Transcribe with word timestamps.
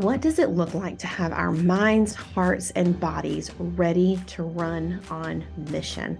What 0.00 0.22
does 0.22 0.38
it 0.38 0.52
look 0.52 0.72
like 0.72 0.96
to 1.00 1.06
have 1.06 1.30
our 1.30 1.52
minds, 1.52 2.14
hearts, 2.14 2.70
and 2.70 2.98
bodies 2.98 3.50
ready 3.58 4.18
to 4.28 4.44
run 4.44 5.02
on 5.10 5.44
mission? 5.70 6.18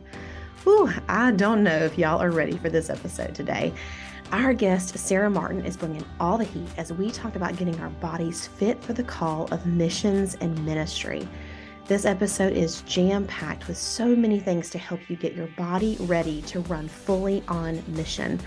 Whew, 0.64 0.93
I 1.09 1.31
don't 1.31 1.64
know 1.64 1.79
if 1.79 1.96
y'all 1.96 2.21
are 2.21 2.31
ready 2.31 2.59
for 2.59 2.69
this 2.69 2.91
episode 2.91 3.35
today. 3.35 3.73
Our 4.32 4.53
guest, 4.53 4.99
Sarah 4.99 5.31
Martin, 5.31 5.64
is 5.64 5.79
bringing 5.79 6.05
all 6.21 6.37
the 6.37 6.45
heat 6.45 6.69
as 6.77 6.93
we 6.93 7.11
talk 7.11 7.37
about 7.37 7.57
getting 7.57 7.81
our 7.81 7.89
bodies 7.89 8.49
fit 8.49 8.85
for 8.85 8.93
the 8.93 9.03
call 9.03 9.49
of 9.51 9.64
missions 9.64 10.37
and 10.43 10.62
ministry. 10.67 11.27
This 11.87 12.05
episode 12.05 12.53
is 12.53 12.83
jam 12.83 13.27
packed 13.29 13.67
with 13.67 13.79
so 13.79 14.15
many 14.15 14.40
things 14.40 14.68
to 14.71 14.79
help 14.79 15.09
you 15.09 15.17
get 15.17 15.32
your 15.32 15.49
body 15.57 15.96
ready 16.01 16.43
to 16.43 16.61
run 16.61 16.87
fully 16.87 17.43
on 17.49 17.82
mission. 17.89 18.40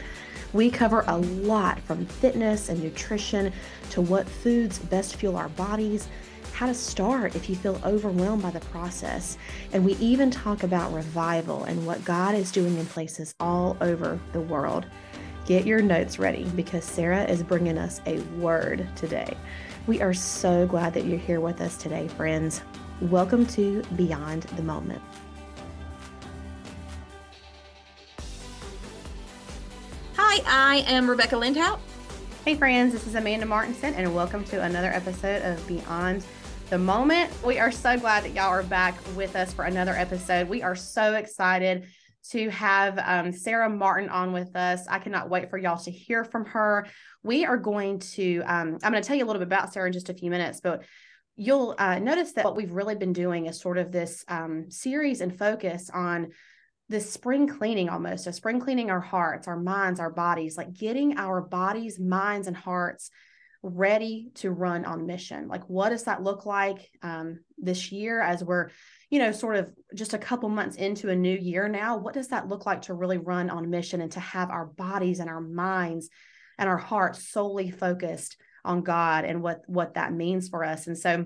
We 0.54 0.70
cover 0.70 1.04
a 1.08 1.18
lot 1.18 1.80
from 1.80 2.06
fitness 2.06 2.70
and 2.70 2.82
nutrition 2.82 3.52
to 3.90 4.02
what 4.02 4.30
foods 4.30 4.78
best 4.78 5.16
fuel 5.16 5.36
our 5.36 5.50
bodies, 5.50 6.08
how 6.54 6.68
to 6.68 6.76
start 6.76 7.36
if 7.36 7.50
you 7.50 7.56
feel 7.56 7.82
overwhelmed 7.84 8.44
by 8.44 8.52
the 8.52 8.60
process, 8.60 9.40
and 9.72 9.84
we 9.84 9.94
even 9.94 10.30
talk 10.30 10.62
about 10.62 10.94
revival 10.94 11.64
and 11.64 11.88
what 11.88 12.06
God 12.06 12.36
is 12.36 12.52
doing 12.52 12.78
in 12.78 12.86
places 12.86 13.34
all 13.40 13.76
over 13.82 14.20
the 14.32 14.42
world. 14.42 14.86
Get 15.48 15.66
your 15.66 15.82
notes 15.82 16.20
ready 16.20 16.44
because 16.56 16.86
Sarah 16.86 17.24
is 17.26 17.42
bringing 17.42 17.80
us 17.80 18.00
a 18.06 18.20
word 18.38 18.88
today. 18.96 19.36
We 19.88 20.02
are 20.02 20.14
so 20.14 20.68
glad 20.68 20.94
that 20.94 21.06
you're 21.06 21.18
here 21.18 21.42
with 21.42 21.62
us 21.62 21.78
today, 21.78 22.08
friends. 22.10 22.62
Welcome 23.02 23.48
to 23.48 23.82
Beyond 23.96 24.44
the 24.44 24.62
Moment. 24.62 25.02
Hi, 30.36 30.78
I 30.82 30.92
am 30.92 31.08
Rebecca 31.08 31.36
Lindhout. 31.36 31.78
Hey, 32.44 32.56
friends, 32.56 32.92
this 32.92 33.06
is 33.06 33.14
Amanda 33.14 33.46
Martinson, 33.46 33.94
and 33.94 34.16
welcome 34.16 34.44
to 34.46 34.64
another 34.64 34.88
episode 34.88 35.44
of 35.44 35.68
Beyond 35.68 36.26
the 36.72 36.80
Moment. 36.80 37.32
We 37.46 37.60
are 37.60 37.72
so 37.72 38.00
glad 38.00 38.24
that 38.24 38.32
y'all 38.32 38.48
are 38.48 38.64
back 38.64 38.96
with 39.16 39.36
us 39.36 39.54
for 39.54 39.66
another 39.66 39.92
episode. 39.92 40.50
We 40.50 40.64
are 40.64 40.76
so 40.76 41.14
excited 41.14 41.86
to 42.32 42.50
have 42.50 42.98
um, 42.98 43.32
Sarah 43.32 43.70
Martin 43.70 44.10
on 44.10 44.34
with 44.34 44.56
us. 44.56 44.88
I 44.88 44.98
cannot 44.98 45.30
wait 45.30 45.52
for 45.52 45.60
y'all 45.60 45.78
to 45.84 45.92
hear 45.92 46.24
from 46.24 46.46
her. 46.46 46.88
We 47.22 47.46
are 47.46 47.58
going 47.58 48.00
to, 48.00 48.42
um, 48.48 48.80
I'm 48.82 48.92
going 48.92 49.04
to 49.04 49.08
tell 49.08 49.16
you 49.16 49.26
a 49.26 49.28
little 49.28 49.40
bit 49.40 49.50
about 49.50 49.72
Sarah 49.72 49.86
in 49.86 49.94
just 49.94 50.10
a 50.10 50.16
few 50.16 50.32
minutes, 50.32 50.62
but 50.62 50.84
you'll 51.36 51.76
uh, 51.78 52.00
notice 52.00 52.32
that 52.32 52.46
what 52.46 52.56
we've 52.56 52.72
really 52.72 52.96
been 52.96 53.14
doing 53.14 53.46
is 53.46 53.62
sort 53.62 53.78
of 53.78 53.92
this 53.92 54.26
um, 54.28 54.72
series 54.72 55.22
and 55.22 55.38
focus 55.38 55.92
on 55.94 56.32
this 56.94 57.12
spring 57.12 57.48
cleaning 57.48 57.90
almost, 57.90 58.28
a 58.28 58.32
spring 58.32 58.60
cleaning 58.60 58.92
our 58.92 59.02
hearts, 59.02 59.48
our 59.48 59.60
minds, 59.60 60.00
our 60.00 60.12
bodies, 60.12 60.58
like 60.58 60.72
getting 60.74 61.18
our 61.18 61.42
bodies, 61.42 62.00
minds, 62.00 62.48
and 62.48 62.56
hearts 62.56 63.10
ready 63.64 64.30
to 64.36 64.52
run 64.52 64.86
on 64.86 65.08
mission. 65.08 65.48
Like, 65.48 65.68
what 65.68 65.90
does 65.90 66.04
that 66.04 66.22
look 66.22 66.46
like 66.46 66.92
um, 67.02 67.40
this 67.58 67.92
year 67.92 68.22
as 68.22 68.44
we're, 68.44 68.70
you 69.10 69.18
know, 69.18 69.32
sort 69.32 69.56
of 69.56 69.74
just 69.96 70.14
a 70.14 70.20
couple 70.20 70.50
months 70.50 70.76
into 70.76 71.10
a 71.10 71.16
new 71.16 71.36
year 71.36 71.68
now? 71.68 71.98
What 71.98 72.14
does 72.14 72.28
that 72.28 72.48
look 72.48 72.68
like 72.68 72.84
to 72.84 72.94
really 72.94 73.18
run 73.18 73.50
on 73.50 73.72
mission 73.72 74.00
and 74.00 74.12
to 74.12 74.20
have 74.20 74.52
our 74.52 74.68
bodies 74.68 75.20
and 75.20 75.32
our 75.32 75.42
minds 75.42 76.12
and 76.60 76.70
our 76.70 76.78
hearts 76.78 77.28
solely 77.32 77.72
focused 77.72 78.38
on 78.64 78.84
God 78.84 79.26
and 79.26 79.42
what 79.42 79.62
what 79.66 79.96
that 79.96 80.14
means 80.14 80.48
for 80.48 80.64
us? 80.64 80.86
And 80.86 80.96
so 80.96 81.26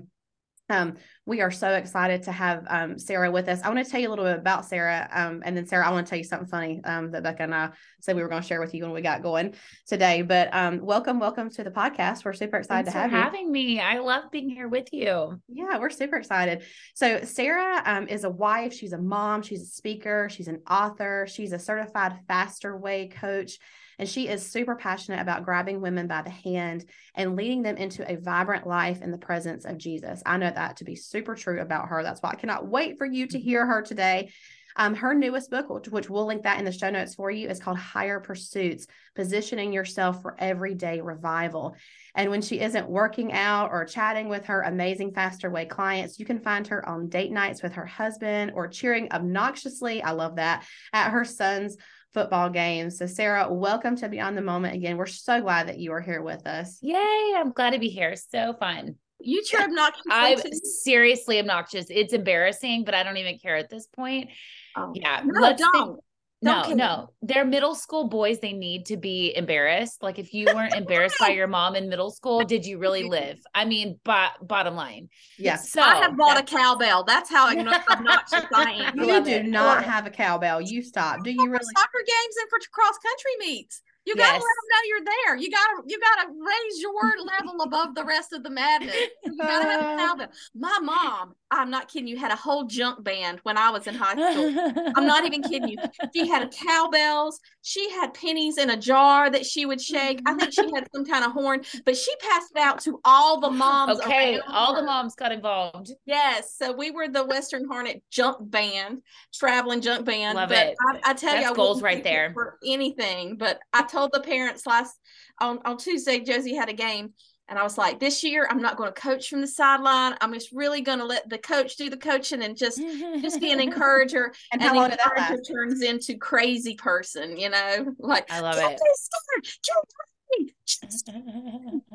um, 0.68 0.94
we 1.24 1.40
are 1.40 1.50
so 1.50 1.74
excited 1.74 2.22
to 2.24 2.32
have 2.32 2.64
um, 2.68 2.98
Sarah 2.98 3.30
with 3.30 3.48
us. 3.48 3.60
I 3.62 3.68
want 3.68 3.84
to 3.84 3.90
tell 3.90 4.00
you 4.00 4.08
a 4.08 4.10
little 4.10 4.24
bit 4.24 4.38
about 4.38 4.66
Sarah. 4.66 5.08
Um, 5.12 5.42
and 5.44 5.56
then, 5.56 5.66
Sarah, 5.66 5.86
I 5.86 5.90
want 5.90 6.06
to 6.06 6.10
tell 6.10 6.18
you 6.18 6.24
something 6.24 6.48
funny 6.48 6.80
um, 6.84 7.10
that 7.12 7.22
Becca 7.22 7.42
and 7.42 7.54
I 7.54 7.70
said 8.00 8.16
we 8.16 8.22
were 8.22 8.28
going 8.28 8.42
to 8.42 8.46
share 8.46 8.60
with 8.60 8.74
you 8.74 8.84
when 8.84 8.92
we 8.92 9.00
got 9.00 9.22
going 9.22 9.54
today. 9.86 10.22
But 10.22 10.54
um, 10.54 10.80
welcome, 10.80 11.18
welcome 11.20 11.50
to 11.50 11.64
the 11.64 11.70
podcast. 11.70 12.24
We're 12.24 12.32
super 12.34 12.58
excited 12.58 12.90
Thanks 12.90 12.92
to 12.92 12.98
have 12.98 13.10
for 13.10 13.16
you. 13.16 13.22
having 13.22 13.52
me. 13.52 13.80
I 13.80 13.98
love 13.98 14.30
being 14.30 14.50
here 14.50 14.68
with 14.68 14.92
you. 14.92 15.40
Yeah, 15.48 15.78
we're 15.78 15.90
super 15.90 16.16
excited. 16.16 16.64
So, 16.94 17.22
Sarah 17.24 17.82
um, 17.84 18.08
is 18.08 18.24
a 18.24 18.30
wife, 18.30 18.72
she's 18.72 18.92
a 18.92 18.98
mom, 18.98 19.42
she's 19.42 19.62
a 19.62 19.66
speaker, 19.66 20.28
she's 20.30 20.48
an 20.48 20.62
author, 20.68 21.26
she's 21.28 21.52
a 21.52 21.58
certified 21.58 22.18
faster 22.26 22.76
way 22.76 23.08
coach. 23.08 23.58
And 23.98 24.08
she 24.08 24.28
is 24.28 24.50
super 24.50 24.76
passionate 24.76 25.20
about 25.20 25.44
grabbing 25.44 25.80
women 25.80 26.06
by 26.06 26.22
the 26.22 26.30
hand 26.30 26.84
and 27.14 27.36
leading 27.36 27.62
them 27.62 27.76
into 27.76 28.10
a 28.10 28.16
vibrant 28.16 28.66
life 28.66 29.02
in 29.02 29.10
the 29.10 29.18
presence 29.18 29.64
of 29.64 29.78
Jesus. 29.78 30.22
I 30.24 30.36
know 30.36 30.50
that 30.50 30.76
to 30.78 30.84
be 30.84 30.94
super 30.94 31.34
true 31.34 31.60
about 31.60 31.88
her. 31.88 32.02
That's 32.02 32.22
why 32.22 32.30
I 32.30 32.36
cannot 32.36 32.68
wait 32.68 32.98
for 32.98 33.06
you 33.06 33.26
to 33.26 33.38
hear 33.38 33.66
her 33.66 33.82
today. 33.82 34.30
Um, 34.76 34.94
her 34.94 35.12
newest 35.12 35.50
book, 35.50 35.68
which, 35.68 35.88
which, 35.88 36.08
we'll 36.08 36.26
link 36.26 36.44
that 36.44 36.60
in 36.60 36.64
the 36.64 36.70
show 36.70 36.88
notes 36.88 37.16
for 37.16 37.32
you, 37.32 37.48
is 37.48 37.58
called 37.58 37.78
Higher 37.78 38.20
Pursuits 38.20 38.86
Positioning 39.16 39.72
Yourself 39.72 40.22
for 40.22 40.36
Everyday 40.38 41.00
Revival. 41.00 41.74
And 42.14 42.30
when 42.30 42.42
she 42.42 42.60
isn't 42.60 42.88
working 42.88 43.32
out 43.32 43.72
or 43.72 43.84
chatting 43.84 44.28
with 44.28 44.44
her 44.44 44.62
amazing 44.62 45.14
Faster 45.14 45.50
Way 45.50 45.64
clients, 45.64 46.20
you 46.20 46.24
can 46.24 46.38
find 46.38 46.64
her 46.68 46.88
on 46.88 47.08
date 47.08 47.32
nights 47.32 47.60
with 47.60 47.72
her 47.72 47.86
husband 47.86 48.52
or 48.54 48.68
cheering 48.68 49.08
obnoxiously, 49.10 50.00
I 50.00 50.12
love 50.12 50.36
that, 50.36 50.64
at 50.92 51.10
her 51.10 51.24
son's 51.24 51.76
football 52.14 52.50
games. 52.50 52.98
So, 52.98 53.06
Sarah, 53.06 53.52
welcome 53.52 53.96
to 53.96 54.08
Beyond 54.08 54.36
the 54.36 54.42
Moment 54.42 54.74
again. 54.74 54.96
We're 54.96 55.06
so 55.06 55.40
glad 55.40 55.68
that 55.68 55.78
you 55.78 55.92
are 55.92 56.00
here 56.00 56.22
with 56.22 56.46
us. 56.46 56.78
Yay! 56.80 57.32
I'm 57.36 57.52
glad 57.52 57.70
to 57.70 57.78
be 57.78 57.88
here. 57.88 58.14
So 58.16 58.54
fun. 58.58 58.96
You 59.20 59.42
cheer 59.42 59.60
obnoxious. 59.64 60.02
I'm 60.10 60.38
seriously 60.82 61.38
obnoxious. 61.38 61.86
It's 61.90 62.12
embarrassing, 62.12 62.84
but 62.84 62.94
I 62.94 63.02
don't 63.02 63.16
even 63.16 63.38
care 63.38 63.56
at 63.56 63.68
this 63.70 63.86
point. 63.86 64.30
Oh. 64.76 64.92
Yeah. 64.94 65.22
No, 65.24 65.40
let's 65.40 65.60
don't. 65.60 65.72
think- 65.72 65.98
no, 66.40 66.62
care. 66.62 66.76
no. 66.76 67.10
They're 67.22 67.44
middle 67.44 67.74
school 67.74 68.08
boys. 68.08 68.38
They 68.38 68.52
need 68.52 68.86
to 68.86 68.96
be 68.96 69.34
embarrassed. 69.36 70.02
Like 70.02 70.18
if 70.18 70.32
you 70.32 70.46
weren't 70.54 70.74
embarrassed 70.74 71.16
by 71.18 71.28
your 71.30 71.46
mom 71.48 71.74
in 71.74 71.88
middle 71.88 72.10
school, 72.10 72.44
did 72.44 72.64
you 72.64 72.78
really 72.78 73.02
live? 73.04 73.40
I 73.54 73.64
mean, 73.64 73.98
bo- 74.04 74.28
bottom 74.42 74.74
line. 74.76 75.08
Yes. 75.38 75.72
So 75.72 75.80
I 75.80 75.96
have 75.96 76.16
bought 76.16 76.38
a 76.38 76.42
cowbell. 76.42 77.04
That's 77.04 77.28
how 77.30 77.52
obno- 77.52 77.80
obnoxious 77.90 78.44
I 78.54 78.70
am. 78.72 78.96
Not 78.96 79.06
sighing. 79.06 79.08
You 79.08 79.24
do 79.24 79.30
it. 79.30 79.46
not 79.46 79.84
have 79.84 80.06
a 80.06 80.10
cowbell. 80.10 80.60
You 80.60 80.82
stop. 80.82 81.24
Do 81.24 81.30
you 81.30 81.36
For 81.44 81.50
really? 81.50 81.64
soccer 81.76 81.98
games 82.06 82.34
and 82.40 82.48
for 82.50 82.58
cross 82.72 82.98
country 82.98 83.32
meets. 83.40 83.82
You 84.08 84.16
gotta 84.16 84.32
Yes. 84.32 84.42
let 84.42 84.56
them 84.56 84.68
know 84.72 84.82
you're 84.88 85.04
there. 85.04 85.36
You 85.36 85.50
gotta 85.50 85.82
you 85.86 85.98
gotta 86.00 86.28
raise 86.30 86.80
your 86.80 87.26
level 87.26 87.60
above 87.62 87.94
the 87.94 88.04
rest 88.04 88.32
of 88.32 88.42
the 88.42 88.48
madness. 88.48 88.94
You 89.24 89.36
gotta 89.36 89.64
have 89.64 89.80
a 89.82 89.96
cowbell. 89.96 90.28
My 90.54 90.78
mom, 90.82 91.34
I'm 91.50 91.68
not 91.70 91.88
kidding 91.88 92.08
you, 92.08 92.16
had 92.16 92.30
a 92.32 92.36
whole 92.36 92.64
junk 92.64 93.04
band 93.04 93.40
when 93.42 93.58
I 93.58 93.70
was 93.70 93.86
in 93.86 93.94
high 93.94 94.14
school. 94.14 94.92
I'm 94.96 95.06
not 95.06 95.26
even 95.26 95.42
kidding 95.42 95.68
you. 95.68 95.78
She 96.16 96.26
had 96.26 96.50
cowbells. 96.50 97.38
She 97.62 97.90
had 97.90 98.14
pennies 98.14 98.56
in 98.56 98.70
a 98.70 98.76
jar 98.78 99.28
that 99.28 99.44
she 99.44 99.66
would 99.66 99.80
shake. 99.80 100.20
I 100.26 100.32
think 100.34 100.52
she 100.54 100.62
had 100.74 100.88
some 100.94 101.04
kind 101.04 101.22
of 101.24 101.32
horn, 101.32 101.60
but 101.84 101.96
she 101.96 102.14
passed 102.16 102.52
it 102.56 102.60
out 102.60 102.80
to 102.80 102.98
all 103.04 103.40
the 103.40 103.50
moms. 103.50 104.00
Okay, 104.00 104.40
all 104.48 104.74
the 104.74 104.82
moms 104.82 105.14
got 105.14 105.32
involved. 105.32 105.92
Yes, 106.06 106.54
so 106.56 106.72
we 106.72 106.90
were 106.90 107.08
the 107.08 107.24
Western 107.26 107.66
Hornet 107.68 108.02
junk 108.10 108.38
band, 108.40 109.02
traveling 109.34 109.82
junk 109.82 110.06
band. 110.06 110.36
Love 110.36 110.48
but 110.48 110.68
it. 110.68 110.76
I, 110.80 111.10
I 111.10 111.14
tell 111.14 111.32
That's 111.34 111.44
you, 111.44 111.52
I 111.52 111.54
goals 111.54 111.82
right 111.82 112.02
there. 112.02 112.30
for 112.32 112.58
anything. 112.64 113.36
But 113.36 113.60
I 113.74 113.82
told 113.82 113.97
the 114.06 114.20
parents 114.20 114.66
last 114.66 114.94
on 115.40 115.58
on 115.64 115.76
Tuesday, 115.78 116.20
Josie 116.20 116.54
had 116.54 116.68
a 116.68 116.74
game, 116.74 117.14
and 117.48 117.58
I 117.58 117.62
was 117.62 117.78
like, 117.78 117.98
this 117.98 118.22
year 118.22 118.46
I'm 118.50 118.60
not 118.60 118.76
going 118.76 118.92
to 118.92 119.00
coach 119.00 119.28
from 119.28 119.40
the 119.40 119.46
sideline. 119.46 120.14
I'm 120.20 120.34
just 120.34 120.52
really 120.52 120.82
going 120.82 120.98
to 120.98 121.04
let 121.04 121.28
the 121.28 121.38
coach 121.38 121.76
do 121.76 121.88
the 121.88 121.96
coaching 121.96 122.42
and 122.42 122.56
just 122.56 122.78
just 122.78 123.40
be 123.40 123.52
an 123.52 123.60
encourager. 123.68 124.32
And 124.52 124.60
and 124.60 124.62
how 124.62 124.74
long 124.74 124.92
encourager 124.92 125.36
last? 125.36 125.50
turns 125.50 125.82
into 125.82 126.16
crazy 126.16 126.74
person, 126.74 127.36
you 127.38 127.48
know, 127.48 127.94
like 127.98 128.30
I 128.30 128.40
love 128.40 128.56
"Don't 128.56 128.72
it. 128.72 128.78
be 128.78 128.90
scared. 128.94 129.56
Don't 129.66 129.88
worry." 129.98 130.54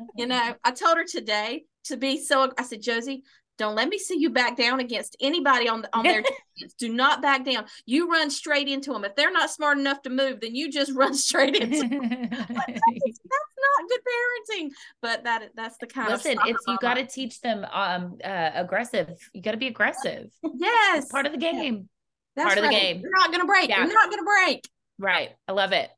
you 0.16 0.26
know, 0.26 0.54
I 0.64 0.70
told 0.72 0.96
her 0.96 1.04
today 1.04 1.64
to 1.84 1.96
be 1.96 2.20
so. 2.20 2.50
I 2.58 2.64
said, 2.64 2.82
Josie, 2.82 3.22
don't 3.56 3.74
let 3.76 3.88
me 3.88 3.98
see 3.98 4.18
you 4.18 4.30
back 4.30 4.56
down 4.56 4.80
against 4.80 5.16
anybody 5.20 5.68
on 5.68 5.82
the, 5.82 5.96
on 5.96 6.02
their 6.04 6.22
defense. 6.56 6.74
Do 6.78 6.92
not 6.92 7.22
back 7.22 7.44
down. 7.44 7.66
You 7.86 8.10
run 8.10 8.30
straight 8.30 8.68
into 8.68 8.92
them. 8.92 9.04
If 9.04 9.14
they're 9.14 9.30
not 9.30 9.50
smart 9.50 9.78
enough 9.78 10.02
to 10.02 10.10
move, 10.10 10.40
then 10.40 10.54
you 10.54 10.70
just 10.70 10.92
run 10.96 11.14
straight 11.14 11.54
into 11.56 11.80
them. 11.88 12.00
That's 12.30 12.68
not 12.68 13.88
good 13.88 14.00
parenting. 14.08 14.70
But 15.00 15.24
that 15.24 15.50
that's 15.54 15.76
the 15.78 15.86
kind 15.86 16.10
Listen, 16.10 16.38
of 16.38 16.46
it's 16.48 16.64
you 16.66 16.76
got 16.80 16.94
to 16.94 17.06
teach 17.06 17.40
them 17.40 17.64
um 17.72 18.18
uh 18.24 18.50
aggressive. 18.54 19.10
You 19.32 19.42
got 19.42 19.52
to 19.52 19.56
be 19.56 19.68
aggressive. 19.68 20.30
yes 20.42 21.04
It's 21.04 21.12
part 21.12 21.26
of 21.26 21.32
the 21.32 21.38
game. 21.38 21.88
that's 22.36 22.46
part 22.54 22.58
of 22.58 22.64
the 22.64 22.70
game. 22.70 23.00
You're 23.00 23.10
not 23.10 23.30
gonna 23.32 23.44
break. 23.46 23.68
Yeah. 23.68 23.84
You're 23.84 23.94
not 23.94 24.10
gonna 24.10 24.22
break. 24.24 24.68
Right. 24.98 25.30
I 25.48 25.52
love 25.52 25.72
it. 25.72 25.90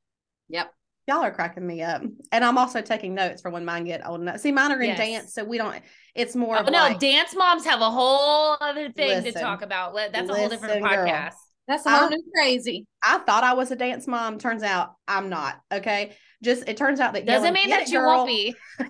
Yep. 0.49 0.73
Y'all 1.07 1.23
are 1.23 1.31
cracking 1.31 1.65
me 1.67 1.83
up. 1.83 2.03
And 2.33 2.45
I'm 2.45 2.59
also 2.59 2.81
taking 2.83 3.15
notes 3.15 3.41
for 3.41 3.51
when 3.51 3.65
mine 3.65 3.85
get 3.85 4.05
old 4.07 4.21
enough. 4.21 4.41
See, 4.41 4.51
mine 4.51 4.73
are 4.73 4.81
in 4.81 4.89
Yes. 4.89 4.99
dance, 4.99 5.35
so 5.35 5.45
we 5.45 5.57
don't, 5.57 5.81
it's 6.17 6.35
more 6.35 6.57
Oh, 6.57 6.61
of 6.61 6.67
no, 6.67 6.73
like, 6.79 6.99
dance 6.99 7.35
moms 7.37 7.65
have 7.65 7.81
a 7.81 7.91
whole 7.91 8.57
other 8.61 8.91
thing 8.91 9.23
to 9.23 9.33
talk 9.33 9.63
about. 9.63 9.95
Let- 9.95 10.13
That's 10.13 10.29
a 10.29 10.35
whole 10.35 10.49
different 10.49 10.83
Listen, 10.83 10.97
girl. 10.97 11.07
podcast. 11.07 11.35
That's 11.69 11.87
a 11.87 11.91
I- 11.91 11.99
whole 11.99 12.09
new 12.11 12.23
crazy. 12.35 12.87
I 13.05 13.19
thought 13.19 13.45
I 13.45 13.55
was 13.55 13.71
a 13.71 13.77
dance 13.77 14.07
mom. 14.09 14.39
Turns 14.39 14.63
out 14.65 14.95
I'm 15.07 15.29
not. 15.29 15.61
Okay. 15.73 16.13
Just, 16.43 16.69
it 16.69 16.77
turns 16.77 16.99
out 17.01 17.13
that 17.15 17.25
Doesn't 17.25 17.43
yelling, 17.43 17.55
mean 17.55 17.71
that 17.71 17.83
it, 17.83 17.91
you 17.93 17.99
girl." 18.01 18.17
won't 18.17 18.29
be. 18.29 18.55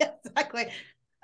exactly. 0.00 0.66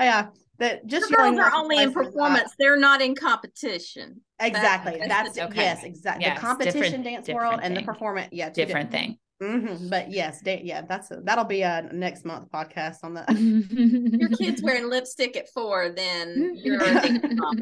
Yeah. 0.00 0.26
That 0.58 0.86
just 0.86 1.10
Your 1.10 1.18
girls 1.18 1.38
are 1.38 1.52
only 1.52 1.82
in 1.82 1.92
places, 1.92 2.12
performance. 2.12 2.52
They're 2.58 2.76
not 2.76 3.00
in 3.02 3.14
competition. 3.16 4.20
Exactly. 4.40 4.98
That- 5.00 5.08
That's, 5.08 5.38
okay. 5.38 5.62
yes, 5.62 5.82
exactly. 5.84 6.24
Yes, 6.26 6.36
the 6.38 6.46
competition 6.46 7.02
dance 7.02 7.26
different 7.26 7.50
world 7.50 7.60
and 7.62 7.76
the 7.76 7.82
performance. 7.82 8.28
Yeah. 8.32 8.50
two 8.50 8.64
Different 8.64 8.90
thing. 8.92 9.18
Mhm, 9.44 9.90
But 9.90 10.10
yes, 10.10 10.40
da- 10.40 10.60
yeah, 10.64 10.82
that's 10.82 11.10
a, 11.10 11.20
that'll 11.22 11.44
be 11.44 11.62
a 11.62 11.82
next 11.92 12.24
month 12.24 12.50
podcast 12.50 12.96
on 13.02 13.14
the 13.14 13.24
Your 14.18 14.28
kids 14.30 14.62
wearing 14.62 14.88
lipstick 14.88 15.36
at 15.36 15.48
four, 15.52 15.90
then 15.90 16.52
you're 16.56 16.80
a 16.82 16.94
dance 16.94 17.24
mom. 17.34 17.58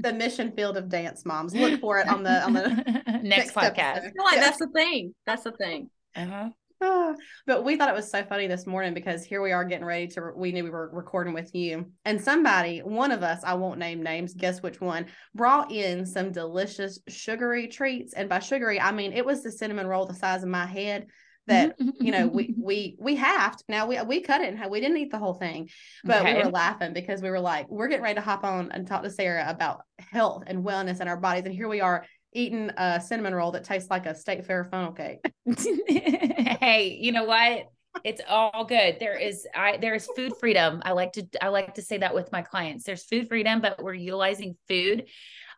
the 0.00 0.12
mission 0.12 0.52
field 0.52 0.76
of 0.76 0.88
dance 0.88 1.24
moms. 1.24 1.54
Look 1.54 1.80
for 1.80 1.98
it 1.98 2.08
on 2.08 2.22
the 2.22 2.42
on 2.44 2.52
the 2.54 2.68
next 3.22 3.24
next 3.24 3.54
podcast. 3.54 3.96
episode. 3.96 4.06
I 4.08 4.10
feel 4.12 4.24
like 4.24 4.34
Yeah. 4.36 4.40
that's 4.40 4.58
the 4.58 4.68
thing. 4.68 5.14
That's 5.26 5.42
the 5.44 5.52
thing. 5.52 5.90
Uh-huh. 6.16 6.48
Ah, 6.82 7.14
but 7.46 7.64
we 7.64 7.76
thought 7.76 7.90
it 7.90 7.94
was 7.94 8.10
so 8.10 8.22
funny 8.24 8.46
this 8.46 8.66
morning 8.66 8.94
because 8.94 9.22
here 9.22 9.42
we 9.42 9.52
are 9.52 9.64
getting 9.64 9.84
ready 9.84 10.06
to 10.08 10.32
we 10.34 10.50
knew 10.50 10.64
we 10.64 10.70
were 10.70 10.90
recording 10.92 11.34
with 11.34 11.54
you. 11.54 11.92
And 12.06 12.20
somebody 12.20 12.78
one 12.78 13.12
of 13.12 13.22
us 13.22 13.42
i 13.44 13.54
won't 13.54 13.78
name 13.78 14.02
names 14.02 14.32
guess 14.32 14.62
which 14.62 14.80
one 14.80 15.06
brought 15.34 15.70
in 15.70 16.06
some 16.06 16.32
delicious 16.32 16.98
sugary 17.08 17.68
treats. 17.68 18.14
And 18.14 18.28
by 18.28 18.38
sugary 18.38 18.80
i 18.80 18.92
mean 18.92 19.12
it 19.12 19.26
was 19.26 19.42
the 19.42 19.52
cinnamon 19.52 19.86
roll 19.86 20.06
the 20.06 20.14
size 20.14 20.42
of 20.42 20.48
my 20.48 20.64
head 20.64 21.06
that 21.46 21.76
you 22.00 22.12
know 22.12 22.26
we 22.28 22.54
we 22.58 22.96
we 22.98 23.14
halved. 23.14 23.62
Now 23.68 23.86
we 23.86 24.00
we 24.02 24.22
cut 24.22 24.40
it 24.40 24.54
and 24.54 24.70
we 24.70 24.80
didn't 24.80 24.96
eat 24.96 25.10
the 25.10 25.18
whole 25.18 25.34
thing 25.34 25.68
but 26.04 26.24
we 26.24 26.34
were 26.34 26.50
laughing 26.50 26.94
because 26.94 27.20
we 27.20 27.30
were 27.30 27.40
like 27.40 27.68
we're 27.68 27.88
getting 27.88 28.04
ready 28.04 28.14
to 28.14 28.20
hop 28.22 28.44
on 28.44 28.70
and 28.72 28.86
talk 28.86 29.02
to 29.02 29.10
sarah 29.10 29.44
about 29.48 29.82
health 29.98 30.44
and 30.46 30.64
wellness 30.64 31.00
in 31.00 31.08
our 31.08 31.16
bodies. 31.18 31.44
And 31.44 31.54
here 31.54 31.68
we 31.68 31.80
are 31.80 32.06
eating 32.32 32.70
a 32.76 33.00
cinnamon 33.00 33.34
roll 33.34 33.50
that 33.52 33.64
tastes 33.64 33.90
like 33.90 34.06
a 34.06 34.14
state 34.14 34.46
fair 34.46 34.64
funnel 34.64 34.92
cake 34.92 35.20
hey, 35.88 36.98
you 37.00 37.12
know 37.12 37.24
what? 37.24 37.64
It's 38.04 38.20
all 38.28 38.64
good. 38.64 38.98
There 39.00 39.18
is 39.18 39.46
I 39.54 39.76
there 39.78 39.94
is 39.94 40.06
food 40.14 40.34
freedom. 40.38 40.80
I 40.84 40.92
like 40.92 41.12
to 41.14 41.26
I 41.42 41.48
like 41.48 41.74
to 41.74 41.82
say 41.82 41.98
that 41.98 42.14
with 42.14 42.30
my 42.32 42.42
clients. 42.42 42.84
There's 42.84 43.04
food 43.04 43.28
freedom, 43.28 43.60
but 43.60 43.82
we're 43.82 43.94
utilizing 43.94 44.56
food, 44.68 45.06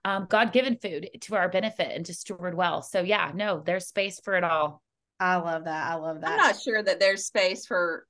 um, 0.04 0.26
God-given 0.30 0.78
food 0.78 1.10
to 1.22 1.36
our 1.36 1.48
benefit 1.50 1.92
and 1.94 2.06
to 2.06 2.14
steward 2.14 2.54
well. 2.54 2.82
So 2.82 3.02
yeah, 3.02 3.32
no, 3.34 3.62
there's 3.64 3.86
space 3.86 4.18
for 4.20 4.34
it 4.34 4.44
all. 4.44 4.82
i 5.20 5.36
love 5.36 5.64
that 5.64 5.90
i 5.90 5.94
love 5.94 6.20
that 6.22 6.30
I'm 6.30 6.36
not 6.38 6.60
sure 6.60 6.82
that 6.82 6.98
there's 7.00 7.26
space 7.26 7.66
for. 7.66 8.06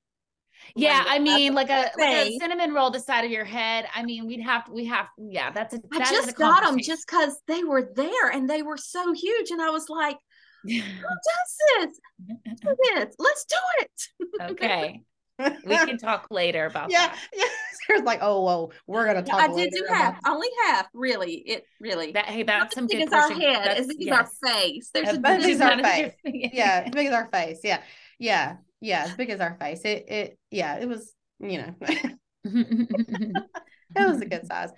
Yeah, 0.75 1.05
I 1.07 1.19
mean, 1.19 1.55
like 1.55 1.71
a, 1.71 1.91
like 1.99 2.27
a 2.27 2.39
cinnamon 2.39 2.73
roll 2.73 2.91
the 2.91 3.01
side 3.01 3.25
of 3.25 3.31
your 3.31 3.45
head. 3.45 3.87
I 3.95 4.03
mean, 4.03 4.27
we'd 4.27 4.41
have 4.41 4.69
we 4.71 4.87
have 4.87 5.07
yeah, 5.19 5.51
that's 5.51 5.75
a 5.75 5.81
I 5.93 5.99
that 5.99 6.11
a 6.11 6.15
just 6.15 6.37
got 6.37 6.65
them 6.65 6.79
just 6.79 7.07
because 7.07 7.37
they 7.47 7.65
were 7.65 7.93
there 7.95 8.29
and 8.33 8.49
they 8.49 8.63
were 8.63 8.77
so 8.77 9.13
huge, 9.13 9.51
and 9.51 9.61
I 9.61 9.71
was 9.71 9.89
like, 9.89 10.17
"Who 10.65 10.71
does 10.81 11.57
this? 11.79 12.01
Do 12.61 12.77
this? 12.95 13.15
Let's 13.19 13.45
do 13.45 13.57
it." 13.81 14.51
okay. 14.51 15.03
We 15.67 15.77
can 15.77 15.99
talk 15.99 16.29
later 16.31 16.67
about 16.67 16.91
yeah, 16.91 17.09
that. 17.09 17.19
yeah. 17.35 17.45
Sarah's 17.87 18.05
like, 18.05 18.21
oh, 18.23 18.43
whoa, 18.43 18.71
we're 18.87 19.07
gonna 19.07 19.23
talk. 19.23 19.41
I 19.41 19.53
did 19.53 19.73
do 19.73 19.85
half, 19.89 20.19
only 20.27 20.49
half, 20.67 20.87
really. 20.95 21.35
It 21.35 21.65
really. 21.81 22.13
That 22.13 22.27
hey, 22.27 22.43
that's 22.43 22.75
some 22.75 22.87
big 22.87 23.09
good 23.09 23.13
as 23.13 23.13
our 23.13 23.33
head, 23.33 23.79
as 23.79 23.87
big 23.87 24.09
as 24.09 24.19
our 24.19 24.29
face. 24.47 24.91
There's 24.95 25.09
As 25.09 25.17
a 25.17 25.21
big 25.21 25.43
as 25.43 25.61
our 25.61 25.83
face. 25.83 26.13
yeah, 26.25 26.83
as 26.87 26.93
big 26.93 27.07
as 27.09 27.13
our 27.13 27.27
face. 27.27 27.61
Yeah, 27.65 27.81
yeah, 28.19 28.57
yeah, 28.83 29.05
as 29.05 29.15
big 29.15 29.31
as 29.31 29.41
our 29.41 29.57
face. 29.59 29.81
It, 29.85 30.05
it, 30.09 30.39
yeah, 30.51 30.79
it 30.79 30.89
was. 30.89 31.15
You 31.41 31.59
know, 31.59 31.75
it 32.45 33.47
was 33.97 34.21
a 34.21 34.27
good 34.27 34.47
size. 34.47 34.71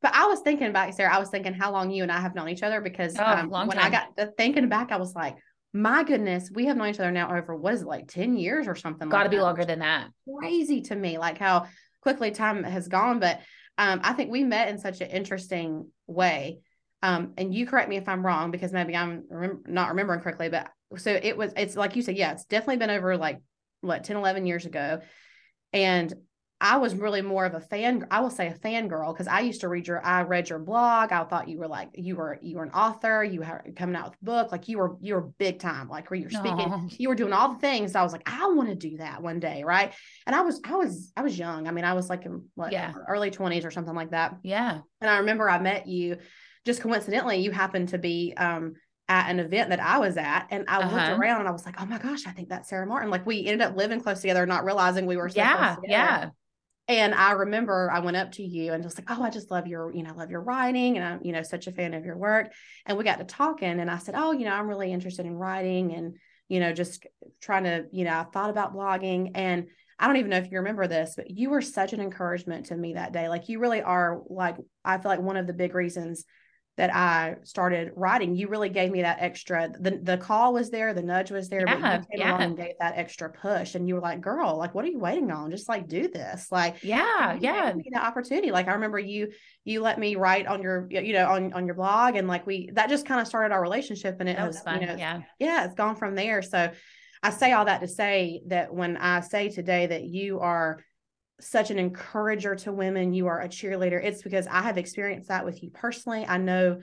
But 0.00 0.14
I 0.14 0.26
was 0.26 0.40
thinking 0.40 0.72
back, 0.72 0.92
Sarah. 0.94 1.14
I 1.14 1.18
was 1.18 1.28
thinking 1.28 1.52
how 1.52 1.72
long 1.72 1.90
you 1.90 2.02
and 2.02 2.10
I 2.10 2.20
have 2.20 2.34
known 2.34 2.48
each 2.48 2.62
other 2.62 2.80
because 2.80 3.16
Oh, 3.18 3.24
um, 3.24 3.50
when 3.50 3.78
I 3.78 3.90
got 3.90 4.16
to 4.16 4.32
thinking 4.38 4.68
back, 4.68 4.90
I 4.92 4.96
was 4.96 5.14
like, 5.14 5.36
my 5.72 6.02
goodness, 6.04 6.50
we 6.52 6.66
have 6.66 6.76
known 6.76 6.88
each 6.88 6.98
other 7.00 7.10
now 7.10 7.36
over 7.36 7.54
what 7.54 7.74
is 7.74 7.82
it 7.82 7.86
like 7.88 8.08
ten 8.08 8.36
years 8.36 8.66
or 8.66 8.74
something. 8.74 9.08
Got 9.08 9.18
to 9.18 9.22
like 9.24 9.30
be 9.30 9.36
that, 9.36 9.42
longer 9.42 9.64
than 9.64 9.80
that. 9.80 10.08
crazy 10.38 10.82
to 10.82 10.96
me 10.96 11.18
like 11.18 11.38
how 11.38 11.66
quickly 12.00 12.30
time 12.30 12.62
has 12.62 12.88
gone 12.88 13.18
but 13.18 13.40
um 13.76 14.00
i 14.02 14.12
think 14.12 14.30
we 14.30 14.44
met 14.44 14.68
in 14.68 14.78
such 14.78 15.00
an 15.00 15.10
interesting 15.10 15.88
way 16.06 16.58
um 17.02 17.32
and 17.36 17.54
you 17.54 17.66
correct 17.66 17.88
me 17.88 17.96
if 17.96 18.08
i'm 18.08 18.24
wrong 18.24 18.50
because 18.50 18.72
maybe 18.72 18.96
i'm 18.96 19.24
remem- 19.32 19.66
not 19.66 19.88
remembering 19.90 20.20
correctly 20.20 20.48
but 20.48 20.68
so 20.96 21.18
it 21.22 21.36
was 21.36 21.52
it's 21.56 21.76
like 21.76 21.96
you 21.96 22.02
said 22.02 22.16
yeah 22.16 22.32
it's 22.32 22.44
definitely 22.44 22.76
been 22.76 22.88
over 22.90 23.16
like 23.16 23.40
what 23.80 24.04
10 24.04 24.16
11 24.16 24.46
years 24.46 24.66
ago 24.66 25.00
and 25.72 26.14
I 26.60 26.78
was 26.78 26.96
really 26.96 27.22
more 27.22 27.44
of 27.44 27.54
a 27.54 27.60
fan. 27.60 28.06
I 28.10 28.20
will 28.20 28.30
say 28.30 28.48
a 28.48 28.54
fan 28.54 28.88
girl 28.88 29.12
because 29.12 29.28
I 29.28 29.40
used 29.40 29.60
to 29.60 29.68
read 29.68 29.86
your. 29.86 30.04
I 30.04 30.22
read 30.22 30.48
your 30.48 30.58
blog. 30.58 31.12
I 31.12 31.22
thought 31.22 31.48
you 31.48 31.58
were 31.58 31.68
like 31.68 31.90
you 31.94 32.16
were 32.16 32.36
you 32.42 32.56
were 32.56 32.64
an 32.64 32.72
author. 32.72 33.22
You 33.22 33.40
were 33.40 33.64
coming 33.76 33.94
out 33.94 34.06
with 34.10 34.14
a 34.20 34.24
book. 34.24 34.50
Like 34.50 34.66
you 34.66 34.78
were 34.78 34.96
you 35.00 35.14
were 35.14 35.20
big 35.38 35.60
time. 35.60 35.88
Like 35.88 36.10
where 36.10 36.18
you're 36.18 36.30
speaking. 36.30 36.58
Aw. 36.58 36.88
You 36.98 37.10
were 37.10 37.14
doing 37.14 37.32
all 37.32 37.52
the 37.52 37.60
things. 37.60 37.94
I 37.94 38.02
was 38.02 38.10
like, 38.12 38.28
I 38.28 38.48
want 38.48 38.70
to 38.70 38.74
do 38.74 38.96
that 38.96 39.22
one 39.22 39.38
day, 39.38 39.62
right? 39.62 39.92
And 40.26 40.34
I 40.34 40.40
was 40.40 40.60
I 40.64 40.74
was 40.74 41.12
I 41.16 41.22
was 41.22 41.38
young. 41.38 41.68
I 41.68 41.70
mean, 41.70 41.84
I 41.84 41.94
was 41.94 42.10
like 42.10 42.24
in 42.24 42.46
what 42.56 42.72
Yeah. 42.72 42.92
early 43.06 43.30
twenties 43.30 43.64
or 43.64 43.70
something 43.70 43.94
like 43.94 44.10
that. 44.10 44.38
Yeah. 44.42 44.80
And 45.00 45.08
I 45.08 45.18
remember 45.18 45.48
I 45.48 45.60
met 45.60 45.86
you. 45.86 46.16
Just 46.66 46.82
coincidentally, 46.82 47.36
you 47.36 47.52
happened 47.52 47.90
to 47.90 47.98
be 47.98 48.34
um 48.36 48.74
at 49.08 49.30
an 49.30 49.40
event 49.40 49.70
that 49.70 49.80
I 49.80 49.98
was 49.98 50.16
at, 50.16 50.46
and 50.50 50.64
I 50.68 50.78
Uh-huh. 50.78 50.94
looked 50.94 51.08
around 51.08 51.40
and 51.40 51.48
I 51.48 51.52
was 51.52 51.64
like, 51.64 51.80
oh 51.80 51.86
my 51.86 51.98
gosh, 51.98 52.26
I 52.26 52.30
think 52.30 52.48
that's 52.50 52.68
Sarah 52.68 52.86
Martin. 52.86 53.10
Like 53.10 53.24
we 53.26 53.46
ended 53.46 53.62
up 53.62 53.76
living 53.76 54.00
close 54.00 54.20
together, 54.20 54.44
not 54.46 54.64
realizing 54.64 55.06
we 55.06 55.16
were 55.16 55.28
so 55.28 55.40
Yeah. 55.40 55.76
Yeah. 55.82 56.30
And 56.88 57.14
I 57.14 57.32
remember 57.32 57.90
I 57.92 58.00
went 58.00 58.16
up 58.16 58.32
to 58.32 58.42
you 58.42 58.72
and 58.72 58.82
just 58.82 58.98
like, 58.98 59.10
oh, 59.10 59.22
I 59.22 59.28
just 59.28 59.50
love 59.50 59.66
your, 59.66 59.94
you 59.94 60.02
know, 60.02 60.14
love 60.14 60.30
your 60.30 60.40
writing. 60.40 60.96
And 60.96 61.04
I'm, 61.06 61.20
you 61.22 61.32
know, 61.32 61.42
such 61.42 61.66
a 61.66 61.72
fan 61.72 61.92
of 61.92 62.04
your 62.04 62.16
work. 62.16 62.52
And 62.86 62.96
we 62.96 63.04
got 63.04 63.18
to 63.18 63.24
talking 63.24 63.78
and 63.80 63.90
I 63.90 63.98
said, 63.98 64.14
oh, 64.16 64.32
you 64.32 64.46
know, 64.46 64.52
I'm 64.52 64.68
really 64.68 64.90
interested 64.90 65.26
in 65.26 65.34
writing 65.34 65.94
and, 65.94 66.16
you 66.48 66.60
know, 66.60 66.72
just 66.72 67.06
trying 67.42 67.64
to, 67.64 67.84
you 67.92 68.04
know, 68.04 68.12
I 68.12 68.24
thought 68.24 68.48
about 68.48 68.74
blogging. 68.74 69.32
And 69.34 69.66
I 69.98 70.06
don't 70.06 70.16
even 70.16 70.30
know 70.30 70.38
if 70.38 70.50
you 70.50 70.58
remember 70.58 70.86
this, 70.86 71.12
but 71.14 71.30
you 71.30 71.50
were 71.50 71.60
such 71.60 71.92
an 71.92 72.00
encouragement 72.00 72.66
to 72.66 72.76
me 72.76 72.94
that 72.94 73.12
day. 73.12 73.28
Like 73.28 73.50
you 73.50 73.58
really 73.58 73.82
are 73.82 74.22
like, 74.30 74.56
I 74.82 74.96
feel 74.96 75.10
like 75.10 75.20
one 75.20 75.36
of 75.36 75.46
the 75.46 75.52
big 75.52 75.74
reasons 75.74 76.24
that 76.78 76.94
I 76.94 77.34
started 77.42 77.90
writing, 77.96 78.34
you 78.34 78.48
really 78.48 78.70
gave 78.70 78.90
me 78.90 79.02
that 79.02 79.18
extra, 79.20 79.68
the, 79.78 80.00
the 80.02 80.16
call 80.16 80.54
was 80.54 80.70
there, 80.70 80.94
the 80.94 81.02
nudge 81.02 81.30
was 81.30 81.50
there, 81.50 81.66
but 81.66 81.76
you 81.76 82.18
came 82.18 82.26
along 82.26 82.42
and 82.42 82.56
gave 82.56 82.72
that 82.80 82.96
extra 82.96 83.28
push. 83.30 83.74
And 83.74 83.86
you 83.86 83.96
were 83.96 84.00
like, 84.00 84.22
girl, 84.22 84.56
like, 84.56 84.74
what 84.74 84.84
are 84.84 84.88
you 84.88 84.98
waiting 85.00 85.30
on? 85.30 85.50
Just 85.50 85.68
like 85.68 85.88
do 85.88 86.08
this. 86.08 86.50
Like, 86.50 86.82
Yeah. 86.82 87.36
Yeah. 87.38 87.66
gave 87.66 87.76
me 87.76 87.90
the 87.92 87.98
opportunity. 88.02 88.50
Like 88.50 88.68
I 88.68 88.72
remember 88.72 88.98
you, 88.98 89.32
you 89.64 89.82
let 89.82 89.98
me 89.98 90.16
write 90.16 90.46
on 90.46 90.62
your, 90.62 90.86
you 90.88 91.12
know, 91.12 91.28
on 91.28 91.52
on 91.52 91.66
your 91.66 91.74
blog, 91.74 92.14
and 92.16 92.26
like 92.28 92.46
we, 92.46 92.70
that 92.74 92.88
just 92.88 93.04
kind 93.04 93.20
of 93.20 93.26
started 93.26 93.52
our 93.52 93.60
relationship, 93.60 94.16
and 94.20 94.28
it 94.28 94.36
That 94.38 94.46
was 94.46 94.60
fun. 94.60 94.80
you 94.80 94.86
know, 94.86 94.96
yeah. 94.96 95.20
yeah, 95.38 95.64
it's 95.66 95.74
gone 95.74 95.96
from 95.96 96.14
there. 96.14 96.40
So 96.40 96.70
I 97.22 97.30
say 97.30 97.52
all 97.52 97.64
that 97.64 97.80
to 97.80 97.88
say 97.88 98.40
that 98.46 98.72
when 98.72 98.96
I 98.96 99.20
say 99.20 99.48
today 99.48 99.86
that 99.88 100.04
you 100.04 100.38
are 100.40 100.84
such 101.40 101.70
an 101.70 101.78
encourager 101.78 102.54
to 102.56 102.72
women, 102.72 103.12
you 103.12 103.28
are 103.28 103.40
a 103.40 103.48
cheerleader, 103.48 104.02
it's 104.02 104.22
because 104.22 104.46
I 104.46 104.62
have 104.62 104.78
experienced 104.78 105.28
that 105.28 105.44
with 105.44 105.62
you 105.62 105.70
personally. 105.70 106.26
I 106.26 106.38
know 106.38 106.80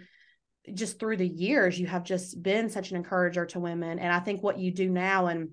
just 0.74 1.00
through 1.00 1.18
the 1.18 1.28
years, 1.28 1.80
you 1.80 1.88
have 1.88 2.04
just 2.04 2.42
been 2.42 2.70
such 2.70 2.92
an 2.92 2.98
encourager 2.98 3.46
to 3.48 3.60
women. 3.60 4.00
And 4.00 4.12
I 4.12 4.20
think 4.20 4.42
what 4.42 4.58
you 4.58 4.72
do 4.72 4.90
now 4.90 5.28
and 5.28 5.50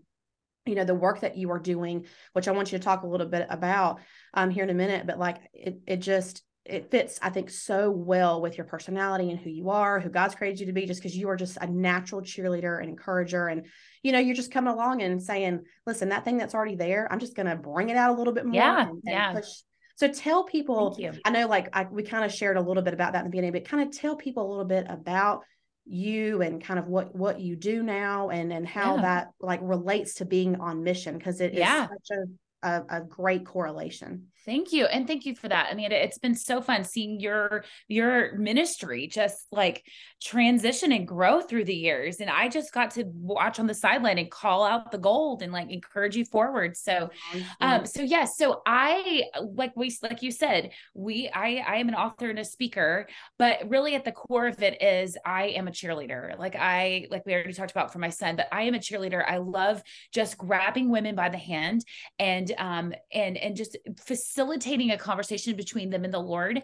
you 0.65 0.75
know 0.77 0.85
the 0.85 0.95
work 0.95 1.21
that 1.21 1.37
you 1.37 1.51
are 1.51 1.59
doing 1.59 2.07
which 2.35 2.47
i 2.47 2.53
want 2.53 2.71
you 2.71 2.79
to 2.79 2.85
talk 2.85 3.03
a 3.03 3.07
little 3.07 3.27
bit 3.27 3.47
about 3.51 4.01
um 4.33 4.49
here 4.49 4.63
in 4.63 4.71
a 4.71 4.75
minute 4.75 5.07
but 5.07 5.19
like 5.19 5.39
it 5.53 5.81
it 5.89 5.97
just 5.97 6.45
it 6.65 6.91
fits 6.91 7.19
i 7.23 7.29
think 7.29 7.51
so 7.51 7.91
well 7.91 8.41
with 8.41 8.57
your 8.57 8.65
personality 8.65 9.31
and 9.31 9.41
who 9.41 9.51
you 9.51 9.71
are 9.71 9.99
who 9.99 10.09
god's 10.09 10.35
created 10.35 10.61
you 10.61 10.67
to 10.67 10.73
be 10.73 10.87
just 10.87 11.01
because 11.03 11.17
you 11.17 11.29
are 11.29 11.37
just 11.37 11.59
a 11.61 11.67
natural 11.67 12.21
cheerleader 12.21 12.79
and 12.81 12.89
encourager 12.89 13.49
and 13.49 13.67
you 14.03 14.13
know 14.13 14.19
you're 14.21 14.37
just 14.37 14.53
coming 14.53 14.73
along 14.73 15.03
and 15.03 15.21
saying 15.23 15.61
listen 15.87 16.11
that 16.11 16.25
thing 16.25 16.37
that's 16.37 16.55
already 16.55 16.77
there 16.77 17.09
i'm 17.13 17.19
just 17.19 17.35
going 17.35 17.47
to 17.47 17.57
bring 17.57 17.89
it 17.89 17.97
out 17.97 18.15
a 18.15 18.19
little 18.19 18.33
bit 18.33 18.45
more 18.47 18.55
Yeah, 18.55 18.81
and, 18.83 18.91
and 18.91 19.01
yeah. 19.05 19.33
push 19.33 19.49
so 19.97 20.09
tell 20.09 20.45
people 20.45 20.99
I 21.25 21.31
know 21.31 21.47
like 21.47 21.69
I, 21.77 21.85
we 21.85 22.03
kind 22.03 22.25
of 22.25 22.33
shared 22.33 22.57
a 22.57 22.61
little 22.63 22.83
bit 22.83 22.95
about 22.95 23.13
that 23.13 23.21
in 23.21 23.25
the 23.27 23.31
beginning, 23.31 23.53
but 23.53 23.67
kind 23.67 23.87
of 23.87 23.95
tell 23.97 24.17
people 24.17 24.47
a 24.47 24.51
little 24.51 24.65
bit 24.65 24.87
about 24.89 25.43
you 25.85 26.41
and 26.41 26.65
kind 26.65 26.79
of 26.81 26.87
what 26.87 27.15
what 27.15 27.41
you 27.41 27.57
do 27.57 27.83
now 27.83 28.31
and 28.31 28.53
and 28.53 28.67
how 28.67 28.97
Yeah. 28.97 29.03
that 29.03 29.29
like 29.39 29.61
relates 29.63 30.15
to 30.15 30.25
being 30.25 30.57
on 30.57 30.83
mission 30.83 31.19
because 31.19 31.41
it 31.41 31.53
is 31.53 31.59
Yeah. 31.59 31.89
such 31.89 32.19
a, 32.63 32.69
a 32.69 32.85
a 32.89 33.01
great 33.03 33.45
correlation. 33.45 34.29
Thank 34.45 34.73
you. 34.73 34.87
And 34.87 35.07
thank 35.07 35.25
you 35.25 35.35
for 35.35 35.49
that. 35.49 35.75
Mean, 35.77 35.93
it's 35.93 36.19
been 36.19 36.35
so 36.35 36.61
fun 36.61 36.85
seeing 36.85 37.21
your 37.21 37.65
your 37.89 38.37
ministry 38.37 39.07
just 39.07 39.47
like 39.53 39.85
transition 40.23 40.93
and 40.93 41.07
grow 41.07 41.41
through 41.41 41.65
the 41.65 41.75
years. 41.75 42.21
And 42.21 42.31
I 42.31 42.49
just 42.49 42.73
got 42.73 42.93
to 42.93 43.05
watch 43.07 43.61
on 43.61 43.67
the 43.67 43.75
sideline 43.75 44.19
and 44.19 44.31
call 44.31 44.65
out 44.65 44.91
the 44.91 44.99
gold 44.99 45.43
and 45.43 45.53
like 45.53 45.71
encourage 45.71 46.17
you 46.17 46.25
forward. 46.25 46.77
So 46.77 47.11
um 47.61 47.87
so 47.87 48.03
yes 48.03 48.37
so 48.37 48.63
i 48.67 49.25
like 49.55 49.73
we 49.77 49.95
like 50.03 50.23
you 50.23 50.31
said 50.31 50.71
we 50.95 51.31
i 51.35 51.63
i 51.67 51.77
am 51.77 51.89
an 51.89 51.95
author 51.95 52.31
and 52.31 52.39
a 52.39 52.45
speaker 52.45 53.07
but 53.39 53.59
really 53.69 53.95
at 53.95 54.05
the 54.05 54.13
core 54.13 54.47
of 54.47 54.63
it 54.63 54.83
is 54.83 55.17
i 55.25 55.45
am 55.45 55.69
a 55.69 55.71
cheerleader 55.71 56.39
like 56.39 56.57
i 56.57 57.07
like 57.11 57.25
we 57.27 57.33
already 57.33 57.53
talked 57.53 57.71
about 57.71 57.93
for 57.93 57.99
my 57.99 58.09
son 58.09 58.37
but 58.37 58.47
i 58.53 58.63
am 58.63 58.75
a 58.75 58.79
cheerleader 58.79 59.25
i 59.29 59.39
love 59.39 59.83
just 60.13 60.39
grabbing 60.39 60.91
women 60.91 61.15
by 61.15 61.29
the 61.29 61.39
hand 61.39 61.85
and 62.19 62.53
um 62.59 62.93
and 63.13 63.37
and 63.37 63.57
just 63.57 63.77
facilitating 63.99 64.32
a 64.39 64.99
conversation 64.99 65.57
between 65.57 65.91
them 65.91 66.05
and 66.05 66.13
the 66.13 66.19
lord. 66.19 66.63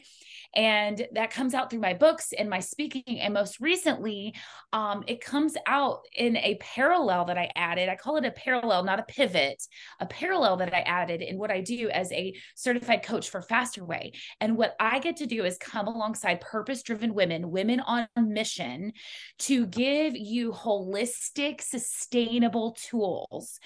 And 0.54 1.06
that 1.12 1.30
comes 1.30 1.54
out 1.54 1.70
through 1.70 1.80
my 1.80 1.94
books 1.94 2.32
and 2.32 2.48
my 2.48 2.60
speaking. 2.60 3.20
And 3.20 3.34
most 3.34 3.60
recently 3.60 4.34
um, 4.72 5.04
it 5.06 5.20
comes 5.20 5.56
out 5.66 6.00
in 6.16 6.36
a 6.36 6.56
parallel 6.60 7.26
that 7.26 7.38
i 7.38 7.50
added. 7.54 7.88
I 7.88 7.96
call 7.96 8.16
it 8.16 8.24
a 8.24 8.30
parallel 8.30 8.84
not 8.84 9.00
a 9.00 9.04
pivot 9.04 9.62
a 10.00 10.06
parallel 10.06 10.56
that 10.58 10.74
i 10.74 10.80
added 10.80 11.22
in 11.22 11.38
what 11.38 11.50
i 11.50 11.60
do 11.60 11.88
as 11.90 12.10
a 12.12 12.34
certified 12.54 13.02
coach 13.02 13.30
for 13.30 13.42
faster 13.42 13.84
way. 13.84 14.12
And 14.40 14.56
what 14.56 14.74
i 14.80 14.98
get 14.98 15.16
to 15.16 15.26
do 15.26 15.44
is 15.44 15.58
come 15.58 15.86
alongside 15.86 16.40
purpose 16.40 16.82
driven 16.82 17.14
women 17.14 17.50
women 17.50 17.80
on 17.80 18.08
mission 18.16 18.92
to 19.38 19.66
give 19.66 20.16
you 20.16 20.52
holistic 20.52 21.60
sustainable 21.60 22.72
tools 22.72 23.58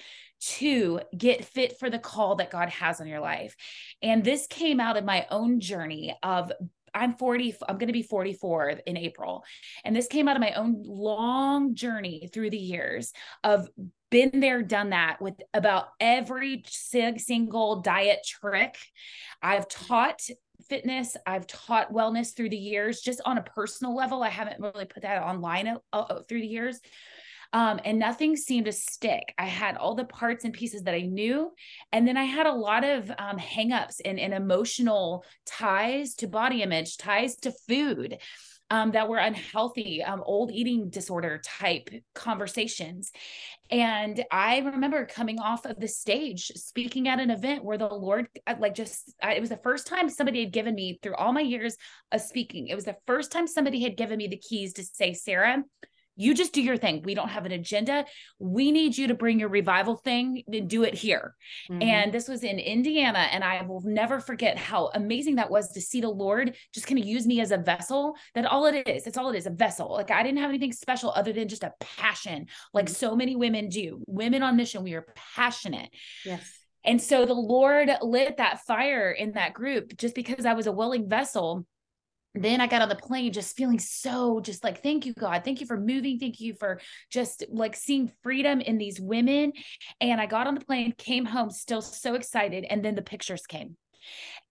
to 0.45 0.99
get 1.17 1.45
fit 1.45 1.79
for 1.79 1.89
the 1.89 1.99
call 1.99 2.35
that 2.35 2.51
God 2.51 2.69
has 2.69 2.99
on 2.99 3.07
your 3.07 3.19
life. 3.19 3.55
And 4.01 4.23
this 4.23 4.47
came 4.47 4.79
out 4.79 4.97
of 4.97 5.05
my 5.05 5.25
own 5.29 5.59
journey 5.59 6.15
of 6.23 6.51
I'm 6.95 7.15
40, 7.15 7.55
I'm 7.67 7.77
going 7.77 7.87
to 7.87 7.93
be 7.93 8.03
44 8.03 8.81
in 8.85 8.97
April. 8.97 9.43
And 9.83 9.95
this 9.95 10.07
came 10.07 10.27
out 10.27 10.35
of 10.35 10.41
my 10.41 10.53
own 10.53 10.83
long 10.85 11.73
journey 11.73 12.29
through 12.31 12.51
the 12.51 12.57
years 12.57 13.13
of 13.43 13.67
been 14.11 14.39
there, 14.39 14.61
done 14.61 14.91
that 14.91 15.19
with 15.19 15.33
about 15.55 15.87
every 15.99 16.63
single 16.67 17.81
diet 17.81 18.19
trick. 18.23 18.77
I've 19.41 19.67
taught 19.67 20.21
fitness, 20.69 21.17
I've 21.25 21.47
taught 21.47 21.91
wellness 21.91 22.35
through 22.35 22.49
the 22.49 22.57
years, 22.57 23.01
just 23.01 23.21
on 23.25 23.39
a 23.39 23.43
personal 23.43 23.95
level. 23.95 24.21
I 24.21 24.29
haven't 24.29 24.61
really 24.61 24.85
put 24.85 25.01
that 25.01 25.23
online 25.23 25.67
uh, 25.67 25.97
uh 25.97 26.21
through 26.29 26.41
the 26.41 26.47
years. 26.47 26.79
Um, 27.53 27.79
and 27.85 27.99
nothing 27.99 28.35
seemed 28.35 28.65
to 28.65 28.71
stick. 28.71 29.33
I 29.37 29.45
had 29.45 29.77
all 29.77 29.93
the 29.93 30.05
parts 30.05 30.43
and 30.43 30.53
pieces 30.53 30.83
that 30.83 30.95
I 30.95 31.01
knew. 31.01 31.51
And 31.91 32.07
then 32.07 32.17
I 32.17 32.23
had 32.23 32.47
a 32.47 32.51
lot 32.51 32.83
of 32.83 33.11
um, 33.11 33.37
hangups 33.37 34.01
and, 34.03 34.19
and 34.19 34.33
emotional 34.33 35.23
ties 35.45 36.15
to 36.15 36.27
body 36.27 36.63
image, 36.63 36.97
ties 36.97 37.35
to 37.37 37.53
food. 37.67 38.17
Um, 38.69 38.93
that 38.93 39.07
were 39.07 39.17
unhealthy, 39.17 40.01
um, 40.01 40.23
old 40.25 40.49
eating 40.49 40.89
disorder 40.89 41.39
type 41.45 41.89
conversations. 42.15 43.11
And 43.69 44.23
I 44.31 44.59
remember 44.59 45.05
coming 45.05 45.37
off 45.37 45.65
of 45.65 45.79
the 45.79 45.87
stage 45.87 46.47
speaking 46.55 47.07
at 47.07 47.19
an 47.19 47.29
event 47.29 47.63
where 47.63 47.77
the 47.77 47.87
Lord, 47.87 48.29
uh, 48.47 48.55
like, 48.57 48.73
just, 48.73 49.13
I, 49.21 49.33
it 49.33 49.41
was 49.41 49.49
the 49.49 49.59
first 49.63 49.85
time 49.85 50.09
somebody 50.09 50.39
had 50.39 50.53
given 50.53 50.73
me 50.73 50.97
through 51.03 51.15
all 51.15 51.33
my 51.33 51.41
years 51.41 51.77
of 52.11 52.21
speaking, 52.21 52.67
it 52.67 52.75
was 52.75 52.85
the 52.85 52.97
first 53.05 53.31
time 53.31 53.45
somebody 53.45 53.83
had 53.83 53.97
given 53.97 54.17
me 54.17 54.27
the 54.27 54.37
keys 54.37 54.73
to 54.73 54.83
say, 54.83 55.13
Sarah, 55.13 55.61
you 56.15 56.33
just 56.33 56.53
do 56.53 56.61
your 56.61 56.77
thing. 56.77 57.01
We 57.03 57.15
don't 57.15 57.29
have 57.29 57.45
an 57.45 57.51
agenda. 57.51 58.05
We 58.39 58.71
need 58.71 58.97
you 58.97 59.07
to 59.07 59.13
bring 59.13 59.39
your 59.39 59.49
revival 59.49 59.95
thing 59.95 60.43
and 60.51 60.69
do 60.69 60.83
it 60.83 60.93
here. 60.93 61.35
Mm-hmm. 61.69 61.81
And 61.81 62.13
this 62.13 62.27
was 62.27 62.43
in 62.43 62.59
Indiana. 62.59 63.27
And 63.31 63.43
I 63.43 63.63
will 63.63 63.81
never 63.81 64.19
forget 64.19 64.57
how 64.57 64.91
amazing 64.93 65.35
that 65.35 65.49
was 65.49 65.71
to 65.71 65.81
see 65.81 66.01
the 66.01 66.09
Lord 66.09 66.55
just 66.73 66.87
kind 66.87 66.99
of 66.99 67.05
use 67.05 67.25
me 67.25 67.41
as 67.41 67.51
a 67.51 67.57
vessel. 67.57 68.15
That 68.35 68.45
all 68.45 68.65
it 68.65 68.87
is, 68.87 69.07
it's 69.07 69.17
all 69.17 69.31
it 69.31 69.37
is 69.37 69.47
a 69.47 69.51
vessel. 69.51 69.91
Like 69.91 70.11
I 70.11 70.23
didn't 70.23 70.39
have 70.39 70.49
anything 70.49 70.71
special 70.71 71.11
other 71.11 71.33
than 71.33 71.47
just 71.47 71.63
a 71.63 71.73
passion, 71.79 72.47
like 72.73 72.85
mm-hmm. 72.85 72.93
so 72.93 73.15
many 73.15 73.35
women 73.35 73.69
do. 73.69 74.03
Women 74.07 74.43
on 74.43 74.55
mission, 74.55 74.83
we 74.83 74.93
are 74.93 75.07
passionate. 75.35 75.89
Yes. 76.25 76.59
And 76.85 77.01
so 77.01 77.25
the 77.25 77.33
Lord 77.33 77.89
lit 78.01 78.37
that 78.37 78.65
fire 78.65 79.11
in 79.11 79.33
that 79.33 79.53
group 79.53 79.97
just 79.97 80.15
because 80.15 80.45
I 80.45 80.53
was 80.53 80.67
a 80.67 80.71
willing 80.71 81.07
vessel 81.07 81.65
then 82.35 82.61
I 82.61 82.67
got 82.67 82.81
on 82.81 82.89
the 82.89 82.95
plane 82.95 83.31
just 83.31 83.55
feeling 83.55 83.79
so 83.79 84.39
just 84.39 84.63
like, 84.63 84.81
thank 84.81 85.05
you, 85.05 85.13
God. 85.13 85.43
Thank 85.43 85.61
you 85.61 85.67
for 85.67 85.77
moving. 85.77 86.19
Thank 86.19 86.39
you 86.39 86.55
for 86.55 86.81
just 87.11 87.45
like 87.49 87.75
seeing 87.75 88.11
freedom 88.23 88.59
in 88.59 88.77
these 88.77 88.99
women. 88.99 89.53
And 90.01 90.19
I 90.19 90.25
got 90.25 90.47
on 90.47 90.55
the 90.55 90.65
plane, 90.65 90.93
came 90.97 91.25
home 91.25 91.51
still 91.51 91.81
so 91.81 92.15
excited. 92.15 92.65
And 92.69 92.83
then 92.83 92.95
the 92.95 93.01
pictures 93.01 93.45
came. 93.45 93.77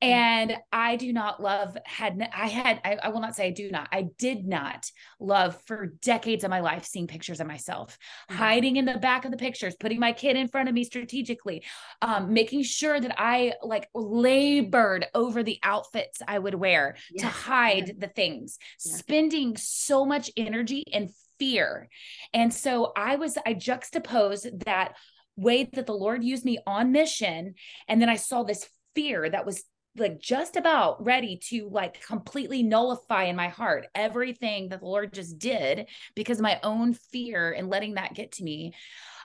Mm. 0.03 0.07
And 0.07 0.57
I 0.73 0.97
do 0.97 1.13
not 1.13 1.41
love, 1.41 1.77
had, 1.85 2.29
I 2.35 2.49
had, 2.49 2.81
I, 2.85 2.99
I, 3.03 3.09
will 3.11 3.21
not 3.21 3.37
say 3.37 3.47
I 3.47 3.51
do 3.51 3.71
not, 3.71 3.89
I 3.93 4.09
did 4.19 4.47
not 4.47 4.91
love 5.21 5.61
for 5.67 5.87
decades 6.03 6.45
of 6.45 6.51
my 6.51 6.61
life 6.61 6.85
seeing 6.85 7.07
pictures 7.07 7.41
of 7.41 7.47
myself, 7.47 7.97
mm-hmm. 8.29 8.39
hiding 8.39 8.77
in 8.77 8.85
the 8.85 8.99
back 8.99 9.25
of 9.25 9.31
the 9.31 9.37
pictures, 9.37 9.77
putting 9.79 10.01
my 10.01 10.13
kid 10.13 10.37
in 10.37 10.49
front 10.49 10.69
of 10.69 10.75
me 10.75 10.85
strategically, 10.85 11.63
um, 12.01 12.33
making 12.33 12.65
sure 12.65 12.99
that 12.99 13.15
I 13.17 13.55
like 13.63 13.89
labored 13.95 15.07
over 15.15 15.43
the 15.43 15.59
outfits 15.63 16.21
I 16.27 16.39
would 16.39 16.55
wear 16.55 16.97
yes. 17.11 17.23
to 17.23 17.29
hide 17.29 17.89
yes. 17.89 17.97
the 17.99 18.09
things, 18.09 18.59
yes. 18.85 18.99
spending 18.99 19.57
so 19.57 20.05
much 20.05 20.31
energy 20.37 20.85
and 20.93 21.11
fear. 21.39 21.89
And 22.35 22.53
so 22.53 22.93
I 22.97 23.17
was, 23.17 23.39
I 23.47 23.55
juxtaposed 23.55 24.65
that 24.65 24.95
way 25.37 25.69
that 25.73 25.87
the 25.87 25.95
Lord 25.95 26.23
used 26.23 26.45
me 26.45 26.59
on 26.67 26.93
mission. 26.93 27.55
And 27.89 28.03
then 28.03 28.09
I 28.09 28.17
saw 28.17 28.43
this 28.43 28.69
fear 28.95 29.29
that 29.29 29.47
was 29.47 29.65
like 29.97 30.21
just 30.21 30.57
about 30.57 31.05
ready 31.05 31.39
to 31.49 31.69
like 31.71 32.05
completely 32.07 32.63
nullify 32.63 33.25
in 33.25 33.37
my 33.37 33.49
heart 33.49 33.87
everything 33.95 34.69
that 34.71 34.81
the 34.81 34.87
Lord 34.87 35.13
just 35.13 35.39
did 35.39 35.89
because 36.15 36.41
my 36.41 36.59
own 36.63 36.95
fear 36.95 37.53
and 37.53 37.69
letting 37.69 37.95
that 37.95 38.15
get 38.15 38.33
to 38.33 38.45
me. 38.45 38.73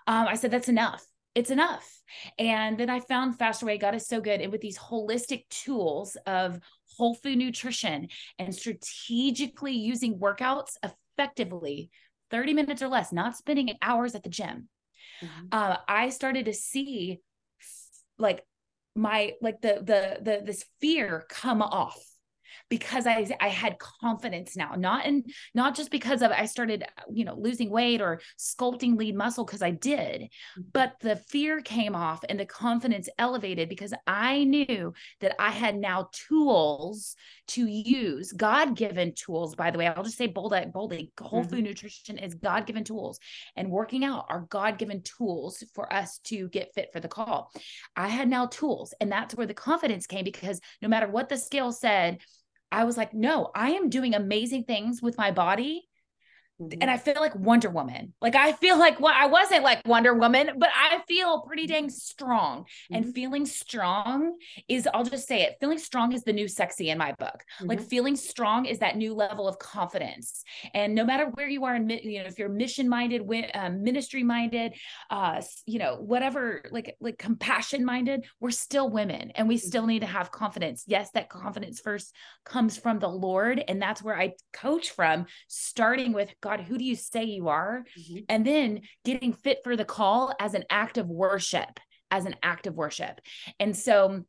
Um, 0.07 0.27
I 0.27 0.35
said, 0.35 0.51
that's 0.51 0.69
enough. 0.69 1.05
It's 1.35 1.51
enough. 1.51 1.87
And 2.39 2.77
then 2.77 2.89
I 2.89 2.99
found 2.99 3.37
Faster 3.37 3.65
Way. 3.65 3.77
God 3.77 3.95
is 3.95 4.07
so 4.07 4.19
good. 4.19 4.41
And 4.41 4.51
with 4.51 4.61
these 4.61 4.77
holistic 4.77 5.47
tools 5.49 6.17
of 6.25 6.59
whole 6.97 7.13
food 7.13 7.37
nutrition 7.37 8.07
and 8.39 8.53
strategically 8.53 9.73
using 9.73 10.17
workouts 10.17 10.77
effectively, 10.83 11.91
30 12.31 12.53
minutes 12.53 12.81
or 12.81 12.87
less, 12.87 13.11
not 13.11 13.37
spending 13.37 13.71
hours 13.81 14.15
at 14.15 14.23
the 14.23 14.29
gym. 14.29 14.67
Mm-hmm. 15.21 15.45
Uh, 15.51 15.77
I 15.87 16.09
started 16.09 16.45
to 16.45 16.53
see 16.53 17.19
like 18.17 18.43
my 18.97 19.33
like 19.41 19.61
the 19.61 19.75
the 19.75 20.17
the 20.21 20.41
this 20.43 20.65
fear 20.81 21.25
come 21.29 21.61
off 21.61 21.97
because 22.69 23.07
I 23.07 23.27
I 23.39 23.47
had 23.47 23.79
confidence 23.79 24.55
now, 24.55 24.75
not 24.75 25.05
in 25.05 25.23
not 25.53 25.75
just 25.75 25.91
because 25.91 26.21
of 26.21 26.31
I 26.31 26.45
started 26.45 26.83
you 27.11 27.25
know 27.25 27.35
losing 27.35 27.69
weight 27.69 28.01
or 28.01 28.21
sculpting 28.37 28.97
lead 28.97 29.15
muscle 29.15 29.45
because 29.45 29.61
I 29.61 29.71
did, 29.71 30.21
mm-hmm. 30.21 30.61
but 30.73 30.95
the 31.01 31.15
fear 31.15 31.61
came 31.61 31.95
off 31.95 32.23
and 32.27 32.39
the 32.39 32.45
confidence 32.45 33.09
elevated 33.17 33.69
because 33.69 33.93
I 34.05 34.43
knew 34.43 34.93
that 35.21 35.35
I 35.39 35.51
had 35.51 35.77
now 35.77 36.09
tools 36.11 37.15
to 37.47 37.65
use, 37.65 38.31
God 38.31 38.75
given 38.75 39.13
tools. 39.13 39.55
By 39.55 39.71
the 39.71 39.77
way, 39.77 39.87
I'll 39.87 40.03
just 40.03 40.17
say 40.17 40.27
bold 40.27 40.53
boldly, 40.73 41.11
whole 41.19 41.41
mm-hmm. 41.41 41.49
food 41.49 41.63
nutrition 41.63 42.17
is 42.17 42.35
God 42.35 42.65
given 42.65 42.83
tools, 42.83 43.19
and 43.55 43.69
working 43.69 44.03
out 44.03 44.25
are 44.29 44.47
God 44.49 44.77
given 44.77 45.01
tools 45.01 45.63
for 45.73 45.91
us 45.91 46.19
to 46.25 46.49
get 46.49 46.73
fit 46.73 46.89
for 46.91 46.99
the 46.99 47.07
call. 47.07 47.51
I 47.95 48.07
had 48.07 48.27
now 48.27 48.47
tools, 48.47 48.93
and 48.99 49.11
that's 49.11 49.35
where 49.35 49.47
the 49.47 49.53
confidence 49.53 50.07
came 50.07 50.23
because 50.23 50.59
no 50.81 50.87
matter 50.87 51.07
what 51.07 51.29
the 51.29 51.37
scale 51.37 51.71
said 51.71 52.19
I 52.71 52.83
was 52.83 52.97
like, 52.97 53.13
no, 53.13 53.51
I 53.55 53.71
am 53.71 53.89
doing 53.89 54.13
amazing 54.13 54.65
things 54.65 55.01
with 55.01 55.17
my 55.17 55.31
body. 55.31 55.87
And 56.59 56.89
I 56.89 56.97
feel 56.97 57.15
like 57.19 57.35
Wonder 57.35 57.69
Woman. 57.69 58.13
Like 58.21 58.35
I 58.35 58.53
feel 58.53 58.79
like 58.79 58.99
well, 58.99 59.13
I 59.15 59.27
wasn't 59.27 59.63
like 59.63 59.85
Wonder 59.85 60.13
Woman, 60.13 60.51
but 60.57 60.69
I 60.73 61.01
feel 61.07 61.41
pretty 61.41 61.67
dang 61.67 61.89
strong. 61.89 62.63
Mm-hmm. 62.63 62.95
And 62.95 63.13
feeling 63.13 63.45
strong 63.45 64.37
is, 64.67 64.87
I'll 64.91 65.03
just 65.03 65.27
say 65.27 65.43
it, 65.43 65.57
feeling 65.59 65.77
strong 65.77 66.13
is 66.13 66.23
the 66.23 66.33
new 66.33 66.47
sexy 66.47 66.89
in 66.89 66.97
my 66.97 67.13
book. 67.13 67.43
Mm-hmm. 67.59 67.67
Like 67.67 67.81
feeling 67.81 68.15
strong 68.15 68.65
is 68.65 68.79
that 68.79 68.97
new 68.97 69.13
level 69.13 69.47
of 69.47 69.59
confidence. 69.59 70.43
And 70.73 70.95
no 70.95 71.05
matter 71.05 71.25
where 71.25 71.47
you 71.47 71.65
are 71.65 71.75
in, 71.75 71.89
you 71.89 72.21
know, 72.21 72.27
if 72.27 72.39
you're 72.39 72.49
mission 72.49 72.89
minded, 72.89 73.21
um, 73.53 73.83
ministry 73.83 74.23
minded, 74.23 74.73
uh, 75.11 75.41
you 75.65 75.77
know, 75.77 75.97
whatever, 75.97 76.63
like 76.71 76.95
like 76.99 77.17
compassion 77.17 77.85
minded, 77.85 78.25
we're 78.39 78.51
still 78.51 78.89
women, 78.89 79.31
and 79.35 79.47
we 79.47 79.57
still 79.57 79.85
need 79.85 79.99
to 79.99 80.07
have 80.07 80.31
confidence. 80.31 80.83
Yes, 80.87 81.11
that 81.11 81.29
confidence 81.29 81.79
first 81.79 82.13
comes 82.45 82.77
from 82.77 82.99
the 82.99 83.09
Lord, 83.09 83.63
and 83.67 83.81
that's 83.81 84.01
where 84.01 84.19
I 84.19 84.33
coach 84.53 84.89
from, 84.91 85.25
starting 85.47 86.13
with 86.13 86.33
God, 86.41 86.46
who 86.55 86.77
do 86.77 86.83
you 86.83 86.95
say 86.95 87.25
you 87.25 87.49
are? 87.49 87.83
Mm-hmm. 87.97 88.17
And 88.29 88.45
then 88.45 88.81
getting 89.03 89.33
fit 89.33 89.59
for 89.63 89.75
the 89.75 89.85
call 89.85 90.33
as 90.39 90.53
an 90.53 90.63
act 90.69 90.97
of 90.97 91.07
worship, 91.07 91.79
as 92.11 92.25
an 92.25 92.35
act 92.41 92.67
of 92.67 92.75
worship. 92.75 93.19
And 93.59 93.75
so 93.75 94.23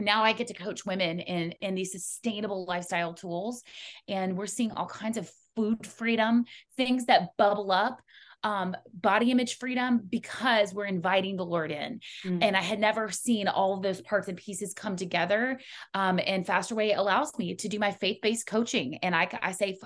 now 0.00 0.24
I 0.24 0.32
get 0.32 0.48
to 0.48 0.54
coach 0.54 0.84
women 0.84 1.20
in 1.20 1.52
in 1.60 1.74
these 1.74 1.92
sustainable 1.92 2.64
lifestyle 2.64 3.14
tools 3.14 3.62
and 4.08 4.36
we're 4.36 4.46
seeing 4.46 4.72
all 4.72 4.86
kinds 4.86 5.16
of 5.16 5.30
food 5.54 5.86
freedom, 5.86 6.44
things 6.76 7.06
that 7.06 7.36
bubble 7.38 7.70
up 7.70 8.00
um, 8.44 8.76
body 8.92 9.30
image 9.30 9.56
freedom 9.58 10.00
because 10.08 10.72
we're 10.72 10.84
inviting 10.84 11.36
the 11.36 11.46
Lord 11.46 11.72
in. 11.72 12.00
Mm. 12.24 12.38
And 12.42 12.56
I 12.56 12.60
had 12.60 12.78
never 12.78 13.10
seen 13.10 13.48
all 13.48 13.74
of 13.74 13.82
those 13.82 14.02
parts 14.02 14.28
and 14.28 14.36
pieces 14.36 14.74
come 14.74 14.96
together. 14.96 15.58
Um, 15.94 16.20
and 16.24 16.46
Faster 16.46 16.74
Way 16.74 16.92
allows 16.92 17.36
me 17.38 17.54
to 17.56 17.68
do 17.68 17.78
my 17.78 17.90
faith 17.90 18.18
based 18.22 18.46
coaching. 18.46 18.98
And 19.02 19.16
I, 19.16 19.28
I 19.42 19.52
say, 19.52 19.78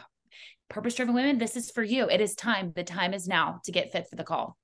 purpose 0.69 0.95
driven 0.95 1.15
women, 1.15 1.39
this 1.39 1.57
is 1.57 1.71
for 1.71 1.83
you. 1.83 2.09
It 2.09 2.21
is 2.21 2.35
time. 2.35 2.73
The 2.75 2.85
time 2.85 3.15
is 3.15 3.27
now 3.27 3.61
to 3.65 3.73
get 3.73 3.93
fit 3.93 4.09
for 4.09 4.17
the 4.17 4.25
call. 4.25 4.57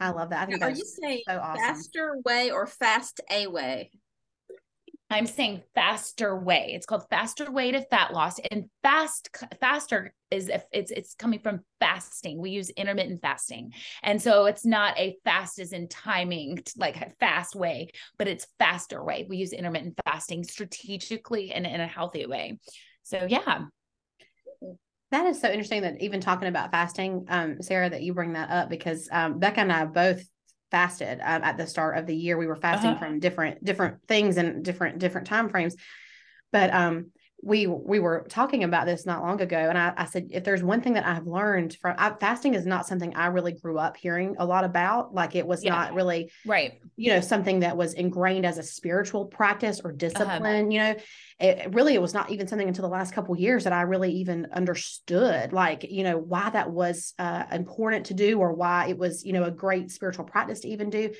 I 0.00 0.10
love 0.10 0.30
that. 0.30 0.42
I 0.42 0.46
think 0.46 0.62
Are 0.62 0.70
you 0.70 0.84
saying 0.84 1.22
so 1.28 1.38
awesome. 1.38 1.60
faster 1.62 2.16
way 2.24 2.50
or 2.50 2.66
fast 2.66 3.20
a 3.30 3.46
way? 3.46 3.90
I'm 5.10 5.26
saying 5.26 5.62
faster 5.74 6.36
way. 6.36 6.72
It's 6.74 6.86
called 6.86 7.04
faster 7.10 7.50
way 7.50 7.70
to 7.70 7.82
fat 7.82 8.12
loss, 8.14 8.40
and 8.50 8.64
fast 8.82 9.28
faster 9.60 10.14
is 10.30 10.48
if 10.48 10.64
it's 10.72 10.90
it's 10.90 11.14
coming 11.14 11.40
from 11.40 11.60
fasting. 11.78 12.40
We 12.40 12.50
use 12.50 12.70
intermittent 12.70 13.20
fasting, 13.20 13.74
and 14.02 14.20
so 14.20 14.46
it's 14.46 14.64
not 14.64 14.98
a 14.98 15.16
fast 15.22 15.58
as 15.58 15.72
in 15.72 15.88
timing 15.88 16.64
like 16.78 16.96
a 16.96 17.12
fast 17.20 17.54
way, 17.54 17.90
but 18.18 18.28
it's 18.28 18.46
faster 18.58 19.04
way. 19.04 19.26
We 19.28 19.36
use 19.36 19.52
intermittent 19.52 20.00
fasting 20.06 20.42
strategically 20.44 21.52
and 21.52 21.66
in 21.66 21.80
a 21.80 21.86
healthy 21.86 22.24
way. 22.24 22.58
So 23.02 23.26
yeah, 23.28 23.66
that 25.14 25.26
is 25.26 25.40
so 25.40 25.48
interesting 25.48 25.82
that 25.82 26.02
even 26.02 26.20
talking 26.20 26.48
about 26.48 26.72
fasting, 26.72 27.24
um, 27.28 27.62
Sarah, 27.62 27.88
that 27.88 28.02
you 28.02 28.14
bring 28.14 28.32
that 28.32 28.50
up 28.50 28.68
because 28.68 29.08
um, 29.12 29.38
Becca 29.38 29.60
and 29.60 29.72
I 29.72 29.84
both 29.84 30.24
fasted 30.72 31.20
um, 31.22 31.44
at 31.44 31.56
the 31.56 31.68
start 31.68 31.96
of 31.96 32.06
the 32.06 32.16
year. 32.16 32.36
We 32.36 32.48
were 32.48 32.56
fasting 32.56 32.90
uh-huh. 32.90 32.98
from 32.98 33.20
different 33.20 33.62
different 33.64 33.98
things 34.08 34.38
and 34.38 34.64
different 34.64 34.98
different 34.98 35.28
time 35.28 35.48
frames. 35.48 35.76
But 36.50 36.74
um, 36.74 37.12
we 37.44 37.66
we 37.66 38.00
were 38.00 38.24
talking 38.28 38.64
about 38.64 38.86
this 38.86 39.04
not 39.04 39.22
long 39.22 39.40
ago, 39.40 39.56
and 39.56 39.76
I, 39.76 39.92
I 39.96 40.04
said 40.06 40.28
if 40.30 40.44
there's 40.44 40.62
one 40.62 40.80
thing 40.80 40.94
that 40.94 41.06
I've 41.06 41.26
learned 41.26 41.76
from 41.80 41.94
I, 41.98 42.10
fasting 42.18 42.54
is 42.54 42.64
not 42.64 42.86
something 42.86 43.14
I 43.14 43.26
really 43.26 43.52
grew 43.52 43.78
up 43.78 43.98
hearing 43.98 44.34
a 44.38 44.46
lot 44.46 44.64
about. 44.64 45.14
Like 45.14 45.36
it 45.36 45.46
was 45.46 45.62
yeah. 45.62 45.72
not 45.72 45.94
really 45.94 46.30
right, 46.46 46.80
you 46.96 47.12
know, 47.12 47.20
something 47.20 47.60
that 47.60 47.76
was 47.76 47.92
ingrained 47.92 48.46
as 48.46 48.56
a 48.56 48.62
spiritual 48.62 49.26
practice 49.26 49.80
or 49.84 49.88
uh-huh. 49.90 49.98
discipline. 49.98 50.66
Uh-huh. 50.66 50.70
You 50.70 50.78
know, 50.78 50.94
it 51.38 51.74
really 51.74 51.94
it 51.94 52.00
was 52.00 52.14
not 52.14 52.30
even 52.30 52.48
something 52.48 52.66
until 52.66 52.82
the 52.82 52.88
last 52.88 53.12
couple 53.12 53.36
years 53.36 53.64
that 53.64 53.74
I 53.74 53.82
really 53.82 54.12
even 54.12 54.46
understood, 54.52 55.52
like 55.52 55.84
you 55.84 56.02
know, 56.02 56.16
why 56.16 56.48
that 56.50 56.70
was 56.70 57.12
uh, 57.18 57.44
important 57.52 58.06
to 58.06 58.14
do 58.14 58.38
or 58.40 58.54
why 58.54 58.88
it 58.88 58.96
was 58.96 59.24
you 59.24 59.34
know 59.34 59.44
a 59.44 59.50
great 59.50 59.90
spiritual 59.90 60.24
practice 60.24 60.60
to 60.60 60.68
even 60.68 60.88
do 60.88 61.10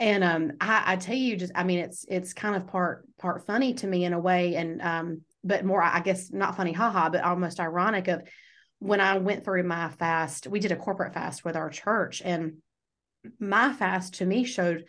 and 0.00 0.24
um 0.24 0.52
I, 0.60 0.94
I, 0.94 0.96
tell 0.96 1.14
you 1.14 1.36
just 1.36 1.52
i 1.54 1.62
mean 1.62 1.78
it's 1.78 2.04
it's 2.08 2.32
kind 2.32 2.56
of 2.56 2.66
part 2.66 3.06
part 3.16 3.46
funny 3.46 3.74
to 3.74 3.86
me 3.86 4.04
in 4.04 4.12
a 4.12 4.18
way 4.18 4.56
and 4.56 4.82
um 4.82 5.20
but 5.44 5.64
more, 5.64 5.82
I 5.82 6.00
guess, 6.00 6.32
not 6.32 6.56
funny, 6.56 6.72
haha, 6.72 7.10
but 7.10 7.22
almost 7.22 7.60
ironic 7.60 8.08
of 8.08 8.22
when 8.78 9.00
I 9.00 9.18
went 9.18 9.44
through 9.44 9.62
my 9.62 9.90
fast, 9.90 10.46
we 10.46 10.60
did 10.60 10.72
a 10.72 10.76
corporate 10.76 11.14
fast 11.14 11.44
with 11.44 11.56
our 11.56 11.70
church. 11.70 12.22
And 12.24 12.58
my 13.38 13.72
fast 13.72 14.14
to 14.14 14.26
me 14.26 14.44
showed 14.44 14.86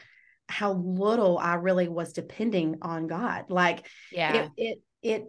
how 0.47 0.73
little 0.73 1.37
I 1.37 1.55
really 1.55 1.87
was 1.87 2.13
depending 2.13 2.77
on 2.81 3.07
God. 3.07 3.45
Like, 3.49 3.87
yeah, 4.11 4.35
it, 4.35 4.51
it, 4.57 4.81
it 5.01 5.25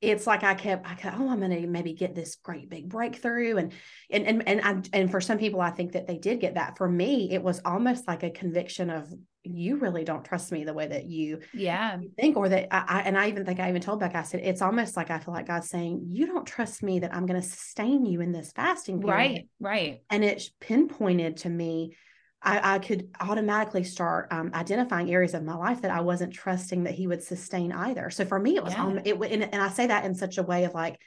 it's 0.00 0.26
like 0.26 0.44
I 0.44 0.54
kept, 0.54 0.88
I 0.88 0.94
kept, 0.94 1.18
oh, 1.18 1.28
I'm 1.28 1.40
going 1.40 1.50
to 1.50 1.66
maybe 1.66 1.92
get 1.92 2.14
this 2.14 2.36
great 2.36 2.70
big 2.70 2.88
breakthrough. 2.88 3.56
And, 3.56 3.72
and, 4.10 4.26
and, 4.26 4.48
and, 4.48 4.60
I, 4.62 4.82
and 4.92 5.10
for 5.10 5.20
some 5.20 5.38
people, 5.38 5.60
I 5.60 5.70
think 5.70 5.92
that 5.92 6.06
they 6.06 6.18
did 6.18 6.40
get 6.40 6.54
that. 6.54 6.78
For 6.78 6.88
me, 6.88 7.32
it 7.32 7.42
was 7.42 7.60
almost 7.64 8.06
like 8.06 8.22
a 8.22 8.30
conviction 8.30 8.90
of 8.90 9.12
you 9.42 9.76
really 9.76 10.04
don't 10.04 10.24
trust 10.24 10.52
me 10.52 10.64
the 10.64 10.74
way 10.74 10.86
that 10.86 11.06
you 11.06 11.40
yeah 11.54 11.96
think, 12.18 12.36
or 12.36 12.48
that 12.48 12.74
I, 12.74 12.98
I 12.98 13.02
and 13.02 13.16
I 13.16 13.28
even 13.28 13.46
think 13.46 13.60
I 13.60 13.68
even 13.70 13.80
told 13.80 14.00
Beck, 14.00 14.14
I 14.14 14.22
said, 14.22 14.40
it's 14.44 14.60
almost 14.60 14.96
like 14.96 15.10
I 15.10 15.18
feel 15.18 15.32
like 15.32 15.46
God's 15.46 15.70
saying, 15.70 16.08
you 16.10 16.26
don't 16.26 16.44
trust 16.46 16.82
me 16.82 16.98
that 16.98 17.14
I'm 17.14 17.24
going 17.24 17.40
to 17.40 17.48
sustain 17.48 18.04
you 18.04 18.20
in 18.20 18.32
this 18.32 18.52
fasting 18.52 19.00
period. 19.00 19.16
Right. 19.16 19.48
Right. 19.58 20.02
And 20.10 20.24
it 20.24 20.42
pinpointed 20.60 21.38
to 21.38 21.48
me 21.48 21.96
I, 22.42 22.74
I 22.74 22.78
could 22.78 23.08
automatically 23.20 23.84
start 23.84 24.28
um, 24.30 24.52
identifying 24.54 25.12
areas 25.12 25.34
of 25.34 25.42
my 25.42 25.56
life 25.56 25.82
that 25.82 25.90
I 25.90 26.00
wasn't 26.00 26.32
trusting 26.32 26.84
that 26.84 26.94
he 26.94 27.06
would 27.06 27.22
sustain 27.22 27.72
either. 27.72 28.10
So 28.10 28.24
for 28.24 28.38
me, 28.38 28.56
it 28.56 28.62
was, 28.62 28.74
yeah. 28.74 28.84
um, 28.84 29.00
it 29.04 29.14
and, 29.14 29.42
and 29.42 29.62
I 29.62 29.68
say 29.68 29.88
that 29.88 30.04
in 30.04 30.14
such 30.14 30.38
a 30.38 30.42
way 30.42 30.64
of 30.64 30.74
like, 30.74 31.00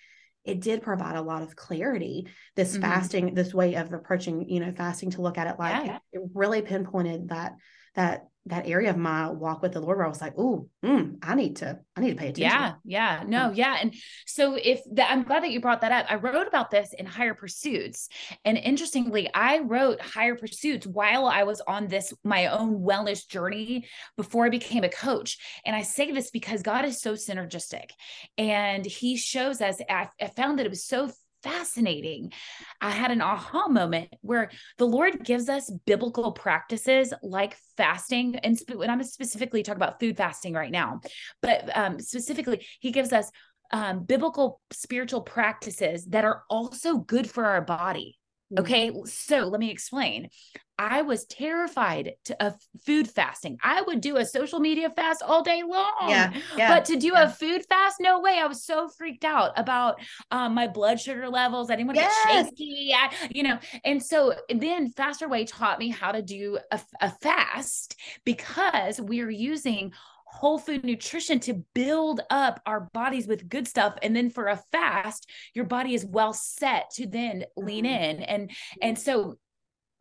it 0.43 0.59
did 0.59 0.81
provide 0.81 1.15
a 1.15 1.21
lot 1.21 1.43
of 1.43 1.55
clarity. 1.55 2.27
This 2.55 2.73
mm-hmm. 2.73 2.81
fasting, 2.81 3.33
this 3.33 3.53
way 3.53 3.75
of 3.75 3.93
approaching, 3.93 4.49
you 4.49 4.59
know, 4.59 4.71
fasting 4.71 5.11
to 5.11 5.21
look 5.21 5.37
at 5.37 5.47
it 5.47 5.59
like 5.59 5.85
yeah. 5.85 5.95
it, 6.11 6.19
it 6.19 6.29
really 6.33 6.61
pinpointed 6.61 7.29
that 7.29 7.55
that 7.93 8.27
that 8.47 8.67
area 8.67 8.89
of 8.89 8.97
my 8.97 9.29
walk 9.29 9.61
with 9.61 9.73
the 9.73 9.79
Lord 9.79 9.97
where 9.97 10.05
I 10.05 10.09
was 10.09 10.21
like, 10.21 10.33
oh, 10.35 10.67
mm, 10.83 11.17
I 11.21 11.35
need 11.35 11.57
to, 11.57 11.79
I 11.95 12.01
need 12.01 12.09
to 12.11 12.15
pay 12.15 12.29
attention. 12.29 12.43
Yeah, 12.43 12.73
yeah, 12.83 13.23
no, 13.27 13.51
yeah. 13.51 13.77
And 13.79 13.93
so 14.25 14.55
if 14.55 14.81
that, 14.93 15.11
I'm 15.11 15.23
glad 15.23 15.43
that 15.43 15.51
you 15.51 15.61
brought 15.61 15.81
that 15.81 15.91
up. 15.91 16.07
I 16.09 16.15
wrote 16.15 16.47
about 16.47 16.71
this 16.71 16.93
in 16.97 17.05
Higher 17.05 17.35
Pursuits. 17.35 18.09
And 18.43 18.57
interestingly, 18.57 19.29
I 19.33 19.59
wrote 19.59 20.01
Higher 20.01 20.35
Pursuits 20.35 20.87
while 20.87 21.27
I 21.27 21.43
was 21.43 21.61
on 21.61 21.87
this, 21.87 22.13
my 22.23 22.47
own 22.47 22.79
wellness 22.79 23.27
journey 23.27 23.85
before 24.17 24.45
I 24.45 24.49
became 24.49 24.83
a 24.83 24.89
coach. 24.89 25.37
And 25.63 25.75
I 25.75 25.83
say 25.83 26.11
this 26.11 26.31
because 26.31 26.63
God 26.63 26.83
is 26.83 26.99
so 26.99 27.13
synergistic 27.13 27.91
and 28.39 28.85
he 28.85 29.17
shows 29.17 29.61
us, 29.61 29.77
I, 29.87 30.09
I 30.19 30.27
found 30.27 30.57
that 30.57 30.65
it 30.65 30.69
was 30.69 30.85
so 30.85 31.11
fascinating. 31.43 32.31
I 32.79 32.91
had 32.91 33.11
an 33.11 33.21
aha 33.21 33.67
moment 33.67 34.09
where 34.21 34.51
the 34.77 34.85
Lord 34.85 35.23
gives 35.23 35.49
us 35.49 35.69
biblical 35.85 36.31
practices 36.31 37.13
like 37.23 37.57
fasting, 37.77 38.35
and, 38.37 38.57
sp- 38.57 38.81
and 38.81 38.91
I'm 38.91 39.03
specifically 39.03 39.63
talking 39.63 39.77
about 39.81 39.99
food 39.99 40.17
fasting 40.17 40.53
right 40.53 40.71
now, 40.71 41.01
but 41.41 41.75
um, 41.75 41.99
specifically, 41.99 42.65
He 42.79 42.91
gives 42.91 43.11
us 43.13 43.31
um, 43.71 44.03
biblical 44.03 44.61
spiritual 44.71 45.21
practices 45.21 46.05
that 46.07 46.25
are 46.25 46.43
also 46.49 46.97
good 46.97 47.29
for 47.29 47.45
our 47.45 47.61
body. 47.61 48.17
Mm. 48.51 48.59
Okay, 48.59 48.91
so 49.05 49.39
let 49.45 49.59
me 49.59 49.71
explain. 49.71 50.29
I 50.77 51.03
was 51.03 51.25
terrified 51.25 52.13
to, 52.25 52.43
of 52.43 52.55
food 52.87 53.07
fasting. 53.07 53.59
I 53.61 53.83
would 53.83 54.01
do 54.01 54.17
a 54.17 54.25
social 54.25 54.59
media 54.59 54.89
fast 54.89 55.21
all 55.21 55.43
day 55.43 55.61
long. 55.61 56.09
Yeah, 56.09 56.33
yeah 56.57 56.73
but 56.73 56.85
to 56.85 56.95
do 56.95 57.11
yeah. 57.13 57.25
a 57.25 57.29
food 57.29 57.63
fast, 57.69 57.97
no 57.99 58.19
way. 58.19 58.39
I 58.41 58.47
was 58.47 58.65
so 58.65 58.87
freaked 58.87 59.23
out 59.23 59.51
about 59.57 59.99
um, 60.31 60.55
my 60.55 60.67
blood 60.67 60.99
sugar 60.99 61.29
levels. 61.29 61.69
I 61.69 61.75
didn't 61.75 61.87
want 61.87 61.97
to 61.97 62.03
yes. 62.03 62.25
get 62.25 62.45
shaky. 62.57 62.95
I, 62.95 63.13
you 63.29 63.43
know, 63.43 63.59
and 63.85 64.03
so 64.03 64.33
then 64.49 64.89
Faster 64.89 65.29
Way 65.29 65.45
taught 65.45 65.77
me 65.77 65.89
how 65.89 66.11
to 66.13 66.23
do 66.23 66.57
a, 66.71 66.79
a 66.99 67.11
fast 67.21 67.95
because 68.25 68.99
we 68.99 69.21
are 69.21 69.29
using 69.29 69.93
whole 70.31 70.57
food 70.57 70.83
nutrition 70.83 71.39
to 71.39 71.63
build 71.75 72.21
up 72.29 72.61
our 72.65 72.89
bodies 72.93 73.27
with 73.27 73.49
good 73.49 73.67
stuff 73.67 73.95
and 74.01 74.15
then 74.15 74.29
for 74.29 74.47
a 74.47 74.61
fast 74.71 75.29
your 75.53 75.65
body 75.65 75.93
is 75.93 76.05
well 76.05 76.33
set 76.33 76.89
to 76.89 77.05
then 77.05 77.43
lean 77.57 77.85
mm-hmm. 77.85 78.03
in 78.03 78.23
and 78.23 78.51
and 78.81 78.97
so 78.97 79.37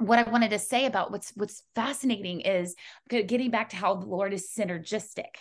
what 0.01 0.19
I 0.19 0.31
wanted 0.31 0.51
to 0.51 0.59
say 0.59 0.87
about 0.87 1.11
what's 1.11 1.31
what's 1.37 1.63
fascinating 1.75 2.41
is 2.41 2.75
getting 3.09 3.51
back 3.51 3.71
to 3.71 3.77
how 3.77 3.97
the 3.97 4.07
Lord 4.07 4.33
is 4.33 4.51
synergistic. 4.51 5.37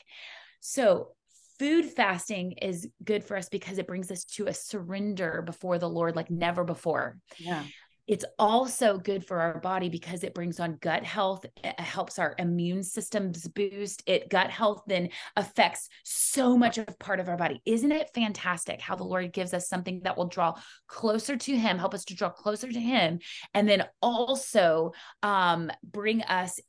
So 0.59 1.13
food 1.59 1.85
fasting 1.85 2.53
is 2.61 2.87
good 3.03 3.23
for 3.23 3.37
us 3.37 3.47
because 3.47 3.77
it 3.77 3.87
brings 3.87 4.11
us 4.11 4.25
to 4.25 4.47
a 4.47 4.53
surrender 4.53 5.41
before 5.45 5.77
the 5.77 5.89
Lord 5.89 6.15
like 6.15 6.29
never 6.29 6.65
before. 6.65 7.17
Yeah. 7.37 7.63
It's 8.09 8.25
also 8.39 8.97
good 8.97 9.23
for 9.23 9.39
our 9.39 9.59
body 9.59 9.87
because 9.87 10.23
it 10.23 10.33
brings 10.33 10.59
on 10.59 10.79
gut 10.81 11.03
health, 11.03 11.45
it 11.63 11.79
helps 11.79 12.17
our 12.17 12.33
immune 12.39 12.81
systems 12.81 13.47
boost. 13.47 14.01
It 14.07 14.31
gut 14.31 14.49
health 14.49 14.81
then 14.87 15.09
affects 15.35 15.89
so 16.03 16.57
much 16.57 16.79
of 16.79 16.97
part 16.97 17.19
of 17.19 17.29
our 17.29 17.37
body. 17.37 17.61
Isn't 17.67 17.91
it 17.91 18.09
fantastic 18.15 18.81
how 18.81 18.95
the 18.95 19.03
Lord 19.03 19.31
gives 19.31 19.53
us 19.53 19.69
something 19.69 20.01
that 20.05 20.17
will 20.17 20.25
draw 20.25 20.55
closer 20.87 21.37
to 21.37 21.55
Him, 21.55 21.77
help 21.77 21.93
us 21.93 22.03
to 22.05 22.15
draw 22.15 22.31
closer 22.31 22.71
to 22.71 22.79
Him, 22.79 23.19
and 23.53 23.69
then 23.69 23.85
also 24.01 24.93
um, 25.21 25.69
bring 25.83 26.23
us 26.23 26.59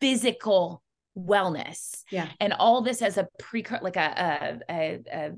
physical 0.00 0.80
wellness. 1.18 2.04
Yeah. 2.12 2.28
And 2.38 2.52
all 2.52 2.82
this 2.82 3.02
as 3.02 3.18
a 3.18 3.26
pre 3.40 3.64
like 3.82 3.96
a, 3.96 4.60
a, 4.70 4.72
a, 4.72 5.00
a 5.12 5.30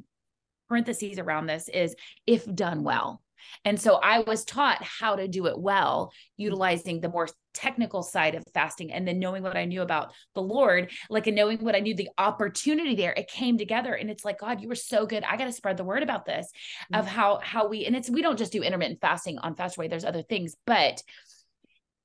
parentheses 0.69 1.19
around 1.19 1.47
this 1.47 1.71
is 1.71 1.97
if 2.27 2.45
done 2.55 2.83
well 2.83 3.23
and 3.65 3.81
so 3.81 3.97
I 3.97 4.21
was 4.21 4.45
taught 4.45 4.83
how 4.83 5.17
to 5.17 5.29
do 5.29 5.47
it 5.47 5.59
well, 5.59 6.13
utilizing 6.37 7.01
the 7.01 7.09
more 7.09 7.29
technical 7.55 8.03
side 8.03 8.35
of 8.35 8.45
fasting 8.53 8.93
and 8.93 9.09
then 9.09 9.19
knowing 9.19 9.43
what 9.43 9.57
I 9.57 9.65
knew 9.65 9.83
about 9.83 10.13
the 10.35 10.43
Lord, 10.43 10.91
like 11.09 11.27
and 11.27 11.35
knowing 11.35 11.59
what 11.59 11.75
I 11.75 11.81
knew 11.81 11.95
the 11.95 12.11
opportunity 12.19 12.95
there, 12.95 13.13
it 13.13 13.29
came 13.29 13.57
together 13.59 13.95
and 13.95 14.11
it's 14.11 14.25
like, 14.25 14.41
God, 14.41 14.61
you 14.61 14.69
were 14.69 14.75
so 14.75 15.07
good. 15.07 15.25
I 15.25 15.37
got 15.37 15.47
to 15.47 15.53
spread 15.53 15.79
the 15.79 15.85
word 15.85 16.03
about 16.03 16.27
this 16.27 16.47
mm-hmm. 16.93 17.01
of 17.01 17.07
how, 17.07 17.41
how 17.43 17.67
we, 17.67 17.87
and 17.87 17.97
it's, 17.97 18.11
we 18.11 18.23
don't 18.23 18.39
just 18.39 18.53
do 18.53 18.63
intermittent 18.63 19.01
fasting 19.01 19.39
on 19.39 19.55
fast 19.55 19.79
way. 19.79 19.89
There's 19.89 20.05
other 20.05 20.23
things, 20.23 20.55
but 20.67 21.03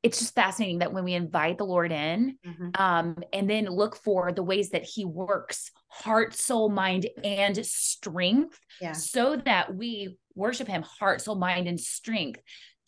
it's 0.04 0.20
just 0.20 0.34
fascinating 0.34 0.80
that 0.80 0.94
when 0.94 1.04
we 1.04 1.14
invite 1.14 1.58
the 1.58 1.66
Lord 1.66 1.92
in, 1.92 2.38
mm-hmm. 2.46 2.70
um, 2.76 3.18
and 3.34 3.50
then 3.50 3.66
look 3.66 3.96
for 3.96 4.32
the 4.32 4.42
ways 4.42 4.72
that 4.72 4.84
He 4.84 5.06
works, 5.06 5.70
heart, 5.90 6.34
soul, 6.34 6.70
mind, 6.70 7.08
and 7.24 7.64
strength, 7.64 8.60
yeah. 8.82 8.94
so 8.94 9.36
that 9.36 9.76
we 9.76 10.18
worship 10.36 10.68
him 10.68 10.84
heart 10.84 11.22
soul 11.22 11.36
mind 11.36 11.68
and 11.68 11.80
strength 11.80 12.42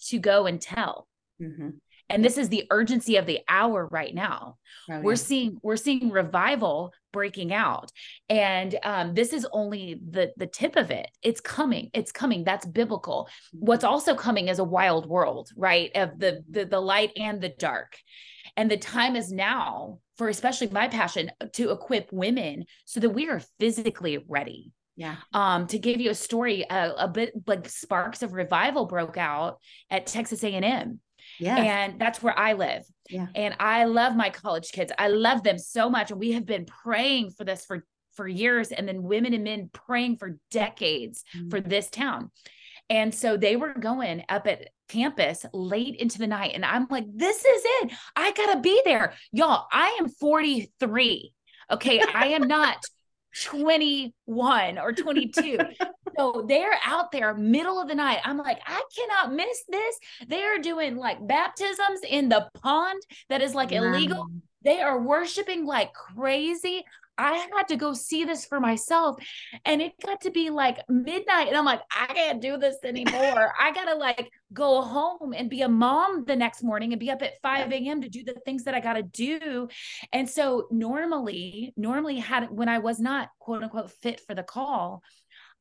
to 0.08 0.20
go 0.20 0.46
and 0.46 0.62
tell. 0.62 1.08
Mm-hmm. 1.42 1.70
and 2.10 2.24
this 2.24 2.38
is 2.38 2.48
the 2.50 2.66
urgency 2.70 3.16
of 3.16 3.26
the 3.26 3.40
hour 3.50 3.88
right 3.92 4.14
now. 4.14 4.58
Oh, 4.90 5.00
we're 5.00 5.16
seeing 5.16 5.58
we're 5.64 5.76
seeing 5.78 6.12
revival 6.12 6.94
breaking 7.12 7.54
out. 7.54 7.92
And 8.30 8.78
um, 8.84 9.14
this 9.14 9.34
is 9.34 9.48
only 9.52 10.00
the 10.10 10.32
the 10.38 10.46
tip 10.46 10.76
of 10.76 10.92
it. 10.92 11.10
It's 11.22 11.42
coming. 11.42 11.90
It's 11.94 12.12
coming. 12.12 12.44
That's 12.44 12.66
biblical. 12.66 13.28
Mm-hmm. 13.56 13.66
what's 13.66 13.84
also 13.84 14.16
coming 14.16 14.48
is 14.48 14.60
a 14.60 14.64
wild 14.64 15.08
world 15.08 15.50
right? 15.58 15.92
Of 15.96 16.20
the, 16.20 16.44
the 16.50 16.66
the 16.66 16.80
light 16.80 17.12
and 17.18 17.42
the 17.42 17.50
dark. 17.50 17.98
And 18.56 18.70
the 18.70 18.78
time 18.78 19.16
is 19.16 19.32
now 19.32 20.00
for 20.18 20.30
especially 20.30 20.68
my 20.68 20.88
passion 20.88 21.32
to 21.54 21.72
equip 21.72 22.14
women 22.14 22.66
so 22.86 23.00
that 23.00 23.10
we 23.10 23.28
are 23.28 23.42
physically 23.60 24.24
ready 24.28 24.72
yeah. 24.96 25.16
Um, 25.34 25.68
to 25.68 25.80
give 25.80 26.00
you 26.00 26.12
a 26.12 26.16
story, 26.16 26.66
a, 26.70 26.94
a 26.98 27.08
bit 27.08 27.34
like 27.48 27.68
sparks 27.68 28.22
of 28.22 28.34
revival 28.34 28.86
broke 28.86 29.18
out 29.18 29.60
at 29.90 30.06
Texas 30.06 30.44
A&M. 30.44 31.00
Yeah. 31.40 31.58
And 31.58 32.00
that's 32.00 32.22
where 32.22 32.38
I 32.38 32.54
live. 32.54 32.84
Yeah. 33.10 33.28
And 33.34 33.56
I 33.60 33.86
love 33.86 34.16
my 34.16 34.30
college 34.30 34.72
kids. 34.72 34.92
I 34.98 35.08
love 35.08 35.44
them 35.44 35.58
so 35.58 35.90
much. 35.90 36.12
And 36.12 36.20
we 36.20 36.34
have 36.34 36.46
been 36.46 36.66
praying 36.66 37.32
for 37.32 37.44
this 37.44 37.66
for 37.66 37.86
for 38.16 38.28
years 38.28 38.72
and 38.72 38.88
then 38.88 39.02
women 39.02 39.34
and 39.34 39.44
men 39.44 39.72
praying 39.74 40.18
for 40.18 40.38
decades 40.52 41.24
mm-hmm. 41.36 41.50
for 41.50 41.60
this 41.60 41.90
town. 41.90 42.30
And 42.90 43.14
so 43.14 43.38
they 43.38 43.56
were 43.56 43.74
going 43.74 44.24
up 44.30 44.46
at 44.46 44.70
campus 44.88 45.46
late 45.52 45.96
into 45.96 46.20
the 46.20 46.28
night. 46.28 46.52
And 46.54 46.64
I'm 46.64 46.86
like, 46.90 47.06
this 47.12 47.38
is 47.38 47.62
it. 47.66 47.92
I 48.16 48.32
got 48.34 48.54
to 48.54 48.60
be 48.60 48.82
there. 48.86 49.14
Y'all, 49.32 49.66
I 49.72 49.98
am 50.00 50.10
43. 50.10 51.34
Okay. 51.72 52.02
I 52.14 52.28
am 52.28 52.48
not 52.48 52.78
21 53.42 54.78
or 54.78 54.94
22. 54.94 55.58
so 56.18 56.46
they're 56.48 56.80
out 56.86 57.12
there 57.12 57.34
middle 57.34 57.82
of 57.82 57.88
the 57.88 57.96
night. 57.96 58.20
I'm 58.24 58.38
like, 58.38 58.60
I 58.66 58.82
cannot 58.96 59.34
miss 59.34 59.64
this. 59.70 60.00
They're 60.28 60.60
doing 60.60 60.98
like 60.98 61.26
baptisms 61.26 62.02
in 62.08 62.30
the 62.30 62.50
pond 62.56 63.02
that 63.30 63.42
is 63.42 63.56
like 63.56 63.72
illegal. 63.72 64.28
They 64.64 64.82
are 64.82 65.00
worshiping 65.00 65.66
like 65.66 65.94
crazy. 65.94 66.86
I 67.18 67.48
had 67.56 67.68
to 67.70 67.76
go 67.76 67.94
see 67.94 68.26
this 68.26 68.46
for 68.46 68.60
myself. 68.60 69.18
And 69.66 69.82
it 69.82 69.94
got 70.06 70.22
to 70.22 70.32
be 70.32 70.50
like 70.50 70.80
midnight. 70.90 71.48
And 71.48 71.58
I'm 71.58 71.66
like, 71.66 71.82
I 71.92 72.08
can't 72.08 72.42
do 72.42 72.58
this 72.58 72.78
anymore. 72.84 73.54
I 73.60 73.72
got 73.72 73.86
to 73.86 73.96
like 73.96 74.32
go 74.52 74.82
home 74.82 75.34
and 75.34 75.50
be 75.50 75.62
a 75.62 75.70
mom 75.70 76.26
the 76.26 76.36
next 76.36 76.64
morning 76.64 76.94
and 76.94 77.00
be 77.00 77.12
up 77.12 77.22
at 77.22 77.42
5 77.42 77.72
a.m. 77.72 78.02
to 78.02 78.10
do 78.10 78.24
the 78.24 78.36
things 78.46 78.64
that 78.64 78.74
I 78.74 78.80
got 78.80 78.94
to 78.94 79.04
do. 79.04 79.68
And 80.12 80.30
so 80.30 80.68
normally, 80.72 81.74
normally 81.78 82.18
had 82.18 82.50
when 82.50 82.70
I 82.70 82.80
was 82.80 83.00
not 83.00 83.30
quote 83.40 83.64
unquote 83.64 83.92
fit 83.92 84.22
for 84.26 84.36
the 84.36 84.44
call, 84.44 85.04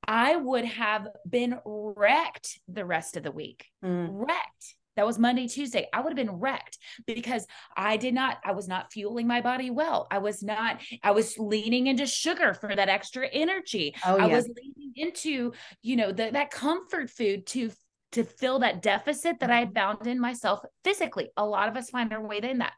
I 0.07 0.37
would 0.37 0.65
have 0.65 1.09
been 1.29 1.59
wrecked 1.65 2.61
the 2.69 2.85
rest 2.85 3.17
of 3.17 3.23
the 3.23 3.31
week. 3.31 3.67
Mm. 3.85 4.09
Wrecked 4.11 4.75
that 4.97 5.07
was 5.07 5.19
Monday, 5.19 5.49
Tuesday. 5.49 5.89
I 5.93 6.01
would 6.01 6.11
have 6.11 6.27
been 6.27 6.39
wrecked 6.39 6.79
because 7.07 7.47
I 7.77 7.97
did 7.97 8.15
not, 8.15 8.39
I 8.45 8.53
was 8.53 8.69
not 8.69 8.93
fueling 8.93 9.27
my 9.27 9.41
body 9.41 9.71
well. 9.71 10.07
I 10.11 10.19
was 10.19 10.43
not, 10.43 10.81
I 11.03 11.13
was 11.13 11.39
leaning 11.39 11.87
into 11.87 12.07
sugar 12.07 12.55
for 12.55 12.75
that 12.75 12.89
extra 12.89 13.27
energy. 13.27 13.95
Oh, 14.07 14.17
yeah. 14.17 14.25
I 14.25 14.27
was 14.29 14.49
leaning 14.49 14.93
into, 14.97 15.53
you 15.83 15.97
know, 15.97 16.13
the, 16.13 16.31
that 16.33 16.51
comfort 16.51 17.11
food 17.11 17.47
to 17.49 17.71
to 18.13 18.25
fill 18.25 18.59
that 18.59 18.83
deficit 18.83 19.41
that 19.41 19.51
I 19.51 19.61
had 19.61 19.75
found 19.75 20.07
in 20.07 20.21
myself 20.21 20.61
physically. 20.85 21.31
A 21.39 21.47
lot 21.47 21.71
of 21.71 21.79
us 21.79 21.89
find 21.89 22.13
our 22.13 22.21
way 22.21 22.41
in 22.43 22.59
that. 22.59 22.75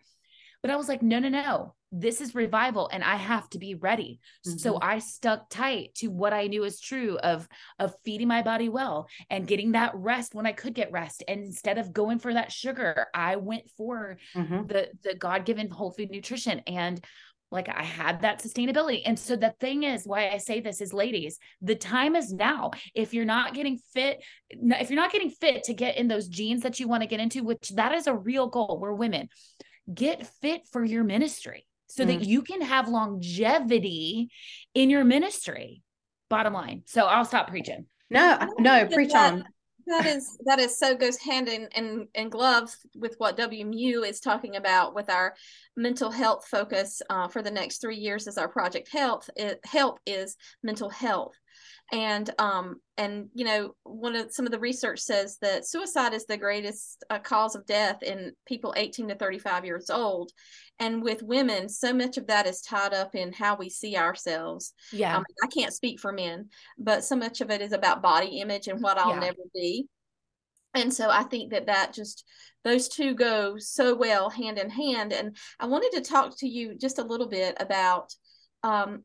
But 0.63 0.71
I 0.71 0.77
was 0.77 0.89
like, 0.89 1.03
no, 1.03 1.19
no, 1.19 1.29
no 1.29 1.75
this 1.97 2.21
is 2.21 2.35
revival 2.35 2.89
and 2.93 3.05
i 3.05 3.15
have 3.15 3.49
to 3.49 3.59
be 3.59 3.77
ready 3.77 4.19
mm-hmm. 4.47 4.59
so 4.59 4.79
i 4.83 4.99
stuck 4.99 5.49
tight 5.49 5.95
to 5.95 6.09
what 6.09 6.33
i 6.33 6.49
knew 6.49 6.63
was 6.63 6.81
true 6.81 7.17
of 7.19 7.49
of 7.79 7.95
feeding 8.05 8.27
my 8.27 8.43
body 8.43 8.69
well 8.69 9.07
and 9.31 9.47
getting 9.47 9.73
that 9.73 9.93
rest 9.95 10.35
when 10.35 10.45
i 10.47 10.53
could 10.53 10.75
get 10.75 10.91
rest 10.91 11.23
and 11.29 11.45
instead 11.45 11.79
of 11.79 11.93
going 11.93 12.19
for 12.19 12.35
that 12.35 12.51
sugar 12.51 13.07
i 13.15 13.37
went 13.37 13.71
for 13.77 14.19
mm-hmm. 14.35 14.67
the 14.67 14.89
the 15.05 15.15
god-given 15.15 15.71
whole 15.71 15.93
food 15.93 16.11
nutrition 16.11 16.61
and 16.67 17.05
like 17.51 17.69
I 17.69 17.85
had 17.85 18.23
that 18.23 18.43
sustainability. 18.43 19.03
And 19.05 19.17
so 19.17 19.37
the 19.37 19.55
thing 19.61 19.85
is 19.85 20.09
why 20.09 20.31
I 20.31 20.39
say 20.39 20.59
this 20.59 20.81
is 20.81 20.93
ladies, 20.93 21.39
the 21.63 21.77
time 21.77 22.17
is 22.17 22.33
now. 22.33 22.73
If 22.97 23.15
you're 23.15 23.25
not 23.25 23.55
getting 23.55 23.79
fit, 23.93 24.25
if 24.51 24.91
you're 24.91 25.01
not 25.01 25.13
getting 25.13 25.31
fit 25.31 25.63
to 25.65 25.75
get 25.75 25.97
in 25.97 26.09
those 26.09 26.27
jeans 26.27 26.63
that 26.63 26.81
you 26.81 26.89
want 26.89 27.05
to 27.05 27.09
get 27.09 27.21
into, 27.21 27.45
which 27.45 27.69
that 27.77 27.93
is 27.93 28.09
a 28.09 28.15
real 28.15 28.49
goal, 28.49 28.81
we're 28.81 28.93
women, 28.93 29.29
get 29.93 30.27
fit 30.41 30.63
for 30.73 30.85
your 30.85 31.05
ministry 31.05 31.65
so 31.95 32.05
mm 32.05 32.09
that 32.09 32.27
you 32.27 32.43
can 32.43 32.61
have 32.61 32.89
longevity 32.89 34.29
in 34.75 34.91
your 34.91 35.05
ministry. 35.05 35.83
Bottom 36.29 36.53
line. 36.53 36.83
So 36.87 37.05
I'll 37.05 37.25
stop 37.25 37.49
preaching. 37.49 37.87
No, 38.11 38.39
no, 38.59 38.87
preach 38.87 39.13
that, 39.13 39.33
on. 39.33 39.45
That 39.87 40.07
is 40.07 40.37
that 40.45 40.59
is 40.59 40.79
so 40.79 40.97
goes 40.97 41.19
hand 41.19 41.49
in 41.49 41.69
in, 41.77 42.09
in 42.15 42.31
glove 42.31 42.75
with 42.97 43.15
what 43.19 43.37
WMU 43.37 44.07
is 44.09 44.19
talking 44.19 44.57
about 44.57 44.95
with 44.95 45.09
our 45.09 45.35
mental 45.77 46.11
health 46.11 46.47
focus 46.51 47.01
uh, 47.11 47.29
for 47.29 47.43
the 47.43 47.51
next 47.51 47.81
three 47.81 47.97
years 47.97 48.27
as 48.27 48.39
our 48.39 48.49
project 48.49 48.89
health 48.91 49.29
it, 49.37 49.61
help 49.65 50.01
is 50.07 50.37
mental 50.63 50.89
health 50.89 51.35
and 51.93 52.31
um 52.39 52.77
and 52.97 53.29
you 53.35 53.45
know 53.45 53.75
one 53.85 54.17
of 54.17 54.33
some 54.33 54.47
of 54.47 54.53
the 54.53 54.59
research 54.59 55.01
says 55.01 55.37
that 55.43 55.67
suicide 55.67 56.15
is 56.15 56.27
the 56.27 56.37
greatest 56.37 57.05
uh, 57.11 57.19
cause 57.19 57.55
of 57.55 57.67
death 57.67 58.03
in 58.03 58.33
people 58.47 58.73
18 58.77 59.09
to 59.09 59.15
35 59.15 59.65
years 59.65 59.91
old. 59.91 60.33
And 60.81 61.03
with 61.03 61.23
women 61.23 61.69
so 61.69 61.93
much 61.93 62.17
of 62.17 62.27
that 62.29 62.47
is 62.47 62.61
tied 62.61 62.95
up 62.95 63.15
in 63.15 63.33
how 63.33 63.57
we 63.57 63.69
see 63.69 63.97
ourselves. 63.97 64.73
Yeah. 64.93 65.17
Um, 65.17 65.25
i 65.43 65.47
can't 65.47 65.73
speak 65.73 66.01
for 66.01 66.13
men 66.13 66.49
but 66.79 67.05
so 67.05 67.17
much 67.17 67.41
of 67.41 67.51
it 67.51 67.61
is 67.61 67.73
about 67.73 68.03
body 68.03 68.41
image 68.41 68.69
and 68.69 68.83
what 68.83 68.99
i'll 68.99 69.15
yeah. 69.15 69.21
never 69.21 69.43
be. 69.55 69.87
And 70.75 70.93
so 70.93 71.11
i 71.11 71.23
think 71.23 71.53
that 71.53 71.67
that 71.67 71.93
just 71.93 72.25
those 72.65 72.89
two 72.89 73.15
go 73.15 73.57
so 73.59 73.95
well 73.95 74.31
hand 74.31 74.59
in 74.59 74.71
hand. 74.71 75.13
And 75.13 75.37
i 75.61 75.67
wanted 75.67 75.93
to 75.93 76.01
talk 76.01 76.39
to 76.39 76.49
you 76.49 76.77
just 76.77 76.99
a 76.99 77.05
little 77.05 77.29
bit 77.29 77.57
about 77.61 78.15
um, 78.63 79.05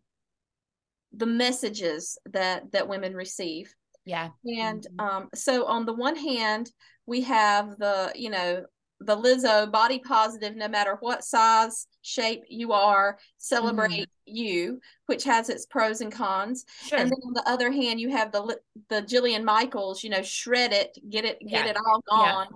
the 1.13 1.26
messages 1.26 2.17
that 2.26 2.72
that 2.72 2.88
women 2.88 3.13
receive 3.13 3.74
yeah 4.06 4.30
and 4.45 4.88
mm-hmm. 4.98 5.17
um 5.17 5.30
so 5.34 5.65
on 5.65 5.86
the 5.86 5.93
one 5.93 6.15
hand 6.15 6.72
we 7.06 7.22
have 7.22 7.78
the 7.78 8.12
you 8.15 8.30
know 8.30 8.63
the 9.02 9.15
Lizzo 9.15 9.72
body 9.72 10.00
positive, 10.00 10.56
no 10.56 10.67
matter 10.67 10.98
what 11.00 11.24
size, 11.24 11.88
shape 12.02 12.43
you 12.50 12.74
are, 12.74 13.17
celebrate 13.38 13.91
mm-hmm. 13.91 14.36
you, 14.36 14.82
which 15.06 15.24
has 15.24 15.50
its 15.50 15.65
pros 15.65 16.02
and 16.02 16.12
cons. 16.12 16.65
Sure. 16.86 17.00
And 17.00 17.10
then 17.10 17.19
on 17.26 17.34
the 17.34 17.48
other 17.50 17.72
hand, 17.72 18.00
you 18.00 18.10
have 18.10 18.32
the 18.32 18.58
the 18.89 19.02
Jillian 19.02 19.43
Michaels, 19.43 20.04
you 20.04 20.10
know, 20.10 20.22
shred 20.22 20.74
it, 20.74 20.98
get 21.10 21.26
it, 21.26 21.39
get 21.39 21.65
yeah. 21.65 21.72
it 21.72 21.78
all 21.78 22.02
gone. 22.10 22.48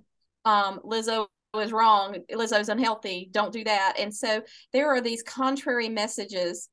Yeah. 0.46 0.64
Um, 0.66 0.80
Lizzo 0.84 1.28
is 1.58 1.72
wrong. 1.72 2.18
Lizzo's 2.32 2.70
unhealthy. 2.70 3.30
Don't 3.32 3.54
do 3.54 3.64
that. 3.64 3.96
And 3.98 4.14
so 4.14 4.42
there 4.74 4.90
are 4.90 5.02
these 5.02 5.24
contrary 5.24 5.88
messages 5.88 6.68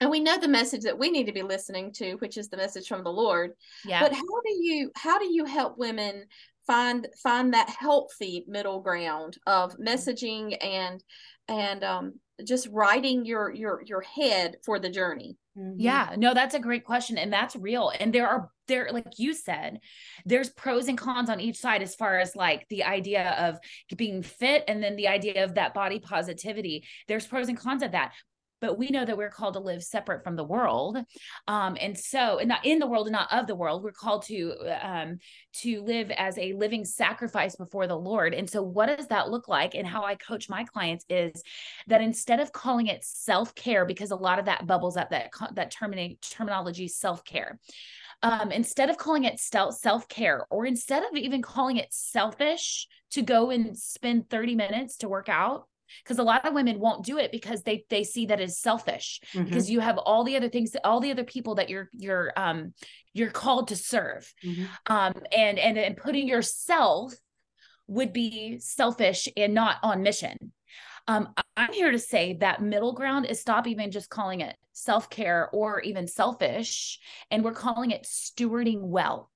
and 0.00 0.10
we 0.10 0.20
know 0.20 0.38
the 0.38 0.48
message 0.48 0.82
that 0.82 0.98
we 0.98 1.10
need 1.10 1.26
to 1.26 1.32
be 1.32 1.42
listening 1.42 1.92
to 1.92 2.14
which 2.14 2.36
is 2.36 2.48
the 2.48 2.56
message 2.56 2.88
from 2.88 3.04
the 3.04 3.12
lord. 3.12 3.52
Yeah. 3.84 4.00
But 4.00 4.12
how 4.12 4.20
do 4.20 4.52
you 4.58 4.90
how 4.96 5.18
do 5.18 5.32
you 5.32 5.44
help 5.44 5.78
women 5.78 6.24
find 6.66 7.06
find 7.22 7.54
that 7.54 7.68
healthy 7.68 8.44
middle 8.48 8.80
ground 8.80 9.36
of 9.46 9.76
messaging 9.76 10.56
and 10.60 11.02
and 11.48 11.84
um 11.84 12.14
just 12.44 12.68
writing 12.68 13.26
your 13.26 13.52
your 13.52 13.82
your 13.84 14.00
head 14.00 14.56
for 14.64 14.78
the 14.78 14.90
journey? 14.90 15.36
Mm-hmm. 15.58 15.80
yeah. 15.80 16.14
No 16.16 16.32
that's 16.32 16.54
a 16.54 16.60
great 16.60 16.84
question 16.84 17.18
and 17.18 17.32
that's 17.32 17.56
real. 17.56 17.92
And 17.98 18.12
there 18.12 18.28
are 18.28 18.50
there 18.68 18.90
like 18.92 19.18
you 19.18 19.34
said 19.34 19.80
there's 20.24 20.48
pros 20.48 20.86
and 20.88 20.96
cons 20.96 21.28
on 21.28 21.40
each 21.40 21.58
side 21.58 21.82
as 21.82 21.94
far 21.94 22.20
as 22.20 22.36
like 22.36 22.66
the 22.70 22.84
idea 22.84 23.30
of 23.38 23.58
being 23.96 24.22
fit 24.22 24.64
and 24.68 24.82
then 24.82 24.96
the 24.96 25.08
idea 25.08 25.44
of 25.44 25.56
that 25.56 25.74
body 25.74 25.98
positivity. 25.98 26.84
There's 27.08 27.26
pros 27.26 27.48
and 27.48 27.58
cons 27.58 27.82
of 27.82 27.92
that 27.92 28.12
but 28.60 28.78
we 28.78 28.88
know 28.88 29.04
that 29.04 29.16
we're 29.16 29.30
called 29.30 29.54
to 29.54 29.60
live 29.60 29.82
separate 29.82 30.24
from 30.24 30.36
the 30.36 30.44
world. 30.44 30.98
Um, 31.48 31.76
and 31.80 31.96
so 31.96 32.38
and 32.38 32.48
not 32.48 32.64
in 32.64 32.78
the 32.78 32.86
world 32.86 33.06
and 33.06 33.12
not 33.12 33.32
of 33.32 33.46
the 33.46 33.54
world 33.54 33.82
we're 33.82 33.92
called 33.92 34.24
to 34.26 34.54
um, 34.82 35.18
to 35.54 35.82
live 35.82 36.10
as 36.10 36.38
a 36.38 36.52
living 36.54 36.84
sacrifice 36.84 37.56
before 37.56 37.86
the 37.86 37.98
lord. 37.98 38.34
And 38.34 38.48
so 38.48 38.62
what 38.62 38.86
does 38.94 39.08
that 39.08 39.30
look 39.30 39.48
like? 39.48 39.74
And 39.74 39.86
how 39.86 40.04
i 40.04 40.14
coach 40.14 40.48
my 40.48 40.64
clients 40.64 41.04
is 41.08 41.42
that 41.86 42.00
instead 42.00 42.40
of 42.40 42.52
calling 42.52 42.86
it 42.86 43.04
self-care 43.04 43.84
because 43.84 44.10
a 44.10 44.16
lot 44.16 44.38
of 44.38 44.44
that 44.46 44.66
bubbles 44.66 44.96
up 44.96 45.10
that 45.10 45.30
that 45.54 45.70
terminate 45.70 46.20
terminology 46.22 46.88
self-care 46.88 47.58
um, 48.22 48.52
instead 48.52 48.90
of 48.90 48.98
calling 48.98 49.24
it 49.24 49.40
self 49.40 50.08
care 50.08 50.46
or 50.50 50.66
instead 50.66 51.02
of 51.02 51.16
even 51.16 51.42
calling 51.42 51.76
it 51.76 51.88
selfish 51.90 52.86
to 53.12 53.22
go 53.22 53.50
and 53.50 53.76
spend 53.76 54.28
30 54.28 54.54
minutes 54.54 54.98
to 54.98 55.08
work 55.08 55.28
out 55.28 55.66
because 56.02 56.18
a 56.18 56.22
lot 56.22 56.46
of 56.46 56.54
women 56.54 56.78
won't 56.78 57.04
do 57.04 57.18
it 57.18 57.32
because 57.32 57.62
they 57.62 57.84
they 57.90 58.04
see 58.04 58.26
that 58.26 58.40
as 58.40 58.58
selfish 58.58 59.20
mm-hmm. 59.32 59.44
because 59.44 59.70
you 59.70 59.80
have 59.80 59.98
all 59.98 60.24
the 60.24 60.36
other 60.36 60.48
things 60.48 60.74
all 60.84 61.00
the 61.00 61.10
other 61.10 61.24
people 61.24 61.56
that 61.56 61.68
you're 61.68 61.88
you're 61.96 62.32
um 62.36 62.72
you're 63.12 63.30
called 63.30 63.68
to 63.68 63.76
serve 63.76 64.32
mm-hmm. 64.44 64.64
um 64.86 65.14
and 65.32 65.58
and 65.58 65.78
and 65.78 65.96
putting 65.96 66.28
yourself 66.28 67.14
would 67.86 68.12
be 68.12 68.58
selfish 68.60 69.28
and 69.36 69.54
not 69.54 69.76
on 69.82 70.02
mission 70.02 70.52
um 71.08 71.28
i'm 71.56 71.72
here 71.72 71.90
to 71.90 71.98
say 71.98 72.34
that 72.34 72.62
middle 72.62 72.92
ground 72.92 73.26
is 73.26 73.40
stop 73.40 73.66
even 73.66 73.90
just 73.90 74.10
calling 74.10 74.40
it 74.40 74.56
self-care 74.72 75.50
or 75.52 75.80
even 75.80 76.06
selfish 76.06 76.98
and 77.30 77.44
we're 77.44 77.52
calling 77.52 77.90
it 77.90 78.04
stewarding 78.04 78.80
well 78.80 79.30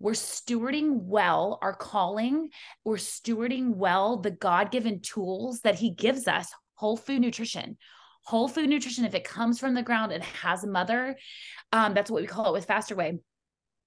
we're 0.00 0.12
stewarding 0.12 1.02
well 1.02 1.58
our 1.62 1.74
calling, 1.74 2.48
we're 2.84 2.96
stewarding 2.96 3.76
well 3.76 4.16
the 4.16 4.30
God 4.30 4.70
given 4.70 5.00
tools 5.00 5.60
that 5.60 5.78
He 5.78 5.90
gives 5.90 6.26
us 6.26 6.52
whole 6.74 6.96
food 6.96 7.20
nutrition. 7.20 7.76
Whole 8.24 8.48
food 8.48 8.68
nutrition, 8.68 9.04
if 9.04 9.14
it 9.14 9.24
comes 9.24 9.60
from 9.60 9.74
the 9.74 9.82
ground 9.82 10.12
and 10.12 10.22
has 10.22 10.64
a 10.64 10.68
mother, 10.68 11.16
um, 11.72 11.94
that's 11.94 12.10
what 12.10 12.22
we 12.22 12.26
call 12.26 12.46
it 12.46 12.52
with 12.52 12.64
Faster 12.64 12.96
Way. 12.96 13.18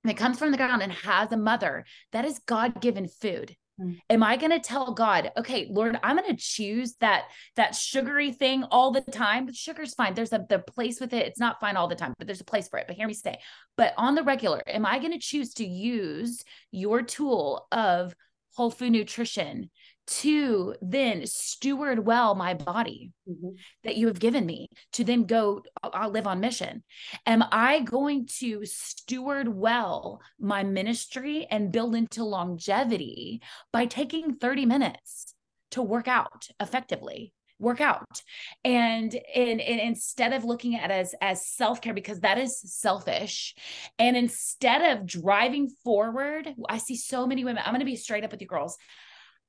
It 0.07 0.17
comes 0.17 0.37
from 0.37 0.51
the 0.51 0.57
ground 0.57 0.83
and 0.83 0.91
has 0.91 1.31
a 1.31 1.37
mother, 1.37 1.85
that 2.11 2.25
is 2.25 2.41
God 2.45 2.79
given 2.79 3.07
food. 3.07 3.55
Mm. 3.79 3.99
Am 4.09 4.23
I 4.23 4.37
going 4.37 4.51
to 4.51 4.59
tell 4.59 4.93
God, 4.93 5.31
okay, 5.37 5.67
Lord, 5.69 5.99
I'm 6.03 6.17
going 6.17 6.29
to 6.29 6.37
choose 6.37 6.95
that 6.99 7.23
that 7.55 7.75
sugary 7.75 8.31
thing 8.31 8.63
all 8.65 8.91
the 8.91 9.01
time? 9.01 9.51
Sugar's 9.51 9.95
fine. 9.95 10.13
There's 10.13 10.33
a 10.33 10.45
the 10.47 10.59
place 10.59 10.99
with 10.99 11.13
it. 11.13 11.25
It's 11.25 11.39
not 11.39 11.59
fine 11.59 11.75
all 11.75 11.87
the 11.87 11.95
time, 11.95 12.13
but 12.17 12.27
there's 12.27 12.41
a 12.41 12.45
place 12.45 12.67
for 12.67 12.77
it. 12.77 12.85
But 12.87 12.95
hear 12.95 13.07
me 13.07 13.13
say, 13.13 13.39
but 13.75 13.93
on 13.97 14.15
the 14.15 14.23
regular, 14.23 14.61
am 14.67 14.85
I 14.85 14.99
going 14.99 15.13
to 15.13 15.19
choose 15.19 15.53
to 15.55 15.65
use 15.65 16.43
your 16.71 17.01
tool 17.01 17.67
of 17.71 18.15
whole 18.53 18.71
food 18.71 18.91
nutrition 18.91 19.71
to 20.05 20.75
then 20.81 21.25
steward 21.25 22.05
well 22.05 22.35
my 22.35 22.53
body 22.53 23.11
mm-hmm. 23.29 23.55
that 23.83 23.95
you 23.95 24.07
have 24.07 24.19
given 24.19 24.45
me 24.45 24.67
to 24.93 25.03
then 25.03 25.23
go 25.23 25.61
I'll 25.81 26.09
live 26.09 26.27
on 26.27 26.39
mission. 26.39 26.83
Am 27.25 27.43
i 27.51 27.79
going 27.79 28.27
to 28.39 28.65
steward 28.65 29.47
well 29.47 30.21
my 30.39 30.63
ministry 30.63 31.47
and 31.49 31.71
build 31.71 31.95
into 31.95 32.23
longevity 32.23 33.41
by 33.71 33.85
taking 33.85 34.33
30 34.33 34.65
minutes 34.65 35.33
to 35.71 35.81
work 35.81 36.07
out 36.07 36.47
effectively 36.59 37.33
work 37.59 37.79
out? 37.79 38.21
And, 38.65 39.13
and 39.13 39.61
and 39.61 39.79
instead 39.79 40.33
of 40.33 40.43
looking 40.43 40.75
at 40.75 40.91
it 40.91 40.93
as 40.93 41.15
as 41.21 41.47
self-care 41.47 41.93
because 41.93 42.19
that 42.21 42.37
is 42.37 42.59
selfish 42.59 43.55
and 43.97 44.17
instead 44.17 44.97
of 44.97 45.05
driving 45.05 45.69
forward 45.83 46.53
i 46.67 46.77
see 46.77 46.95
so 46.95 47.25
many 47.25 47.45
women 47.45 47.63
i'm 47.65 47.71
going 47.71 47.79
to 47.79 47.85
be 47.85 47.95
straight 47.95 48.23
up 48.23 48.31
with 48.31 48.41
you 48.41 48.47
girls 48.47 48.77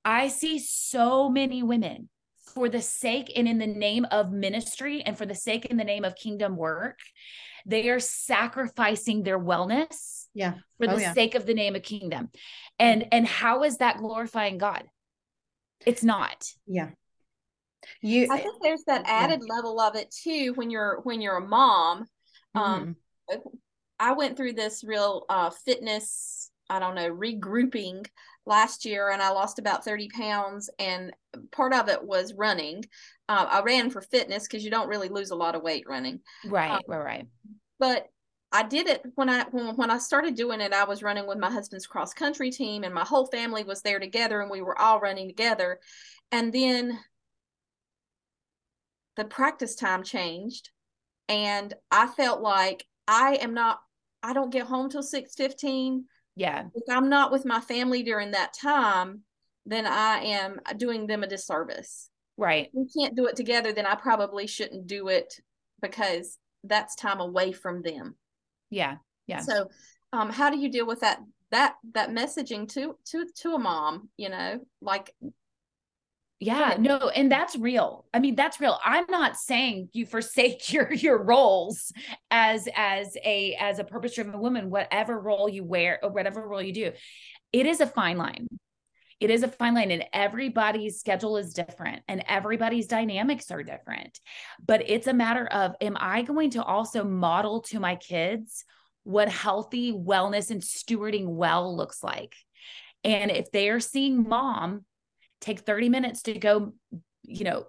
I 0.05 0.29
see 0.29 0.59
so 0.59 1.29
many 1.29 1.63
women 1.63 2.09
for 2.55 2.69
the 2.69 2.81
sake 2.81 3.33
and 3.35 3.49
in 3.49 3.59
the 3.59 3.67
name 3.67 4.07
of 4.11 4.33
ministry 4.33 5.03
and 5.03 5.19
for 5.19 5.27
the 5.27 5.35
sake 5.35 5.65
in 5.67 5.77
the 5.77 5.85
name 5.85 6.05
of 6.05 6.15
kingdom 6.15 6.57
work, 6.57 6.99
they 7.67 7.89
are 7.89 8.01
sacrificing 8.01 9.23
their 9.23 9.39
wellness 9.39 10.27
yeah 10.35 10.55
for 10.79 10.87
the 10.87 10.95
oh, 10.95 10.99
yeah. 10.99 11.13
sake 11.15 11.35
of 11.35 11.47
the 11.47 11.55
name 11.55 11.75
of 11.75 11.83
kingdom. 11.83 12.29
And 12.79 13.09
and 13.13 13.27
how 13.27 13.65
is 13.65 13.79
that 13.79 13.99
glorifying 13.99 14.59
God? 14.59 14.85
It's 15.87 16.03
not. 16.03 16.47
Yeah. 16.67 16.91
You 18.01 18.29
I 18.31 18.39
think 18.39 18.57
there's 18.63 18.85
that 18.87 19.05
added 19.07 19.41
yeah. 19.47 19.55
level 19.55 19.81
of 19.81 19.97
it 19.97 20.11
too 20.11 20.53
when 20.55 20.71
you're 20.71 21.01
when 21.03 21.21
you're 21.21 21.37
a 21.37 21.47
mom. 21.47 22.07
Um 22.55 22.97
mm-hmm. 23.31 23.49
I 23.99 24.13
went 24.13 24.37
through 24.37 24.55
this 24.55 24.85
real 24.85 25.25
uh 25.29 25.51
fitness, 25.51 26.51
I 26.69 26.79
don't 26.79 26.95
know, 26.95 27.11
regrouping 27.11 28.07
last 28.47 28.85
year 28.85 29.11
and 29.11 29.23
I 29.23 29.31
lost 29.31 29.59
about 29.59 29.85
30 29.85 30.09
pounds. 30.09 30.71
And 30.79 31.13
part 31.51 31.73
of 31.73 31.89
it 31.89 32.03
was 32.03 32.35
running. 32.35 32.85
Uh, 33.29 33.47
I 33.49 33.63
ran 33.63 33.91
for 33.91 34.01
fitness 34.01 34.47
because 34.47 34.65
you 34.65 34.71
don't 34.71 34.89
really 34.89 35.09
lose 35.09 35.31
a 35.31 35.37
lot 35.37 35.55
of 35.55 35.63
weight 35.63 35.85
running. 35.89 36.21
Right, 36.45 36.71
um, 36.71 36.81
right, 36.87 37.05
right. 37.05 37.27
But 37.79 38.09
I 38.53 38.63
did 38.63 38.87
it 38.87 39.03
when 39.17 39.29
I 39.29 39.45
when, 39.51 39.75
when 39.77 39.91
I 39.91 39.99
started 39.99 40.37
doing 40.37 40.61
it. 40.61 40.73
I 40.73 40.85
was 40.85 41.03
running 41.03 41.27
with 41.27 41.39
my 41.39 41.51
husband's 41.51 41.89
cross 41.89 42.15
country 42.15 42.53
team, 42.53 42.85
and 42.85 42.95
my 42.95 43.05
whole 43.05 43.27
family 43.27 43.65
was 43.65 43.83
there 43.83 43.99
together, 43.99 44.41
and 44.41 44.51
we 44.51 44.63
were 44.63 44.79
all 44.81 45.01
running 45.01 45.27
together. 45.27 45.81
And 46.31 46.53
then 46.53 47.01
the 49.17 49.25
practice 49.25 49.75
time 49.75 50.05
changed, 50.05 50.71
and 51.29 51.75
I 51.91 52.07
felt 52.07 52.43
like 52.43 52.87
I 53.09 53.39
am 53.41 53.55
not. 53.55 53.81
I 54.23 54.33
don't 54.33 54.53
get 54.53 54.67
home 54.67 54.89
till 54.89 55.03
six 55.03 55.35
fifteen. 55.35 56.05
Yeah. 56.37 56.65
If 56.75 56.83
I'm 56.91 57.09
not 57.09 57.33
with 57.33 57.45
my 57.45 57.61
family 57.61 58.03
during 58.03 58.33
that 58.33 58.53
time, 58.55 59.23
then 59.67 59.87
I 59.87 60.19
am 60.19 60.61
doing 60.77 61.07
them 61.07 61.23
a 61.23 61.27
disservice. 61.27 62.11
Right. 62.37 62.69
we 62.73 62.89
can't 62.89 63.15
do 63.15 63.27
it 63.27 63.37
together, 63.37 63.73
then 63.73 63.87
I 63.87 63.95
probably 63.95 64.49
shouldn't 64.49 64.89
do 64.89 65.07
it 65.09 65.41
because 65.81 66.37
that's 66.65 66.97
time 66.97 67.21
away 67.21 67.53
from 67.53 67.83
them. 67.83 68.17
Yeah. 68.71 68.97
Yeah. 69.27 69.41
So 69.41 69.69
um 70.13 70.31
how 70.31 70.51
do 70.51 70.59
you 70.59 70.69
deal 70.69 70.87
with 70.87 71.01
that 71.01 71.21
that 71.51 71.77
that 71.93 72.11
messaging 72.11 72.69
to 72.75 72.97
to 73.11 73.27
to 73.43 73.55
a 73.55 73.59
mom, 73.59 74.09
you 74.17 74.29
know, 74.29 74.59
like 74.81 75.15
yeah 76.41 76.77
no 76.79 77.09
and 77.09 77.31
that's 77.31 77.57
real. 77.57 78.07
I 78.13 78.19
mean 78.19 78.35
that's 78.35 78.61
real. 78.61 78.79
I'm 78.85 79.07
not 79.09 79.37
saying 79.37 79.89
you 79.93 80.07
forsake 80.07 80.73
your 80.73 80.93
your 80.93 81.23
roles 81.23 81.93
as 82.31 82.69
as 82.75 83.17
a 83.25 83.57
as 83.61 83.79
a 83.79 83.85
purpose 83.85 84.15
driven 84.15 84.39
woman 84.39 84.71
whatever 84.71 85.19
role 85.19 85.49
you 85.49 85.65
wear 85.65 85.99
or 86.03 86.11
whatever 86.11 86.47
role 86.47 86.63
you 86.63 86.73
do. 86.73 86.93
It 87.53 87.67
is 87.67 87.81
a 87.81 87.87
fine 87.87 88.19
line. 88.19 88.49
It 89.21 89.31
is 89.31 89.43
a 89.43 89.49
fine 89.49 89.75
line 89.75 89.91
and 89.91 90.05
everybody's 90.13 90.99
schedule 90.99 91.37
is 91.37 91.55
different 91.55 92.03
and 92.09 92.25
everybody's 92.29 92.87
dynamics 92.87 93.51
are 93.51 93.63
different. 93.63 94.19
But 94.65 94.83
it's 94.87 95.07
a 95.07 95.15
matter 95.15 95.47
of 95.47 95.75
am 95.81 95.97
i 96.01 96.23
going 96.23 96.51
to 96.51 96.63
also 96.63 97.05
model 97.05 97.63
to 97.63 97.81
my 97.81 97.97
kids 97.97 98.65
what 99.05 99.29
healthy 99.29 99.93
wellness 99.93 100.51
and 100.51 100.63
stewarding 100.63 101.27
well 101.27 101.77
looks 101.77 102.03
like? 102.03 102.35
And 103.05 103.31
if 103.31 103.51
they 103.51 103.69
are 103.69 103.81
seeing 103.81 104.29
mom 104.29 104.85
take 105.45 105.61
30 105.61 105.89
minutes 105.89 106.23
to 106.23 106.39
go, 106.39 106.73
you 107.23 107.45
know, 107.45 107.67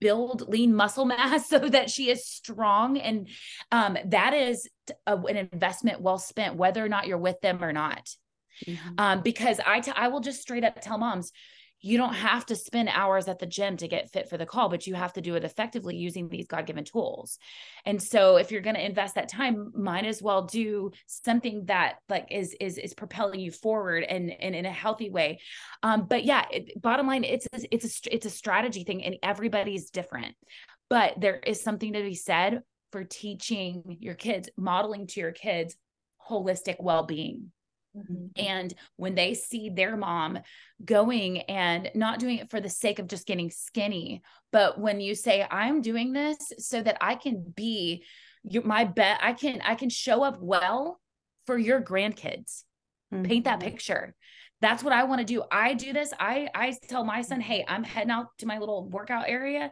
build 0.00 0.48
lean 0.48 0.74
muscle 0.74 1.04
mass 1.04 1.48
so 1.48 1.58
that 1.58 1.90
she 1.90 2.10
is 2.10 2.26
strong 2.26 2.98
and 2.98 3.28
um, 3.70 3.96
that 4.06 4.34
is 4.34 4.68
a, 5.06 5.16
an 5.16 5.36
investment 5.36 6.00
well 6.00 6.18
spent 6.18 6.56
whether 6.56 6.84
or 6.84 6.88
not 6.88 7.06
you're 7.06 7.18
with 7.18 7.40
them 7.40 7.62
or 7.62 7.72
not 7.72 8.08
mm-hmm. 8.64 8.94
um, 8.98 9.20
because 9.22 9.60
I, 9.64 9.80
t- 9.80 9.92
I 9.94 10.08
will 10.08 10.20
just 10.20 10.40
straight 10.40 10.64
up 10.64 10.80
tell 10.80 10.98
moms 10.98 11.30
you 11.86 11.96
don't 11.98 12.14
have 12.14 12.44
to 12.46 12.56
spend 12.56 12.88
hours 12.88 13.28
at 13.28 13.38
the 13.38 13.46
gym 13.46 13.76
to 13.76 13.86
get 13.86 14.10
fit 14.10 14.28
for 14.28 14.36
the 14.36 14.44
call, 14.44 14.68
but 14.68 14.88
you 14.88 14.94
have 14.94 15.12
to 15.12 15.20
do 15.20 15.36
it 15.36 15.44
effectively 15.44 15.96
using 15.96 16.28
these 16.28 16.48
God 16.48 16.66
given 16.66 16.84
tools. 16.84 17.38
And 17.84 18.02
so 18.02 18.38
if 18.38 18.50
you're 18.50 18.60
going 18.60 18.74
to 18.74 18.84
invest 18.84 19.14
that 19.14 19.28
time, 19.28 19.70
might 19.72 20.04
as 20.04 20.20
well 20.20 20.42
do 20.42 20.90
something 21.06 21.66
that 21.66 21.98
like 22.08 22.26
is, 22.32 22.56
is, 22.60 22.76
is 22.76 22.92
propelling 22.92 23.38
you 23.38 23.52
forward 23.52 24.02
and, 24.02 24.32
and 24.32 24.56
in 24.56 24.66
a 24.66 24.72
healthy 24.72 25.10
way. 25.10 25.38
Um, 25.84 26.06
but 26.08 26.24
yeah, 26.24 26.44
it, 26.50 26.82
bottom 26.82 27.06
line, 27.06 27.22
it's, 27.22 27.46
it's 27.70 27.84
a, 27.84 28.14
it's 28.14 28.26
a 28.26 28.30
strategy 28.30 28.82
thing 28.82 29.04
and 29.04 29.16
everybody's 29.22 29.90
different, 29.90 30.34
but 30.90 31.14
there 31.20 31.38
is 31.46 31.62
something 31.62 31.92
to 31.92 32.02
be 32.02 32.16
said 32.16 32.62
for 32.90 33.04
teaching 33.04 33.98
your 34.00 34.14
kids, 34.14 34.48
modeling 34.56 35.06
to 35.06 35.20
your 35.20 35.32
kids 35.32 35.76
holistic 36.28 36.76
well-being 36.80 37.52
Mm-hmm. 37.96 38.26
And 38.36 38.74
when 38.96 39.14
they 39.14 39.34
see 39.34 39.70
their 39.70 39.96
mom 39.96 40.38
going 40.84 41.42
and 41.42 41.90
not 41.94 42.18
doing 42.18 42.38
it 42.38 42.50
for 42.50 42.60
the 42.60 42.68
sake 42.68 42.98
of 42.98 43.08
just 43.08 43.26
getting 43.26 43.50
skinny, 43.50 44.22
but 44.52 44.78
when 44.78 45.00
you 45.00 45.14
say, 45.14 45.46
I'm 45.50 45.80
doing 45.80 46.12
this 46.12 46.36
so 46.58 46.82
that 46.82 46.98
I 47.00 47.14
can 47.14 47.52
be 47.56 48.04
your, 48.44 48.62
my 48.62 48.84
bet, 48.84 49.18
I 49.22 49.32
can, 49.32 49.60
I 49.62 49.74
can 49.74 49.90
show 49.90 50.22
up 50.22 50.38
well 50.40 51.00
for 51.46 51.56
your 51.56 51.80
grandkids. 51.80 52.64
Mm-hmm. 53.12 53.22
Paint 53.24 53.44
that 53.44 53.60
mm-hmm. 53.60 53.68
picture. 53.68 54.14
That's 54.60 54.82
what 54.82 54.92
I 54.92 55.04
want 55.04 55.20
to 55.20 55.26
do. 55.26 55.42
I 55.50 55.74
do 55.74 55.92
this. 55.92 56.12
I, 56.18 56.48
I 56.54 56.74
tell 56.88 57.04
my 57.04 57.22
son, 57.22 57.40
Hey, 57.40 57.64
I'm 57.68 57.84
heading 57.84 58.10
out 58.10 58.26
to 58.38 58.46
my 58.46 58.58
little 58.58 58.88
workout 58.88 59.28
area 59.28 59.70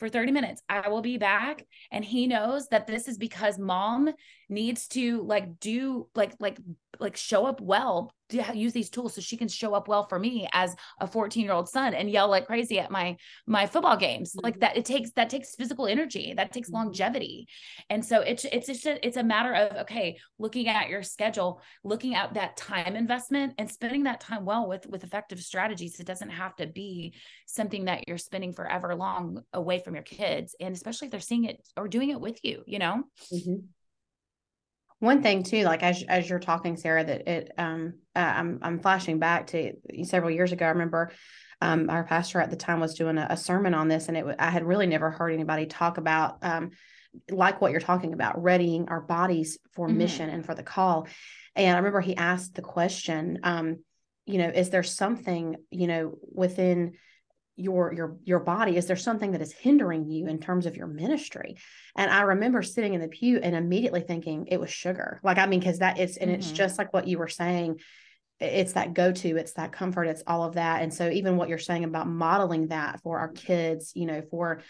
for 0.00 0.08
30 0.08 0.32
minutes. 0.32 0.62
I 0.68 0.88
will 0.88 1.02
be 1.02 1.18
back. 1.18 1.64
And 1.92 2.04
he 2.04 2.26
knows 2.26 2.66
that 2.68 2.88
this 2.88 3.06
is 3.06 3.18
because 3.18 3.58
mom 3.58 4.10
needs 4.48 4.88
to 4.88 5.22
like 5.22 5.60
do 5.60 6.08
like 6.16 6.34
like 6.40 6.58
like 6.98 7.16
show 7.16 7.46
up 7.46 7.60
well 7.60 8.12
use 8.32 8.72
these 8.72 8.90
tools 8.90 9.14
so 9.14 9.20
she 9.20 9.36
can 9.36 9.48
show 9.48 9.74
up 9.74 9.88
well 9.88 10.06
for 10.06 10.18
me 10.18 10.48
as 10.52 10.74
a 11.00 11.06
14 11.06 11.44
year 11.44 11.52
old 11.52 11.68
son 11.68 11.94
and 11.94 12.10
yell 12.10 12.28
like 12.28 12.46
crazy 12.46 12.78
at 12.78 12.90
my 12.90 13.16
my 13.46 13.66
football 13.66 13.96
games. 13.96 14.30
Mm-hmm. 14.30 14.44
like 14.44 14.60
that 14.60 14.76
it 14.76 14.84
takes 14.84 15.10
that 15.12 15.30
takes 15.30 15.54
physical 15.54 15.86
energy. 15.86 16.34
That 16.36 16.52
takes 16.52 16.68
mm-hmm. 16.68 16.76
longevity. 16.76 17.48
And 17.88 18.04
so 18.04 18.20
it's 18.20 18.44
it's 18.44 18.66
just 18.66 18.86
a, 18.86 19.04
it's 19.06 19.16
a 19.16 19.22
matter 19.22 19.54
of 19.54 19.76
okay 19.82 20.18
looking 20.38 20.68
at 20.68 20.88
your 20.88 21.02
schedule 21.02 21.60
looking 21.84 22.14
at 22.14 22.34
that 22.34 22.56
time 22.56 22.96
investment 22.96 23.54
and 23.58 23.70
spending 23.70 24.04
that 24.04 24.20
time 24.20 24.44
well 24.44 24.68
with 24.68 24.86
with 24.86 25.04
effective 25.04 25.40
strategies. 25.40 26.00
It 26.00 26.06
doesn't 26.06 26.30
have 26.30 26.56
to 26.56 26.66
be 26.66 27.14
something 27.46 27.86
that 27.86 28.06
you're 28.08 28.18
spending 28.18 28.52
forever 28.52 28.94
long 28.94 29.42
away 29.52 29.80
from 29.80 29.94
your 29.94 30.04
kids. 30.04 30.54
And 30.60 30.74
especially 30.74 31.06
if 31.06 31.12
they're 31.12 31.20
seeing 31.20 31.44
it 31.44 31.60
or 31.76 31.88
doing 31.88 32.10
it 32.10 32.20
with 32.20 32.38
you 32.44 32.60
you 32.66 32.78
know? 32.78 33.02
Mm-hmm 33.32 33.56
one 35.00 35.22
thing 35.22 35.42
too 35.42 35.64
like 35.64 35.82
as 35.82 36.04
as 36.08 36.28
you're 36.28 36.38
talking 36.38 36.76
sarah 36.76 37.02
that 37.02 37.26
it 37.26 37.50
um 37.58 37.94
uh, 38.14 38.18
i'm 38.18 38.58
i'm 38.62 38.78
flashing 38.78 39.18
back 39.18 39.48
to 39.48 39.72
several 40.04 40.30
years 40.30 40.52
ago 40.52 40.66
i 40.66 40.70
remember 40.70 41.10
um, 41.62 41.90
our 41.90 42.04
pastor 42.04 42.40
at 42.40 42.48
the 42.48 42.56
time 42.56 42.80
was 42.80 42.94
doing 42.94 43.18
a, 43.18 43.26
a 43.30 43.36
sermon 43.36 43.74
on 43.74 43.88
this 43.88 44.08
and 44.08 44.16
it 44.16 44.24
i 44.38 44.50
had 44.50 44.64
really 44.64 44.86
never 44.86 45.10
heard 45.10 45.32
anybody 45.32 45.66
talk 45.66 45.98
about 45.98 46.38
um 46.42 46.70
like 47.30 47.60
what 47.60 47.72
you're 47.72 47.80
talking 47.80 48.12
about 48.12 48.42
readying 48.42 48.88
our 48.88 49.00
bodies 49.00 49.58
for 49.72 49.88
mm-hmm. 49.88 49.98
mission 49.98 50.30
and 50.30 50.46
for 50.46 50.54
the 50.54 50.62
call 50.62 51.08
and 51.56 51.74
i 51.74 51.78
remember 51.78 52.00
he 52.00 52.16
asked 52.16 52.54
the 52.54 52.62
question 52.62 53.38
um 53.42 53.78
you 54.26 54.38
know 54.38 54.48
is 54.48 54.70
there 54.70 54.82
something 54.82 55.56
you 55.70 55.86
know 55.86 56.14
within 56.32 56.92
your 57.56 57.92
your 57.92 58.16
your 58.24 58.40
body? 58.40 58.76
Is 58.76 58.86
there 58.86 58.96
something 58.96 59.32
that 59.32 59.42
is 59.42 59.52
hindering 59.52 60.08
you 60.08 60.26
in 60.26 60.38
terms 60.38 60.66
of 60.66 60.76
your 60.76 60.86
ministry? 60.86 61.56
And 61.96 62.10
i 62.10 62.22
remember 62.22 62.62
sitting 62.62 62.94
in 62.94 63.00
the 63.00 63.08
pew 63.08 63.38
and 63.42 63.54
immediately 63.54 64.00
thinking 64.00 64.46
it 64.46 64.60
was 64.60 64.70
sugar. 64.70 65.20
Like 65.22 65.38
i 65.38 65.46
mean 65.46 65.60
because 65.60 65.78
that 65.78 65.98
is 65.98 66.16
and 66.16 66.30
mm-hmm. 66.30 66.40
it's 66.40 66.50
just 66.50 66.78
like 66.78 66.92
what 66.92 67.06
you 67.06 67.18
were 67.18 67.28
saying 67.28 67.80
it's 68.38 68.72
that 68.72 68.94
go-to 68.94 69.36
it's 69.36 69.52
that 69.54 69.72
comfort 69.72 70.04
it's 70.04 70.22
all 70.26 70.44
of 70.44 70.54
that. 70.54 70.82
And 70.82 70.92
so 70.92 71.10
even 71.10 71.36
what 71.36 71.48
you're 71.48 71.58
saying 71.58 71.84
about 71.84 72.08
modeling 72.08 72.68
that 72.68 73.00
for 73.02 73.18
our 73.18 73.28
kids 73.28 73.92
you 73.94 74.06
know 74.06 74.22
for 74.30 74.62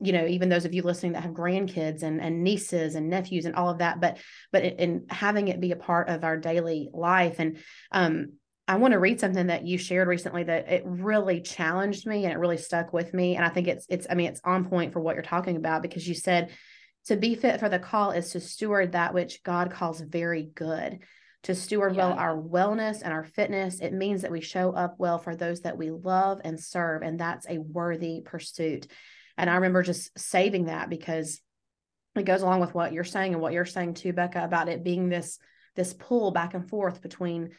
you 0.00 0.12
know 0.12 0.26
even 0.26 0.48
those 0.48 0.64
of 0.64 0.74
you 0.74 0.82
listening 0.82 1.12
that 1.12 1.22
have 1.22 1.32
grandkids 1.32 2.02
and, 2.02 2.20
and 2.20 2.42
nieces 2.42 2.96
and 2.96 3.08
nephews 3.08 3.44
and 3.44 3.54
all 3.54 3.70
of 3.70 3.78
that 3.78 4.00
but 4.00 4.18
but 4.50 4.64
in 4.64 5.06
having 5.08 5.46
it 5.46 5.60
be 5.60 5.70
a 5.70 5.76
part 5.76 6.08
of 6.08 6.24
our 6.24 6.36
daily 6.36 6.88
life. 6.92 7.36
And 7.38 7.58
um 7.92 8.32
I 8.68 8.76
want 8.76 8.92
to 8.92 8.98
read 8.98 9.20
something 9.20 9.48
that 9.48 9.66
you 9.66 9.76
shared 9.76 10.08
recently 10.08 10.44
that 10.44 10.70
it 10.70 10.82
really 10.86 11.40
challenged 11.40 12.06
me 12.06 12.24
and 12.24 12.32
it 12.32 12.38
really 12.38 12.56
stuck 12.56 12.92
with 12.92 13.12
me. 13.12 13.36
And 13.36 13.44
I 13.44 13.48
think 13.48 13.66
it's 13.68 13.86
it's 13.88 14.06
I 14.08 14.14
mean 14.14 14.28
it's 14.28 14.40
on 14.44 14.68
point 14.68 14.92
for 14.92 15.00
what 15.00 15.14
you're 15.14 15.22
talking 15.22 15.56
about 15.56 15.82
because 15.82 16.06
you 16.06 16.14
said 16.14 16.50
to 17.06 17.16
be 17.16 17.34
fit 17.34 17.58
for 17.58 17.68
the 17.68 17.80
call 17.80 18.12
is 18.12 18.30
to 18.30 18.40
steward 18.40 18.92
that 18.92 19.14
which 19.14 19.42
God 19.42 19.72
calls 19.72 20.00
very 20.00 20.44
good. 20.54 21.00
to 21.44 21.54
steward 21.54 21.96
yeah. 21.96 22.08
well 22.08 22.18
our 22.18 22.40
wellness 22.40 23.02
and 23.02 23.12
our 23.12 23.24
fitness. 23.24 23.80
It 23.80 23.92
means 23.92 24.22
that 24.22 24.30
we 24.30 24.40
show 24.40 24.72
up 24.72 24.94
well 24.98 25.18
for 25.18 25.34
those 25.34 25.62
that 25.62 25.76
we 25.76 25.90
love 25.90 26.40
and 26.44 26.58
serve. 26.58 27.02
And 27.02 27.18
that's 27.18 27.46
a 27.48 27.58
worthy 27.58 28.20
pursuit. 28.24 28.86
And 29.36 29.50
I 29.50 29.54
remember 29.54 29.82
just 29.82 30.16
saving 30.18 30.66
that 30.66 30.88
because 30.88 31.40
it 32.14 32.24
goes 32.24 32.42
along 32.42 32.60
with 32.60 32.74
what 32.74 32.92
you're 32.92 33.04
saying 33.04 33.32
and 33.32 33.42
what 33.42 33.52
you're 33.54 33.64
saying 33.64 33.94
too, 33.94 34.12
Becca, 34.12 34.44
about 34.44 34.68
it 34.68 34.84
being 34.84 35.08
this 35.08 35.38
this 35.74 35.94
pull 35.94 36.30
back 36.30 36.54
and 36.54 36.68
forth 36.68 37.00
between 37.00 37.50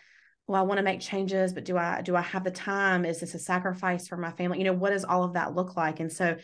well 0.48 0.62
i 0.62 0.66
want 0.66 0.78
to 0.78 0.84
make 0.84 1.00
changes 1.00 1.54
but 1.54 1.66
do 1.66 1.78
i 1.78 2.02
do 2.02 2.16
i 2.16 2.22
have 2.22 2.44
the 2.44 2.52
time 2.52 3.06
is 3.06 3.20
this 3.20 3.34
a 3.34 3.40
sacrifice 3.40 4.08
for 4.08 4.18
my 4.18 4.32
family 4.32 4.58
you 4.58 4.64
know 4.64 4.74
what 4.74 4.92
does 4.92 5.06
all 5.06 5.24
of 5.24 5.34
that 5.34 5.56
look 5.56 5.76
like 5.76 6.00
and 6.00 6.12
so 6.12 6.36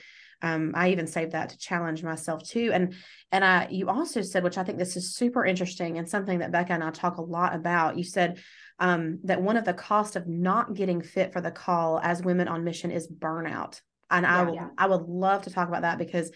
um, 0.42 0.72
I 0.76 0.92
even 0.92 1.08
saved 1.08 1.34
that 1.34 1.50
to 1.50 1.58
challenge 1.58 2.04
myself 2.04 2.44
too. 2.44 2.72
And 2.74 2.94
and 3.32 3.44
I 3.44 3.68
you 3.70 3.90
also 3.90 4.22
said, 4.22 4.44
which 4.44 4.58
I 4.58 4.64
think 4.64 4.78
this 4.78 4.96
is 4.96 5.16
super 5.16 5.46
interesting 5.46 5.98
and 5.98 6.08
something 6.08 6.40
that 6.40 6.52
Becca 6.52 6.74
and 6.74 6.84
I 6.84 6.92
talk 6.92 7.18
a 7.18 7.22
lot 7.22 7.54
about. 7.54 7.98
You 7.98 8.04
said 8.04 8.40
um, 8.80 9.20
that 9.26 9.42
one 9.42 9.58
of 9.58 9.66
the 9.66 9.74
costs 9.74 10.16
of 10.16 10.28
not 10.28 10.74
getting 10.74 11.02
fit 11.02 11.34
for 11.34 11.42
the 11.42 11.52
call 11.52 12.00
as 12.02 12.24
women 12.24 12.48
on 12.48 12.64
mission 12.64 12.92
is 12.92 13.08
burnout. 13.08 13.82
And 14.10 14.24
yeah, 14.24 14.42
I 14.42 14.52
yeah. 14.54 14.68
I 14.78 14.88
would 14.88 15.02
love 15.02 15.44
to 15.44 15.50
talk 15.50 15.68
about 15.68 15.82
that 15.82 15.98
because 15.98 16.32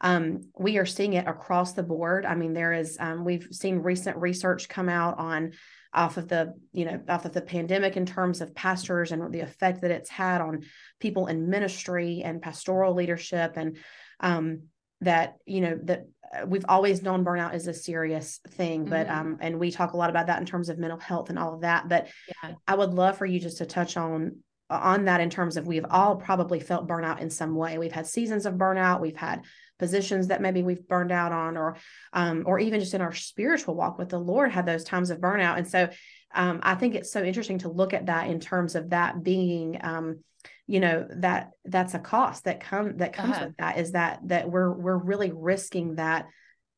um, 0.00 0.42
we 0.56 0.78
are 0.78 0.86
seeing 0.86 1.14
it 1.14 1.26
across 1.26 1.72
the 1.72 1.82
board. 1.82 2.26
I 2.26 2.34
mean, 2.34 2.52
there 2.52 2.72
is 2.72 2.98
um, 3.00 3.24
we've 3.24 3.48
seen 3.50 3.78
recent 3.78 4.18
research 4.18 4.68
come 4.68 4.88
out 4.88 5.18
on 5.18 5.52
off 5.92 6.16
of 6.16 6.28
the 6.28 6.54
you 6.72 6.84
know 6.84 7.00
off 7.08 7.24
of 7.24 7.32
the 7.32 7.40
pandemic 7.40 7.96
in 7.96 8.04
terms 8.04 8.40
of 8.40 8.54
pastors 8.54 9.12
and 9.12 9.32
the 9.32 9.40
effect 9.40 9.82
that 9.82 9.90
it's 9.90 10.10
had 10.10 10.40
on 10.40 10.62
people 11.00 11.26
in 11.26 11.48
ministry 11.48 12.22
and 12.24 12.42
pastoral 12.42 12.94
leadership 12.94 13.54
and 13.56 13.78
um, 14.20 14.62
that 15.00 15.36
you 15.46 15.60
know 15.60 15.78
that 15.84 16.06
uh, 16.32 16.44
we've 16.46 16.66
always 16.68 17.02
known 17.02 17.24
burnout 17.24 17.54
is 17.54 17.66
a 17.66 17.74
serious 17.74 18.40
thing 18.48 18.84
but 18.84 19.06
mm-hmm. 19.06 19.18
um 19.18 19.38
and 19.40 19.58
we 19.58 19.70
talk 19.70 19.92
a 19.92 19.96
lot 19.96 20.10
about 20.10 20.26
that 20.26 20.40
in 20.40 20.46
terms 20.46 20.68
of 20.68 20.78
mental 20.78 20.98
health 20.98 21.30
and 21.30 21.38
all 21.38 21.54
of 21.54 21.60
that 21.62 21.88
but 21.88 22.08
yeah. 22.42 22.52
i 22.66 22.74
would 22.74 22.92
love 22.92 23.16
for 23.16 23.24
you 23.24 23.38
just 23.38 23.58
to 23.58 23.66
touch 23.66 23.96
on 23.96 24.36
on 24.70 25.06
that 25.06 25.20
in 25.20 25.30
terms 25.30 25.56
of 25.56 25.66
we've 25.66 25.86
all 25.88 26.16
probably 26.16 26.60
felt 26.60 26.88
burnout 26.88 27.20
in 27.20 27.30
some 27.30 27.54
way. 27.54 27.78
We've 27.78 27.92
had 27.92 28.06
seasons 28.06 28.46
of 28.46 28.54
burnout. 28.54 29.00
We've 29.00 29.16
had 29.16 29.44
positions 29.78 30.28
that 30.28 30.42
maybe 30.42 30.62
we've 30.62 30.86
burned 30.86 31.12
out 31.12 31.32
on 31.32 31.56
or 31.56 31.76
um, 32.12 32.42
or 32.46 32.58
even 32.58 32.80
just 32.80 32.94
in 32.94 33.00
our 33.00 33.14
spiritual 33.14 33.74
walk 33.74 33.98
with 33.98 34.08
the 34.08 34.18
lord 34.18 34.50
had 34.50 34.66
those 34.66 34.84
times 34.84 35.10
of 35.10 35.18
burnout. 35.18 35.56
And 35.56 35.68
so 35.68 35.88
um, 36.34 36.60
i 36.62 36.74
think 36.74 36.94
it's 36.94 37.12
so 37.12 37.22
interesting 37.22 37.58
to 37.58 37.70
look 37.70 37.94
at 37.94 38.06
that 38.06 38.28
in 38.28 38.40
terms 38.40 38.74
of 38.74 38.90
that 38.90 39.22
being 39.22 39.78
um, 39.82 40.18
you 40.66 40.80
know 40.80 41.06
that 41.16 41.50
that's 41.64 41.94
a 41.94 41.98
cost 41.98 42.44
that 42.44 42.60
come 42.60 42.96
that 42.98 43.12
comes 43.12 43.36
uh-huh. 43.36 43.46
with 43.46 43.56
that 43.58 43.78
is 43.78 43.92
that 43.92 44.20
that 44.24 44.50
we're 44.50 44.72
we're 44.72 44.98
really 44.98 45.32
risking 45.32 45.94
that 45.94 46.26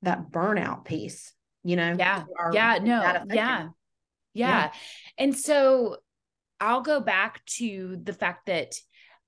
that 0.03 0.31
burnout 0.31 0.85
piece 0.85 1.33
you 1.64 1.76
know 1.76 1.96
yeah. 1.98 2.24
our, 2.38 2.53
yeah. 2.55 2.79
no. 2.81 3.03
yeah. 3.03 3.24
yeah. 3.35 3.68
Yeah. 4.33 4.70
And 5.18 5.37
so 5.37 5.96
i'll 6.61 6.83
go 6.83 7.01
back 7.01 7.44
to 7.46 7.99
the 8.03 8.12
fact 8.12 8.46
that 8.46 8.75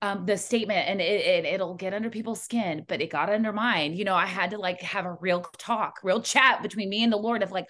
um, 0.02 0.26
the 0.26 0.36
statement 0.36 0.88
and 0.88 1.00
it, 1.00 1.44
it 1.44 1.60
will 1.60 1.76
get 1.76 1.94
under 1.94 2.10
people's 2.10 2.42
skin, 2.42 2.84
but 2.88 3.00
it 3.00 3.08
got 3.08 3.30
under 3.30 3.52
mine. 3.52 3.94
You 3.94 4.04
know, 4.04 4.16
I 4.16 4.26
had 4.26 4.50
to 4.50 4.58
like 4.58 4.80
have 4.80 5.06
a 5.06 5.16
real 5.20 5.46
talk, 5.58 6.00
real 6.02 6.20
chat 6.20 6.60
between 6.60 6.88
me 6.88 7.04
and 7.04 7.12
the 7.12 7.16
Lord 7.16 7.44
of 7.44 7.52
like, 7.52 7.66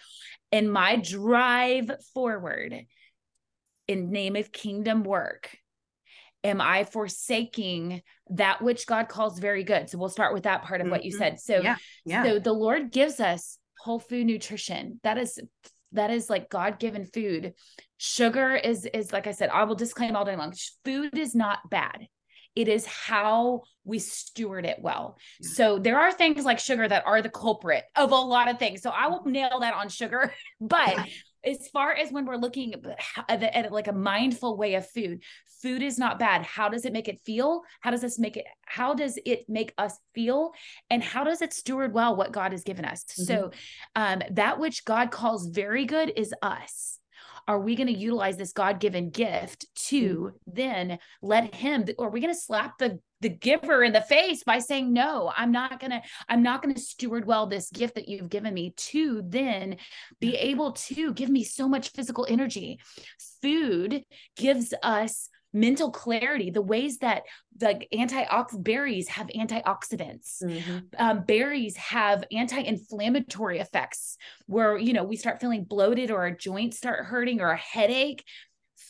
in 0.51 0.71
my 0.71 0.97
drive 0.97 1.91
forward, 2.15 2.87
in 3.87 4.11
name 4.11 4.35
of 4.37 4.51
kingdom 4.51 5.05
work, 5.05 5.55
am 6.43 6.63
I 6.63 6.85
forsaking 6.85 8.01
that 8.31 8.63
which 8.63 8.87
God 8.87 9.09
calls 9.09 9.39
very 9.39 9.63
good? 9.63 9.91
So 9.91 9.99
we'll 9.99 10.09
start 10.09 10.33
with 10.33 10.45
that 10.45 10.63
part 10.63 10.81
of 10.81 10.87
mm-hmm. 10.87 10.93
what 10.93 11.05
you 11.05 11.13
mm-hmm. 11.13 11.19
said. 11.19 11.41
So 11.41 11.61
yeah, 11.61 11.77
yeah. 12.07 12.25
So 12.25 12.39
the 12.39 12.55
Lord 12.55 12.91
gives 12.91 13.21
us 13.21 13.59
whole 13.79 13.99
food 13.99 14.27
nutrition. 14.27 15.01
That 15.03 15.19
is 15.19 15.39
that 15.93 16.11
is 16.11 16.29
like 16.29 16.51
god-given 16.51 17.05
food 17.05 17.55
sugar 17.99 18.55
is 18.55 18.87
is 18.93 19.13
like 19.13 19.27
i 19.27 19.33
said 19.33 19.51
i 19.51 19.65
will 19.65 19.75
disclaim 19.75 20.17
all 20.17 20.25
day 20.25 20.37
long 20.37 20.53
food 20.85 21.17
is 21.17 21.35
not 21.35 21.59
bad 21.71 22.07
it 22.55 22.69
is 22.69 22.85
how 22.85 23.63
we 23.85 23.99
steward 23.99 24.67
it 24.67 24.79
well. 24.81 25.17
Yeah. 25.41 25.49
So 25.51 25.79
there 25.79 25.99
are 25.99 26.13
things 26.13 26.45
like 26.45 26.59
sugar 26.59 26.87
that 26.87 27.07
are 27.07 27.23
the 27.23 27.31
culprit 27.31 27.85
of 27.97 28.13
a 28.13 28.17
lot 28.17 28.49
of 28.49 28.59
things. 28.59 28.83
So 28.83 28.91
I 28.91 29.09
will 29.09 29.25
nail 29.25 29.61
that 29.61 29.75
on 29.75 29.89
sugar. 29.89 30.33
But 30.61 31.09
as 31.45 31.69
far 31.69 31.93
as 31.93 32.13
when 32.13 32.27
we're 32.27 32.37
looking 32.37 32.75
at, 33.29 33.43
at, 33.43 33.73
like 33.73 33.89
a 33.89 33.93
mindful 33.93 34.57
way 34.57 34.75
of 34.75 34.89
food, 34.89 35.23
food 35.61 35.83
is 35.83 35.99
not 35.99 36.19
bad. 36.19 36.43
How 36.43 36.69
does 36.69 36.85
it 36.85 36.93
make 36.93 37.09
it 37.09 37.21
feel? 37.25 37.63
How 37.81 37.91
does 37.91 38.01
this 38.01 38.19
make 38.19 38.37
it? 38.37 38.45
How 38.67 38.95
does 38.95 39.19
it 39.25 39.49
make 39.49 39.73
us 39.79 39.99
feel? 40.15 40.53
And 40.91 41.03
how 41.03 41.25
does 41.25 41.43
it 41.43 41.53
steward 41.53 41.93
well 41.93 42.17
what 42.17 42.33
God 42.33 42.53
has 42.53 42.63
given 42.63 42.85
us? 42.85 43.05
Mm-hmm. 43.05 43.23
So 43.23 43.51
um, 43.97 44.23
that 44.31 44.59
which 44.59 44.85
God 44.85 45.11
calls 45.11 45.47
very 45.47 45.85
good 45.85 46.13
is 46.17 46.35
us 46.43 46.99
are 47.49 47.61
we 47.61 47.77
going 47.77 47.87
to 47.87 47.93
utilize 47.93 48.37
this 48.37 48.53
god-given 48.53 49.11
gift 49.11 49.67
to 49.75 50.15
mm-hmm. 50.15 50.37
then 50.47 50.99
let 51.21 51.55
him 51.55 51.85
or 51.99 52.07
are 52.07 52.11
we 52.11 52.21
going 52.21 52.33
to 52.33 52.39
slap 52.39 52.79
the 52.79 52.99
the 53.21 53.29
giver 53.29 53.85
in 53.85 53.93
the 53.93 54.01
face 54.01 54.43
by 54.43 54.59
saying 54.59 54.93
no 54.93 55.33
i'm 55.37 55.53
not 55.53 55.79
going 55.79 55.91
to 55.91 56.03
i'm 56.29 56.43
not 56.43 56.63
going 56.63 56.75
to 56.75 56.81
steward 56.81 57.27
well 57.27 57.47
this 57.47 57.71
gift 57.71 57.95
that 57.95 58.09
you've 58.09 58.29
given 58.29 58.53
me 58.53 58.75
to 58.77 59.23
then 59.27 59.77
be 60.21 60.37
able 60.37 60.73
to 60.73 61.13
give 61.15 61.31
me 61.31 61.45
so 61.45 61.69
much 61.69 61.91
physical 61.91 62.27
energy 62.29 62.79
food 63.41 64.03
gives 64.37 64.75
us 64.83 65.29
mental 65.53 65.91
clarity, 65.91 66.51
the 66.51 66.63
ways 66.63 66.99
that 66.99 67.25
the 67.57 67.81
antioxidant 67.93 68.65
berries 68.65 69.09
have 69.09 69.27
antioxidants. 69.29 70.43
Mm-hmm. 70.43 70.79
Um, 70.99 71.25
berries 71.25 71.77
have 71.77 72.25
anti-inflammatory 72.33 73.59
effects 73.59 74.17
where, 74.47 74.79
you 74.79 74.93
know, 74.93 75.05
we 75.05 75.17
start 75.17 75.41
feeling 75.41 75.65
bloated 75.65 76.11
or 76.11 76.21
our 76.21 76.31
joints 76.31 76.79
start 76.79 77.05
hurting 77.05 77.41
or 77.41 77.51
a 77.51 77.57
headache. 77.57 78.25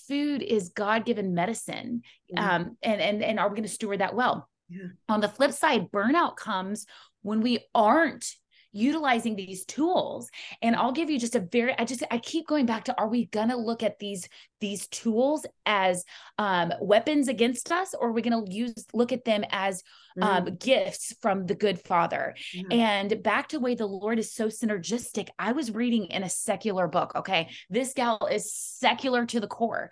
Food 0.08 0.42
is 0.42 0.70
God-given 0.70 1.34
medicine. 1.34 2.02
Mm-hmm. 2.34 2.48
Um, 2.48 2.76
and, 2.82 3.00
and, 3.00 3.22
and 3.22 3.40
are 3.40 3.48
we 3.48 3.56
going 3.56 3.68
to 3.68 3.68
steward 3.68 4.00
that 4.00 4.14
well? 4.14 4.48
Yeah. 4.68 4.88
On 5.08 5.20
the 5.20 5.28
flip 5.28 5.52
side, 5.52 5.90
burnout 5.90 6.36
comes 6.36 6.86
when 7.22 7.40
we 7.40 7.66
aren't 7.74 8.26
utilizing 8.72 9.36
these 9.36 9.64
tools 9.66 10.30
and 10.62 10.74
i'll 10.74 10.92
give 10.92 11.10
you 11.10 11.18
just 11.18 11.36
a 11.36 11.40
very 11.40 11.78
i 11.78 11.84
just 11.84 12.02
i 12.10 12.18
keep 12.18 12.46
going 12.46 12.66
back 12.66 12.84
to 12.84 12.98
are 12.98 13.08
we 13.08 13.26
going 13.26 13.48
to 13.48 13.56
look 13.56 13.82
at 13.82 13.98
these 13.98 14.28
these 14.60 14.86
tools 14.88 15.44
as 15.66 16.04
um, 16.38 16.72
weapons 16.80 17.28
against 17.28 17.70
us 17.70 17.94
or 17.98 18.08
are 18.08 18.12
we 18.12 18.22
going 18.22 18.46
to 18.46 18.52
use 18.52 18.86
look 18.94 19.12
at 19.12 19.24
them 19.24 19.44
as 19.50 19.82
um, 20.20 20.44
mm-hmm. 20.44 20.54
gifts 20.56 21.14
from 21.20 21.46
the 21.46 21.54
good 21.54 21.80
father 21.80 22.34
mm-hmm. 22.54 22.72
and 22.72 23.22
back 23.22 23.48
to 23.48 23.58
way 23.58 23.74
the 23.74 23.86
lord 23.86 24.18
is 24.18 24.32
so 24.32 24.48
synergistic 24.48 25.28
i 25.38 25.52
was 25.52 25.74
reading 25.74 26.06
in 26.06 26.22
a 26.22 26.28
secular 26.28 26.88
book 26.88 27.12
okay 27.14 27.50
this 27.68 27.92
gal 27.92 28.26
is 28.30 28.52
secular 28.54 29.26
to 29.26 29.40
the 29.40 29.46
core 29.46 29.90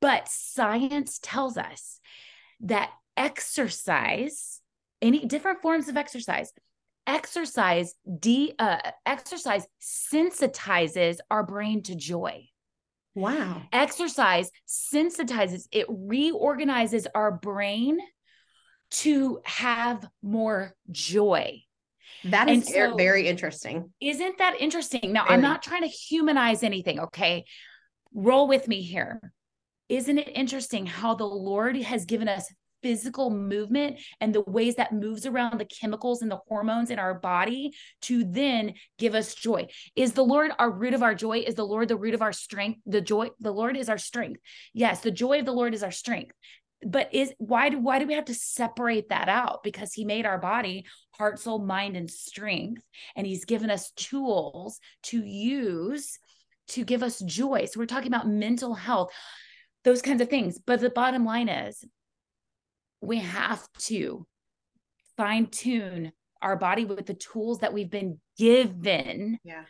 but 0.00 0.28
science 0.28 1.18
tells 1.22 1.56
us 1.56 1.98
that 2.60 2.90
exercise 3.16 4.60
any 5.00 5.24
different 5.26 5.62
forms 5.62 5.88
of 5.88 5.96
exercise 5.96 6.52
exercise 7.08 7.94
de 8.20 8.54
uh, 8.58 8.78
exercise 9.06 9.66
sensitizes 9.80 11.18
our 11.30 11.42
brain 11.42 11.82
to 11.82 11.96
joy. 11.96 12.46
Wow. 13.14 13.62
Exercise 13.72 14.50
sensitizes 14.68 15.66
it 15.72 15.86
reorganizes 15.88 17.08
our 17.14 17.32
brain 17.32 17.98
to 18.90 19.40
have 19.44 20.06
more 20.22 20.74
joy. 20.90 21.62
That 22.24 22.48
is 22.48 22.68
so, 22.68 22.94
very 22.96 23.26
interesting. 23.26 23.92
Isn't 24.00 24.38
that 24.38 24.60
interesting? 24.60 25.12
Now 25.12 25.24
very. 25.24 25.34
i'm 25.34 25.40
not 25.40 25.62
trying 25.62 25.82
to 25.82 25.88
humanize 25.88 26.62
anything 26.62 27.00
okay? 27.00 27.44
Roll 28.14 28.46
with 28.46 28.68
me 28.68 28.82
here. 28.82 29.32
Isn't 29.88 30.18
it 30.18 30.28
interesting 30.36 30.86
how 30.86 31.14
the 31.14 31.26
lord 31.26 31.76
has 31.76 32.04
given 32.04 32.28
us 32.28 32.52
physical 32.82 33.30
movement 33.30 33.98
and 34.20 34.34
the 34.34 34.42
ways 34.42 34.76
that 34.76 34.92
moves 34.92 35.26
around 35.26 35.58
the 35.58 35.64
chemicals 35.64 36.22
and 36.22 36.30
the 36.30 36.40
hormones 36.48 36.90
in 36.90 36.98
our 36.98 37.14
body 37.14 37.72
to 38.02 38.24
then 38.24 38.74
give 38.98 39.14
us 39.14 39.34
joy. 39.34 39.66
Is 39.96 40.12
the 40.12 40.24
Lord 40.24 40.50
our 40.58 40.70
root 40.70 40.94
of 40.94 41.02
our 41.02 41.14
joy? 41.14 41.38
Is 41.38 41.54
the 41.54 41.66
Lord 41.66 41.88
the 41.88 41.96
root 41.96 42.14
of 42.14 42.22
our 42.22 42.32
strength? 42.32 42.80
The 42.86 43.00
joy, 43.00 43.30
the 43.40 43.52
Lord 43.52 43.76
is 43.76 43.88
our 43.88 43.98
strength. 43.98 44.40
Yes, 44.72 45.00
the 45.00 45.10
joy 45.10 45.40
of 45.40 45.46
the 45.46 45.52
Lord 45.52 45.74
is 45.74 45.82
our 45.82 45.90
strength. 45.90 46.32
But 46.86 47.12
is 47.12 47.32
why 47.38 47.70
do 47.70 47.80
why 47.80 47.98
do 47.98 48.06
we 48.06 48.14
have 48.14 48.26
to 48.26 48.34
separate 48.34 49.08
that 49.08 49.28
out? 49.28 49.64
Because 49.64 49.92
he 49.92 50.04
made 50.04 50.26
our 50.26 50.38
body 50.38 50.86
heart, 51.18 51.40
soul, 51.40 51.58
mind, 51.58 51.96
and 51.96 52.08
strength, 52.08 52.82
and 53.16 53.26
he's 53.26 53.44
given 53.44 53.68
us 53.68 53.90
tools 53.96 54.78
to 55.04 55.24
use 55.24 56.18
to 56.68 56.84
give 56.84 57.02
us 57.02 57.18
joy. 57.20 57.64
So 57.64 57.80
we're 57.80 57.86
talking 57.86 58.12
about 58.12 58.28
mental 58.28 58.74
health, 58.74 59.12
those 59.84 60.02
kinds 60.02 60.20
of 60.20 60.28
things. 60.28 60.58
But 60.58 60.80
the 60.80 60.90
bottom 60.90 61.24
line 61.24 61.48
is 61.48 61.84
we 63.00 63.18
have 63.18 63.66
to 63.78 64.26
fine 65.16 65.46
tune 65.46 66.12
our 66.42 66.56
body 66.56 66.84
with 66.84 67.06
the 67.06 67.14
tools 67.14 67.58
that 67.60 67.72
we've 67.72 67.90
been 67.90 68.18
given 68.38 69.38
yeah. 69.42 69.64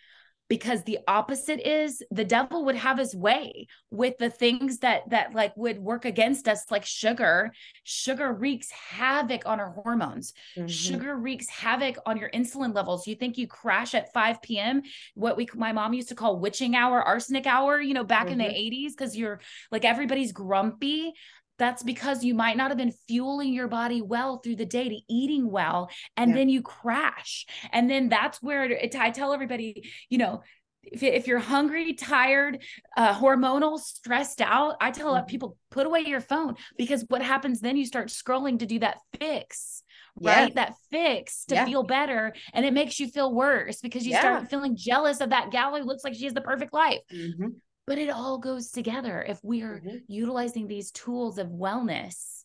because 0.48 0.84
the 0.84 0.98
opposite 1.08 1.66
is 1.66 2.02
the 2.10 2.24
devil 2.24 2.66
would 2.66 2.74
have 2.76 2.98
his 2.98 3.14
way 3.14 3.66
with 3.90 4.18
the 4.18 4.28
things 4.28 4.78
that 4.78 5.08
that 5.08 5.34
like 5.34 5.56
would 5.56 5.78
work 5.78 6.04
against 6.04 6.46
us 6.46 6.70
like 6.70 6.84
sugar 6.84 7.50
sugar 7.84 8.30
wreaks 8.32 8.70
havoc 8.70 9.46
on 9.46 9.58
our 9.58 9.70
hormones 9.70 10.34
mm-hmm. 10.54 10.66
sugar 10.66 11.16
wreaks 11.16 11.48
havoc 11.48 11.96
on 12.04 12.18
your 12.18 12.30
insulin 12.30 12.74
levels 12.74 13.06
you 13.06 13.14
think 13.14 13.38
you 13.38 13.46
crash 13.46 13.94
at 13.94 14.12
5 14.12 14.42
p.m 14.42 14.82
what 15.14 15.38
we 15.38 15.48
my 15.54 15.72
mom 15.72 15.94
used 15.94 16.10
to 16.10 16.14
call 16.14 16.38
witching 16.38 16.76
hour 16.76 17.02
arsenic 17.02 17.46
hour 17.46 17.80
you 17.80 17.94
know 17.94 18.04
back 18.04 18.26
mm-hmm. 18.26 18.38
in 18.40 18.48
the 18.48 18.54
80s 18.54 18.70
mm-hmm. 18.70 18.86
because 18.90 19.16
you're 19.16 19.40
like 19.70 19.86
everybody's 19.86 20.32
grumpy 20.32 21.14
that's 21.58 21.82
because 21.82 22.24
you 22.24 22.34
might 22.34 22.56
not 22.56 22.70
have 22.70 22.78
been 22.78 22.94
fueling 23.06 23.52
your 23.52 23.68
body 23.68 24.00
well 24.00 24.38
through 24.38 24.56
the 24.56 24.66
day 24.66 24.88
to 24.88 25.00
eating 25.08 25.50
well 25.50 25.90
and 26.16 26.30
yeah. 26.30 26.36
then 26.36 26.48
you 26.48 26.62
crash 26.62 27.46
and 27.72 27.90
then 27.90 28.08
that's 28.08 28.42
where 28.42 28.64
it, 28.64 28.94
i 28.96 29.10
tell 29.10 29.32
everybody 29.32 29.90
you 30.08 30.18
know 30.18 30.42
if, 30.82 31.02
if 31.02 31.26
you're 31.26 31.38
hungry 31.38 31.92
tired 31.94 32.62
uh, 32.96 33.12
hormonal 33.14 33.78
stressed 33.78 34.40
out 34.40 34.76
i 34.80 34.90
tell 34.90 35.14
mm-hmm. 35.14 35.26
people 35.26 35.56
put 35.70 35.86
away 35.86 36.00
your 36.00 36.20
phone 36.20 36.54
because 36.76 37.04
what 37.08 37.22
happens 37.22 37.60
then 37.60 37.76
you 37.76 37.84
start 37.84 38.08
scrolling 38.08 38.58
to 38.58 38.66
do 38.66 38.78
that 38.78 38.98
fix 39.18 39.82
right? 40.20 40.54
That 40.56 40.74
fix 40.90 41.44
to 41.44 41.54
yeah. 41.54 41.64
feel 41.64 41.84
better. 41.84 42.34
And 42.52 42.66
it 42.66 42.72
makes 42.72 42.98
you 42.98 43.08
feel 43.08 43.32
worse 43.32 43.80
because 43.80 44.04
you 44.04 44.12
yeah. 44.12 44.20
start 44.20 44.50
feeling 44.50 44.76
jealous 44.76 45.20
of 45.20 45.30
that 45.30 45.52
gal 45.52 45.76
who 45.76 45.84
looks 45.84 46.02
like 46.02 46.14
she 46.14 46.24
has 46.24 46.34
the 46.34 46.40
perfect 46.40 46.72
life. 46.72 46.98
Mm-hmm 47.14 47.48
but 47.88 47.98
it 47.98 48.10
all 48.10 48.38
goes 48.38 48.70
together 48.70 49.24
if 49.26 49.40
we 49.42 49.62
are 49.62 49.80
mm-hmm. 49.80 49.96
utilizing 50.06 50.68
these 50.68 50.90
tools 50.90 51.38
of 51.38 51.48
wellness 51.48 52.44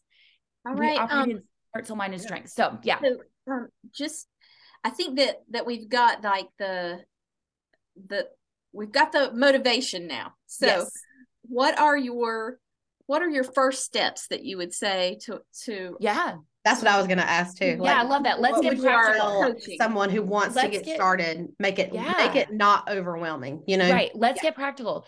all 0.65 0.73
right 0.73 0.97
um, 1.11 1.41
heart 1.73 1.85
soul 1.85 1.97
mind 1.97 2.13
and 2.13 2.21
strength 2.21 2.49
so 2.49 2.77
yeah 2.83 2.99
so, 3.01 3.17
um, 3.51 3.67
just 3.93 4.27
i 4.83 4.89
think 4.89 5.17
that 5.17 5.41
that 5.51 5.65
we've 5.65 5.89
got 5.89 6.23
like 6.23 6.47
the 6.57 6.99
the 8.07 8.25
we've 8.71 8.91
got 8.91 9.11
the 9.11 9.31
motivation 9.33 10.07
now 10.07 10.33
so 10.47 10.65
yes. 10.65 10.91
what 11.43 11.77
are 11.77 11.97
your 11.97 12.57
what 13.05 13.21
are 13.21 13.29
your 13.29 13.43
first 13.43 13.83
steps 13.83 14.27
that 14.29 14.43
you 14.43 14.57
would 14.57 14.73
say 14.73 15.19
to 15.21 15.41
to 15.65 15.97
yeah 15.99 16.35
that's 16.65 16.81
what 16.81 16.89
I 16.89 16.97
was 16.97 17.07
going 17.07 17.17
to 17.17 17.29
ask 17.29 17.57
too. 17.57 17.65
Yeah, 17.65 17.77
like, 17.77 17.97
I 17.97 18.03
love 18.03 18.23
that. 18.23 18.39
Let's 18.39 18.61
get 18.61 18.79
practical. 18.79 19.53
Someone 19.77 20.09
who 20.09 20.21
wants 20.21 20.55
Let's 20.55 20.67
to 20.67 20.71
get, 20.71 20.85
get, 20.85 20.95
started, 20.95 21.49
make 21.59 21.77
it 21.77 21.93
yeah. 21.93 22.13
make 22.17 22.37
it 22.37 22.53
not 22.53 22.89
overwhelming. 22.89 23.63
You 23.67 23.75
know, 23.75 23.91
right? 23.91 24.11
Let's 24.15 24.37
yeah. 24.37 24.51
get 24.51 24.55
practical 24.55 25.05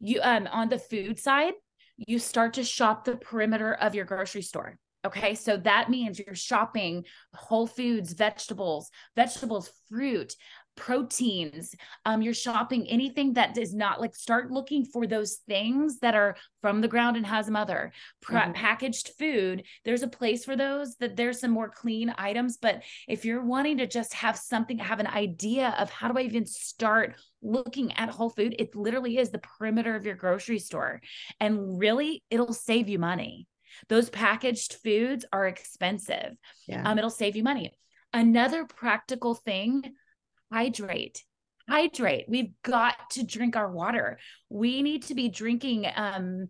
you 0.00 0.20
um 0.22 0.46
on 0.52 0.68
the 0.68 0.78
food 0.78 1.18
side 1.18 1.54
you 1.96 2.18
start 2.18 2.54
to 2.54 2.64
shop 2.64 3.04
the 3.04 3.16
perimeter 3.16 3.74
of 3.74 3.94
your 3.94 4.04
grocery 4.04 4.42
store 4.42 4.78
okay? 5.04 5.34
So 5.34 5.56
that 5.58 5.90
means 5.90 6.18
you're 6.18 6.34
shopping 6.34 7.04
whole 7.34 7.66
foods 7.66 8.12
vegetables 8.12 8.90
vegetables 9.16 9.70
fruit 9.88 10.34
proteins. 10.78 11.74
Um 12.04 12.22
you're 12.22 12.32
shopping 12.32 12.86
anything 12.88 13.34
that 13.34 13.54
does 13.54 13.74
not 13.74 14.00
like 14.00 14.14
start 14.14 14.50
looking 14.50 14.84
for 14.84 15.06
those 15.06 15.40
things 15.46 15.98
that 15.98 16.14
are 16.14 16.36
from 16.62 16.80
the 16.80 16.88
ground 16.88 17.16
and 17.16 17.26
has 17.26 17.48
a 17.48 17.52
mother 17.52 17.92
mm-hmm. 18.24 18.52
packaged 18.52 19.10
food 19.18 19.64
there's 19.84 20.02
a 20.02 20.08
place 20.08 20.44
for 20.44 20.56
those 20.56 20.96
that 20.96 21.16
there's 21.16 21.40
some 21.40 21.50
more 21.50 21.68
clean 21.68 22.14
items. 22.16 22.56
But 22.56 22.82
if 23.06 23.24
you're 23.24 23.44
wanting 23.44 23.78
to 23.78 23.86
just 23.86 24.14
have 24.14 24.36
something 24.36 24.78
have 24.78 25.00
an 25.00 25.06
idea 25.06 25.74
of 25.78 25.90
how 25.90 26.10
do 26.10 26.18
i 26.18 26.22
even 26.22 26.46
start 26.46 27.16
looking 27.42 27.92
at 27.92 28.10
whole 28.10 28.30
food 28.30 28.54
it 28.58 28.74
literally 28.74 29.18
is 29.18 29.30
the 29.30 29.38
perimeter 29.38 29.94
of 29.94 30.06
your 30.06 30.14
grocery 30.14 30.58
store. 30.58 31.00
And 31.40 31.78
really 31.78 32.22
it'll 32.30 32.52
save 32.52 32.88
you 32.88 32.98
money. 32.98 33.46
Those 33.88 34.10
packaged 34.10 34.74
foods 34.82 35.24
are 35.32 35.46
expensive. 35.46 36.36
Yeah. 36.66 36.88
um 36.88 36.98
it'll 36.98 37.10
save 37.10 37.36
you 37.36 37.42
money. 37.42 37.72
Another 38.12 38.64
practical 38.64 39.34
thing 39.34 39.82
hydrate 40.52 41.24
hydrate 41.68 42.24
we've 42.28 42.52
got 42.62 42.94
to 43.10 43.24
drink 43.24 43.56
our 43.56 43.70
water 43.70 44.18
we 44.48 44.82
need 44.82 45.02
to 45.02 45.14
be 45.14 45.28
drinking 45.28 45.86
um 45.94 46.48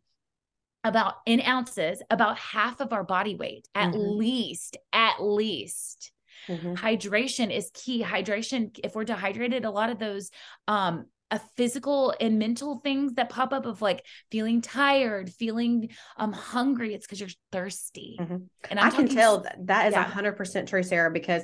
about 0.84 1.14
in 1.26 1.40
ounces 1.40 2.02
about 2.10 2.38
half 2.38 2.80
of 2.80 2.92
our 2.92 3.04
body 3.04 3.34
weight 3.34 3.66
at 3.74 3.92
mm-hmm. 3.92 4.18
least 4.18 4.76
at 4.92 5.20
least 5.20 6.12
mm-hmm. 6.46 6.74
hydration 6.74 7.54
is 7.54 7.70
key 7.74 8.02
hydration 8.02 8.70
if 8.84 8.94
we're 8.94 9.04
dehydrated 9.04 9.64
a 9.64 9.70
lot 9.70 9.90
of 9.90 9.98
those 9.98 10.30
um 10.68 11.06
a 11.30 11.38
physical 11.56 12.14
and 12.20 12.38
mental 12.38 12.76
things 12.78 13.14
that 13.14 13.28
pop 13.28 13.52
up 13.52 13.66
of 13.66 13.82
like 13.82 14.04
feeling 14.30 14.62
tired, 14.62 15.30
feeling 15.30 15.90
um 16.16 16.32
hungry. 16.32 16.94
It's 16.94 17.06
because 17.06 17.20
you're 17.20 17.28
thirsty. 17.52 18.16
Mm-hmm. 18.18 18.36
And 18.70 18.80
I'm 18.80 18.86
i 18.86 18.90
can 18.90 19.08
tell 19.08 19.40
that 19.40 19.66
that 19.66 19.88
is 19.88 19.94
a 19.94 20.02
hundred 20.02 20.36
percent 20.36 20.68
true, 20.68 20.82
Sarah, 20.82 21.10
because 21.10 21.42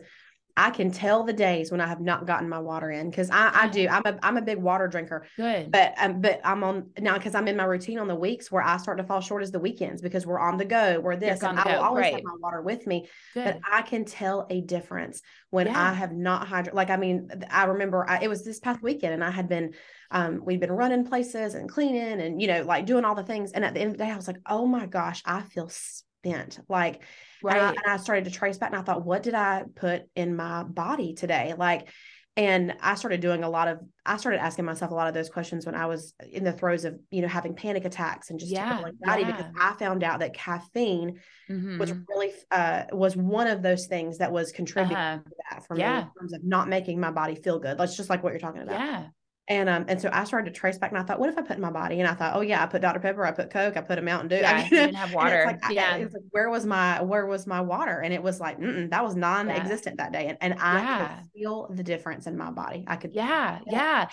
I 0.57 0.71
can 0.71 0.93
tell 0.93 1.25
the 1.25 1.33
days 1.33 1.73
when 1.73 1.81
I 1.81 1.89
have 1.89 2.01
not 2.01 2.27
gotten 2.27 2.49
my 2.49 2.61
water 2.61 2.91
in 2.93 3.11
because 3.11 3.29
I, 3.31 3.51
I 3.53 3.69
do. 3.69 3.89
I'm 3.89 4.03
a 4.07 4.17
I'm 4.23 4.37
a 4.37 4.43
big 4.43 4.59
water 4.59 4.87
drinker. 4.87 5.27
Good. 5.37 5.73
But 5.73 5.95
um, 5.99 6.21
but 6.21 6.41
I'm 6.45 6.63
on 6.63 6.91
now 7.01 7.15
because 7.15 7.35
I'm 7.35 7.49
in 7.49 7.57
my 7.57 7.65
routine 7.65 7.99
on 7.99 8.07
the 8.07 8.15
weeks 8.15 8.53
where 8.53 8.63
I 8.63 8.77
start 8.77 8.99
to 8.99 9.05
fall 9.05 9.21
short 9.21 9.43
as 9.43 9.51
the 9.51 9.59
weekends 9.59 10.01
because 10.01 10.27
we're 10.27 10.39
on 10.39 10.57
the 10.57 10.65
go. 10.65 11.01
We're 11.01 11.17
this 11.17 11.43
and 11.43 11.59
I 11.59 11.75
will 11.75 11.83
always 11.83 12.03
right. 12.03 12.15
have 12.15 12.23
my 12.23 12.37
water 12.39 12.63
with 12.63 12.87
me. 12.87 13.09
Good. 13.35 13.45
But 13.45 13.61
I 13.69 13.83
can 13.83 14.05
tell 14.05 14.47
a 14.49 14.61
difference 14.61 15.23
when 15.51 15.67
yeah. 15.67 15.91
I 15.91 15.93
have 15.93 16.13
not 16.13 16.47
hydrated. 16.47 16.75
Like 16.75 16.91
I 16.91 16.99
mean, 16.99 17.31
I 17.51 17.65
remember 17.65 18.09
I, 18.09 18.21
it 18.23 18.29
was 18.29 18.45
this 18.45 18.61
past 18.61 18.81
weekend 18.81 19.13
and 19.13 19.25
I 19.25 19.33
had 19.33 19.49
been 19.49 19.75
um 20.13 20.41
we'd 20.45 20.61
been 20.61 20.71
running 20.71 21.05
places 21.05 21.55
and 21.55 21.69
cleaning 21.69 22.21
and 22.21 22.41
you 22.41 22.47
know 22.47 22.63
like 22.63 22.87
doing 22.87 23.05
all 23.05 23.17
the 23.17 23.25
things. 23.25 23.51
And 23.51 23.65
at 23.65 23.75
the 23.75 23.81
end 23.81 23.91
of 23.91 23.99
the 23.99 24.05
day, 24.05 24.11
I 24.11 24.17
was 24.17 24.29
like, 24.29 24.41
oh 24.47 24.67
my 24.67 24.87
gosh, 24.87 25.21
I 25.25 25.43
feel 25.43 25.69
spent. 25.69 26.61
Like 26.69 27.03
Right. 27.45 27.57
And 27.57 27.67
I, 27.67 27.69
and 27.71 27.93
I 27.93 27.97
started 27.99 28.25
to 28.25 28.31
trace 28.31 28.59
back 28.59 28.71
and 28.71 28.79
I 28.79 28.83
thought, 28.83 29.05
what 29.05 29.23
did 29.23 29.35
I 29.35 29.65
put 29.77 30.03
in 30.17 30.35
my 30.35 30.65
body 30.65 31.15
today? 31.15 31.55
Like, 31.57 31.89
and 32.37 32.75
I 32.81 32.97
started 32.97 33.21
doing 33.21 33.45
a 33.45 33.49
lot 33.49 33.69
of, 33.69 33.79
I 34.05 34.17
started 34.17 34.43
asking 34.43 34.65
myself 34.65 34.91
a 34.91 34.95
lot 34.95 35.07
of 35.07 35.15
those 35.15 35.29
questions 35.29 35.67
when 35.67 35.77
I 35.77 35.87
was 35.87 36.15
in 36.33 36.43
the 36.43 36.53
throes 36.53 36.85
of, 36.85 36.99
you 37.13 37.23
know, 37.23 37.29
having 37.29 37.55
panic 37.55 37.85
attacks 37.85 38.31
and 38.31 38.41
just 38.41 38.51
yeah, 38.51 38.83
anxiety 38.85 39.23
yeah. 39.23 39.37
because 39.37 39.53
I 39.61 39.75
found 39.75 40.03
out 40.03 40.19
that 40.19 40.35
caffeine 40.35 41.21
mm-hmm. 41.49 41.79
was 41.79 41.93
really, 42.09 42.33
uh, 42.51 42.85
was 42.91 43.15
one 43.17 43.47
of 43.47 43.63
those 43.63 43.87
things 43.87 44.19
that 44.19 44.33
was 44.33 44.51
contributing 44.51 44.97
uh-huh. 44.97 45.19
to 45.19 45.31
that 45.51 45.67
for 45.67 45.79
yeah. 45.79 45.93
me 45.93 45.99
in 46.01 46.11
terms 46.19 46.33
of 46.33 46.43
not 46.43 46.69
making 46.69 46.99
my 46.99 47.13
body 47.13 47.37
feel 47.37 47.61
good. 47.61 47.79
That's 47.79 47.97
just 47.97 48.11
like 48.11 48.25
what 48.25 48.33
you're 48.33 48.41
talking 48.41 48.63
about. 48.63 48.81
Yeah. 48.81 49.07
And 49.47 49.69
um, 49.69 49.85
and 49.89 50.01
so 50.01 50.09
I 50.11 50.25
started 50.25 50.55
to 50.55 50.59
trace 50.59 50.79
back, 50.79 50.91
and 50.91 50.99
I 50.99 51.03
thought, 51.03 51.21
what 51.21 51.29
if 51.29 51.37
I 51.37 51.43
put 51.43 51.57
in 51.57 51.61
my 51.61 51.71
body? 51.71 52.01
And 52.01 52.09
I 52.09 52.15
thought, 52.15 52.35
oh 52.35 52.41
yeah, 52.41 52.63
I 52.63 52.67
put 52.67 52.81
Dr 52.81 52.99
Pepper, 52.99 53.27
I 53.27 53.31
put 53.31 53.51
Coke, 53.51 53.77
I 53.77 53.83
put 53.83 53.99
a 53.99 54.03
Mountain 54.03 54.29
Dew. 54.29 54.37
Yeah, 54.37 54.53
I 54.53 54.61
mean, 54.63 54.71
didn't 54.71 54.95
have 54.95 55.13
water. 55.13 55.45
Like, 55.47 55.61
yeah, 55.71 55.91
I, 55.93 55.99
like, 55.99 56.13
where 56.31 56.49
was 56.49 56.65
my 56.65 57.03
where 57.03 57.27
was 57.27 57.47
my 57.47 57.61
water? 57.61 58.01
And 58.01 58.15
it 58.15 58.23
was 58.23 58.41
like, 58.41 58.59
that 58.59 59.05
was 59.05 59.15
non-existent 59.15 59.97
yeah. 59.99 60.05
that 60.05 60.13
day, 60.13 60.29
and 60.29 60.39
and 60.41 60.55
I 60.59 60.81
yeah. 60.81 61.07
could 61.07 61.31
feel 61.35 61.69
the 61.71 61.83
difference 61.83 62.27
in 62.27 62.39
my 62.39 62.51
body. 62.51 62.85
I 62.87 62.97
could, 62.97 63.13
yeah, 63.13 63.59
yeah, 63.67 63.73
yeah. 63.73 64.09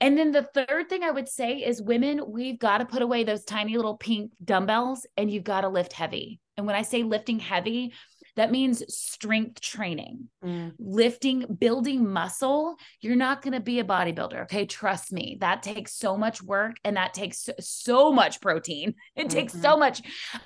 And 0.00 0.16
then 0.16 0.30
the 0.30 0.42
third 0.42 0.88
thing 0.88 1.02
I 1.02 1.10
would 1.10 1.28
say 1.28 1.56
is, 1.56 1.82
women, 1.82 2.22
we've 2.28 2.58
got 2.58 2.78
to 2.78 2.86
put 2.86 3.02
away 3.02 3.24
those 3.24 3.44
tiny 3.44 3.76
little 3.76 3.96
pink 3.96 4.30
dumbbells, 4.44 5.06
and 5.16 5.28
you've 5.28 5.42
got 5.42 5.62
to 5.62 5.68
lift 5.68 5.92
heavy. 5.92 6.38
And 6.56 6.66
when 6.66 6.76
I 6.76 6.82
say 6.82 7.02
lifting 7.02 7.40
heavy, 7.40 7.92
that 8.38 8.52
means 8.52 8.82
strength 8.94 9.60
training, 9.60 10.28
mm. 10.44 10.72
lifting, 10.78 11.44
building 11.58 12.08
muscle. 12.08 12.76
You're 13.00 13.16
not 13.16 13.42
going 13.42 13.54
to 13.54 13.60
be 13.60 13.80
a 13.80 13.84
bodybuilder. 13.84 14.42
Okay. 14.42 14.64
Trust 14.64 15.12
me, 15.12 15.38
that 15.40 15.62
takes 15.64 15.94
so 15.94 16.16
much 16.16 16.40
work 16.40 16.76
and 16.84 16.96
that 16.96 17.14
takes 17.14 17.48
so 17.58 18.12
much 18.12 18.40
protein. 18.40 18.94
It 19.16 19.22
mm-hmm. 19.22 19.28
takes 19.28 19.52
so 19.52 19.76
much. 19.76 20.02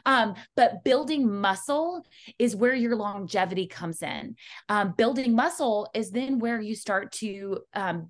Um, 0.06 0.34
but 0.56 0.84
building 0.84 1.30
muscle 1.30 2.02
is 2.38 2.56
where 2.56 2.74
your 2.74 2.96
longevity 2.96 3.66
comes 3.66 4.02
in. 4.02 4.36
Um, 4.70 4.94
building 4.96 5.34
muscle 5.34 5.90
is 5.92 6.10
then 6.10 6.38
where 6.38 6.60
you 6.60 6.74
start 6.74 7.12
to 7.12 7.58
um, 7.74 8.08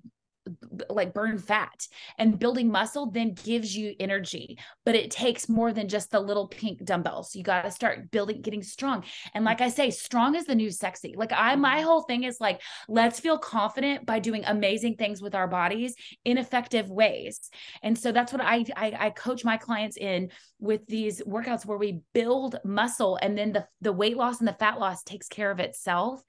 like 0.89 1.13
burn 1.13 1.37
fat. 1.37 1.87
And 2.17 2.39
building 2.39 2.71
muscle 2.71 3.09
then 3.11 3.33
gives 3.33 3.75
you 3.75 3.95
energy 3.99 4.57
but 4.85 4.95
it 4.95 5.11
takes 5.11 5.49
more 5.49 5.71
than 5.71 5.87
just 5.87 6.11
the 6.11 6.19
little 6.19 6.47
pink 6.47 6.83
dumbbells. 6.83 7.35
You 7.35 7.43
got 7.43 7.63
to 7.63 7.71
start 7.71 8.11
building 8.11 8.41
getting 8.41 8.63
strong. 8.63 9.03
And 9.33 9.45
like 9.45 9.61
i 9.61 9.69
say 9.69 9.89
strong 9.89 10.35
is 10.35 10.45
the 10.45 10.55
new 10.55 10.71
sexy. 10.71 11.13
Like 11.15 11.31
i 11.31 11.55
my 11.55 11.77
mm-hmm. 11.77 11.85
whole 11.85 12.01
thing 12.01 12.23
is 12.23 12.37
like 12.39 12.61
let's 12.87 13.19
feel 13.19 13.37
confident 13.37 14.05
by 14.05 14.19
doing 14.19 14.43
amazing 14.45 14.95
things 14.95 15.21
with 15.21 15.35
our 15.35 15.47
bodies 15.47 15.95
in 16.25 16.37
effective 16.37 16.89
ways. 16.89 17.49
And 17.81 17.97
so 17.97 18.11
that's 18.11 18.31
what 18.31 18.41
i 18.41 18.65
i, 18.75 18.93
I 18.99 19.09
coach 19.11 19.45
my 19.45 19.57
clients 19.57 19.97
in 19.97 20.31
with 20.59 20.85
these 20.87 21.21
workouts 21.23 21.65
where 21.65 21.77
we 21.77 22.01
build 22.13 22.57
muscle 22.63 23.17
and 23.21 23.37
then 23.37 23.53
the 23.53 23.65
the 23.81 23.93
weight 23.93 24.17
loss 24.17 24.39
and 24.39 24.47
the 24.47 24.53
fat 24.53 24.79
loss 24.79 25.03
takes 25.03 25.27
care 25.27 25.51
of 25.51 25.59
itself. 25.59 26.21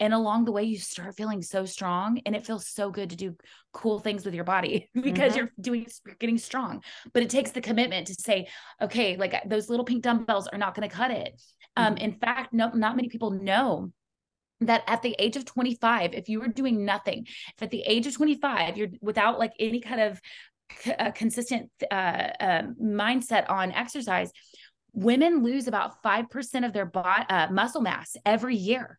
And 0.00 0.12
along 0.12 0.44
the 0.44 0.52
way 0.52 0.64
you 0.64 0.78
start 0.78 1.16
feeling 1.16 1.42
so 1.42 1.64
strong 1.64 2.20
and 2.26 2.34
it 2.36 2.46
feels 2.46 2.66
so 2.66 2.90
good 2.90 3.10
to 3.10 3.16
do 3.16 3.36
cool 3.72 3.98
things 3.98 4.24
with 4.24 4.34
your 4.34 4.44
body 4.44 4.88
because 4.94 5.32
mm-hmm. 5.32 5.38
you're 5.38 5.52
doing 5.60 5.86
you're 6.06 6.16
getting 6.16 6.38
strong 6.38 6.82
but 7.12 7.22
it 7.22 7.30
takes 7.30 7.50
the 7.50 7.60
commitment 7.60 8.06
to 8.06 8.14
say 8.14 8.46
okay 8.80 9.16
like 9.16 9.34
those 9.46 9.68
little 9.68 9.84
pink 9.84 10.02
dumbbells 10.02 10.46
are 10.48 10.58
not 10.58 10.74
going 10.74 10.88
to 10.88 10.94
cut 10.94 11.10
it 11.10 11.40
um, 11.76 11.84
mm-hmm. 11.84 11.92
um 11.92 11.96
in 11.98 12.12
fact 12.12 12.52
no 12.52 12.68
not 12.70 12.96
many 12.96 13.08
people 13.08 13.30
know 13.30 13.90
that 14.60 14.82
at 14.86 15.02
the 15.02 15.16
age 15.18 15.36
of 15.36 15.44
25 15.44 16.14
if 16.14 16.28
you 16.28 16.40
were 16.40 16.48
doing 16.48 16.84
nothing 16.84 17.26
if 17.26 17.62
at 17.62 17.70
the 17.70 17.82
age 17.82 18.06
of 18.06 18.14
25 18.14 18.76
you're 18.76 18.88
without 19.00 19.38
like 19.38 19.52
any 19.58 19.80
kind 19.80 20.00
of 20.00 20.20
uh, 20.98 21.10
consistent 21.10 21.70
uh, 21.90 21.94
uh, 22.40 22.62
mindset 22.80 23.48
on 23.50 23.72
exercise 23.72 24.30
women 24.94 25.42
lose 25.42 25.68
about 25.68 26.02
5% 26.02 26.66
of 26.66 26.72
their 26.72 26.86
body 26.86 27.24
uh, 27.28 27.48
muscle 27.50 27.80
mass 27.80 28.16
every 28.24 28.56
year 28.56 28.98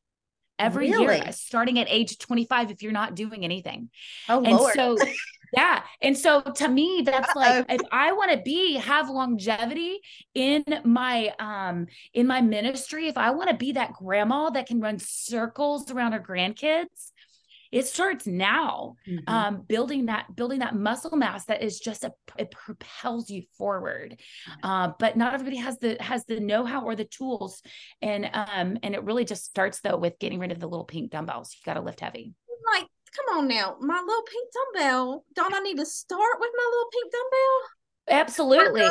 every 0.60 0.92
really? 0.92 1.18
year 1.18 1.32
starting 1.32 1.80
at 1.80 1.88
age 1.90 2.18
25 2.18 2.72
if 2.72 2.84
you're 2.84 2.92
not 2.92 3.16
doing 3.16 3.44
anything 3.44 3.90
oh 4.30 4.44
and 4.44 4.58
Lord. 4.58 4.74
so 4.76 4.98
Yeah. 5.56 5.84
And 6.02 6.18
so 6.18 6.42
to 6.42 6.68
me, 6.68 7.04
that's 7.06 7.30
Uh-oh. 7.30 7.40
like 7.40 7.66
if 7.70 7.82
I 7.92 8.14
want 8.14 8.32
to 8.32 8.38
be 8.38 8.74
have 8.74 9.10
longevity 9.10 10.00
in 10.34 10.64
my 10.84 11.32
um 11.40 11.86
in 12.14 12.26
my 12.26 12.42
ministry, 12.42 13.08
if 13.08 13.18
I 13.18 13.32
want 13.32 13.50
to 13.50 13.56
be 13.56 13.74
that 13.74 13.94
grandma 13.94 14.50
that 14.50 14.66
can 14.66 14.80
run 14.80 14.98
circles 15.00 15.92
around 15.92 16.14
her 16.14 16.20
grandkids, 16.20 17.12
it 17.74 17.88
starts 17.88 18.28
now 18.28 18.96
mm-hmm. 19.08 19.34
um, 19.34 19.64
building 19.68 20.06
that 20.06 20.34
building 20.36 20.60
that 20.60 20.76
muscle 20.76 21.18
mass 21.18 21.46
that 21.46 21.64
is 21.64 21.80
just 21.80 22.04
a 22.04 22.14
it 22.38 22.52
propels 22.52 23.30
you 23.30 23.42
forward 23.58 24.20
uh, 24.62 24.92
but 25.00 25.18
not 25.18 25.34
everybody 25.34 25.58
has 25.58 25.78
the 25.80 25.98
has 26.00 26.24
the 26.26 26.40
know-how 26.40 26.86
or 26.86 26.96
the 26.96 27.06
tools 27.06 27.62
and 28.02 28.30
um 28.34 28.78
and 28.84 28.94
it 28.94 29.04
really 29.04 29.26
just 29.26 29.44
starts 29.44 29.82
though 29.82 29.98
with 29.98 30.18
getting 30.20 30.40
rid 30.40 30.52
of 30.52 30.60
the 30.60 30.68
little 30.68 30.86
pink 30.86 31.12
dumbbells 31.12 31.56
you 31.56 31.62
got 31.66 31.74
to 31.74 31.82
lift 31.82 32.00
heavy 32.00 32.34
like 32.72 32.88
come 33.16 33.38
on 33.38 33.48
now 33.48 33.76
my 33.82 34.00
little 34.00 34.24
pink 34.24 34.50
dumbbell 34.54 35.26
don't 35.36 35.54
i 35.54 35.60
need 35.60 35.78
to 35.78 35.86
start 35.86 36.38
with 36.40 36.52
my 36.56 36.70
little 36.72 36.90
pink 36.92 37.12
dumbbell 37.12 37.70
Absolutely. 38.10 38.88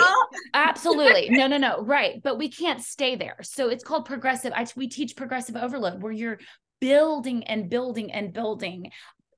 Absolutely. 0.54 1.28
No, 1.42 1.46
no, 1.46 1.56
no. 1.56 1.82
Right. 1.82 2.22
But 2.22 2.38
we 2.38 2.48
can't 2.48 2.80
stay 2.80 3.16
there. 3.16 3.36
So 3.42 3.68
it's 3.68 3.84
called 3.84 4.04
progressive. 4.04 4.52
I, 4.54 4.66
we 4.76 4.88
teach 4.88 5.16
progressive 5.16 5.56
overload 5.56 6.02
where 6.02 6.12
you're 6.12 6.38
building 6.82 7.44
and 7.44 7.70
building 7.70 8.10
and 8.10 8.32
building 8.32 8.90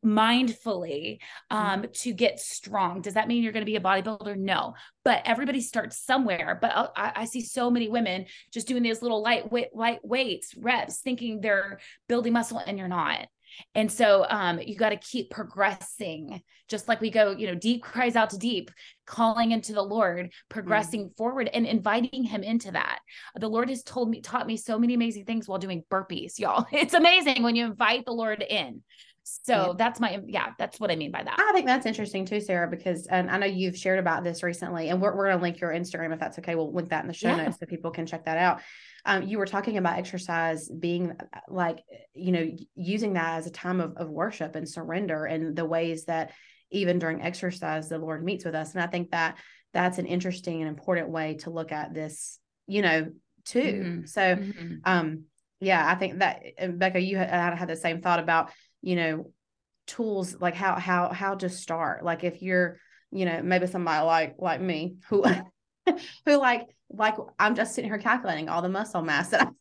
mindfully 0.03 1.19
um, 1.51 1.83
mm-hmm. 1.83 1.91
to 1.93 2.13
get 2.15 2.41
strong. 2.41 3.03
Does 3.03 3.15
that 3.15 3.29
mean 3.29 3.43
you're 3.43 3.53
going 3.53 3.67
to 3.67 3.71
be 3.71 3.77
a 3.77 3.81
bodybuilder? 3.81 4.37
No, 4.37 4.75
but 5.05 5.21
everybody 5.27 5.61
starts 5.61 6.03
somewhere. 6.03 6.59
But 6.61 6.93
I, 6.97 7.13
I, 7.17 7.25
see 7.27 7.43
so 7.43 7.71
many 7.71 7.89
women 7.89 8.25
just 8.51 8.67
doing 8.67 8.83
these 8.83 9.03
little 9.03 9.23
light 9.23 9.53
weight, 9.53 9.75
light 9.75 10.01
weights 10.03 10.55
reps, 10.57 11.01
thinking 11.01 11.41
they're 11.41 11.81
building 12.09 12.33
muscle, 12.33 12.59
and 12.59 12.79
you're 12.79 12.89
not. 12.89 13.27
And 13.75 13.91
so 13.91 14.27
um, 14.29 14.61
you 14.61 14.77
got 14.77 14.91
to 14.91 14.97
keep 14.97 15.31
progressing, 15.31 16.43
just 16.69 16.89
like 16.89 17.01
we 17.01 17.11
go, 17.11 17.33
you 17.33 17.47
know, 17.47 17.55
deep 17.55 17.83
cries 17.83 18.17
out 18.17 18.31
to 18.31 18.39
deep, 18.39 18.71
calling 19.07 19.53
into 19.53 19.73
the 19.73 19.83
Lord, 19.83 20.33
progressing 20.49 21.09
mm. 21.09 21.17
forward 21.17 21.49
and 21.53 21.67
inviting 21.67 22.25
him 22.25 22.43
into 22.43 22.71
that. 22.73 23.01
The 23.37 23.49
Lord 23.49 23.69
has 23.69 23.83
told 23.83 24.11
me, 24.11 24.21
taught 24.21 24.47
me 24.47 24.57
so 24.57 24.79
many 24.79 24.95
amazing 24.95 25.25
things 25.25 25.49
while 25.49 25.59
doing 25.59 25.85
burpees, 25.91 26.39
y'all. 26.39 26.67
It's 26.73 26.95
amazing 26.95 27.43
when 27.43 27.57
you 27.57 27.65
invite 27.65 28.05
the 28.05 28.13
Lord 28.13 28.43
in. 28.43 28.83
So 29.25 29.55
yeah. 29.55 29.73
that's 29.77 30.01
my 30.01 30.21
yeah, 30.27 30.51
that's 30.59 30.79
what 30.79 30.91
I 30.91 30.97
mean 30.97 31.11
by 31.11 31.23
that. 31.23 31.39
I 31.39 31.53
think 31.53 31.67
that's 31.67 31.87
interesting 31.87 32.27
too, 32.27 32.41
Sarah, 32.41 32.69
because 32.69 33.07
and 33.07 33.31
I 33.31 33.39
know 33.39 33.47
you've 33.47 33.77
shared 33.77 33.99
about 33.99 34.23
this 34.23 34.43
recently, 34.43 34.91
and 34.91 35.01
we're, 35.01 35.17
we're 35.17 35.31
gonna 35.31 35.43
link 35.43 35.61
your 35.61 35.71
Instagram 35.71 36.13
if 36.13 36.21
that's 36.21 36.39
okay. 36.41 36.55
We'll 36.55 36.73
link 36.73 36.91
that 36.91 37.03
in 37.03 37.09
the 37.09 37.15
show 37.15 37.29
yeah. 37.29 37.45
notes 37.45 37.59
so 37.59 37.67
people 37.67 37.91
can 37.91 38.07
check 38.07 38.27
that 38.27 38.37
out 38.37 38.61
um, 39.05 39.23
you 39.25 39.39
were 39.39 39.47
talking 39.47 39.77
about 39.77 39.99
exercise 39.99 40.69
being 40.69 41.13
uh, 41.13 41.39
like 41.49 41.81
you 42.15 42.33
know 42.33 42.51
using 42.75 43.15
that 43.15 43.39
as 43.39 43.47
a 43.47 43.51
time 43.51 43.81
of, 43.81 43.97
of 43.97 44.09
worship 44.09 44.57
and 44.57 44.69
surrender 44.69 45.25
and 45.27 45.55
the 45.57 45.65
ways 45.65 46.07
that 46.07 46.33
even 46.71 46.99
during 46.99 47.23
exercise 47.23 47.89
the 47.89 47.99
lord 47.99 48.25
meets 48.25 48.45
with 48.45 48.55
us 48.55 48.75
and 48.75 48.83
i 48.83 48.87
think 48.87 49.11
that 49.11 49.37
that's 49.73 49.99
an 49.99 50.07
interesting 50.07 50.61
and 50.61 50.69
important 50.69 51.11
way 51.11 51.35
to 51.35 51.51
look 51.51 51.73
at 51.73 51.95
this 51.95 52.39
you 52.67 52.83
know 52.83 53.07
too 53.45 53.61
mm-hmm. 53.61 54.07
so 54.07 54.21
mm-hmm. 54.21 54.75
um 54.85 55.25
yeah 55.61 55.87
i 55.87 55.95
think 55.95 56.19
that 56.19 56.41
becca 56.79 57.01
you 57.01 57.17
had, 57.17 57.55
had 57.55 57.69
the 57.69 57.77
same 57.77 58.01
thought 58.01 58.21
about 58.21 58.51
you 58.85 58.97
know 58.97 59.33
tools 59.87 60.37
like 60.41 60.55
how 60.55 60.79
how 60.79 61.13
how 61.13 61.35
to 61.37 61.49
start. 61.49 62.05
Like 62.05 62.25
if 62.25 62.43
you're 62.43 62.79
you 63.11 63.25
know 63.25 63.43
maybe 63.43 63.67
somebody 63.67 64.05
like 64.05 64.37
like 64.39 64.61
me 64.61 64.97
who 65.09 65.25
who 66.27 66.37
like 66.37 66.69
like 66.91 67.15
I'm 67.39 67.55
just 67.55 67.75
sitting 67.75 67.91
here 67.91 67.99
calculating 67.99 68.49
all 68.49 68.63
the 68.63 68.69
muscle 68.69 69.03
mass 69.03 69.31
that 69.31 69.43
I'm 69.43 69.57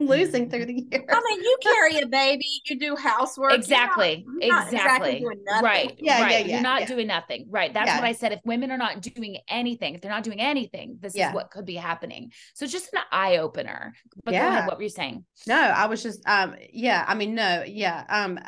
losing 0.08 0.48
through 0.48 0.66
the 0.66 0.74
years. 0.74 1.04
I 1.08 1.20
mean, 1.28 1.42
you 1.42 1.58
carry 1.62 1.98
a 1.98 2.06
baby, 2.06 2.46
you 2.66 2.78
do 2.78 2.96
housework. 2.96 3.52
Exactly. 3.52 4.24
You're 4.26 4.52
not, 4.52 4.72
you're 4.72 4.80
exactly. 4.80 5.16
exactly 5.16 5.62
right. 5.62 5.96
Yeah, 5.98 6.22
right. 6.22 6.30
Yeah, 6.30 6.38
yeah, 6.38 6.46
you're 6.46 6.62
not 6.62 6.80
yeah. 6.82 6.86
doing 6.86 7.06
nothing. 7.06 7.46
Right. 7.50 7.72
That's 7.72 7.90
what 7.90 8.04
I 8.04 8.12
said. 8.12 8.32
If 8.32 8.40
women 8.44 8.70
are 8.70 8.78
not 8.78 9.00
doing 9.02 9.38
anything, 9.48 9.94
if 9.94 10.00
they're 10.00 10.10
not 10.10 10.24
doing 10.24 10.40
anything, 10.40 10.98
this 11.00 11.14
is 11.14 11.32
what 11.32 11.50
could 11.50 11.66
be 11.66 11.76
happening. 11.76 12.32
So 12.54 12.64
it's 12.64 12.72
just 12.72 12.92
an 12.92 13.00
eye 13.12 13.38
opener. 13.38 13.94
But 14.24 14.34
yeah. 14.34 14.48
Ahead, 14.48 14.66
what 14.68 14.78
were 14.78 14.82
you 14.82 14.88
saying? 14.88 15.24
No, 15.46 15.60
I 15.60 15.86
was 15.86 16.02
just 16.02 16.26
um 16.26 16.56
yeah, 16.72 17.04
I 17.06 17.14
mean 17.14 17.34
no, 17.34 17.64
yeah. 17.66 18.04
Um 18.08 18.38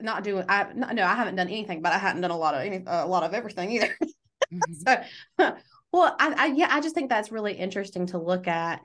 not 0.00 0.24
doing 0.24 0.44
I 0.48 0.68
no, 0.74 0.88
no 0.92 1.04
I 1.04 1.14
haven't 1.14 1.36
done 1.36 1.48
anything, 1.48 1.82
but 1.82 1.92
I 1.92 1.98
hadn't 1.98 2.22
done 2.22 2.30
a 2.30 2.36
lot 2.36 2.54
of 2.54 2.60
any 2.60 2.82
a 2.86 3.06
lot 3.06 3.22
of 3.22 3.34
everything 3.34 3.72
either. 3.72 3.96
Mm-hmm. 4.52 4.74
so 5.40 5.56
well, 5.92 6.14
I, 6.20 6.34
I 6.36 6.46
yeah, 6.48 6.68
I 6.70 6.80
just 6.80 6.94
think 6.94 7.08
that's 7.08 7.32
really 7.32 7.54
interesting 7.54 8.06
to 8.08 8.18
look 8.18 8.46
at 8.46 8.80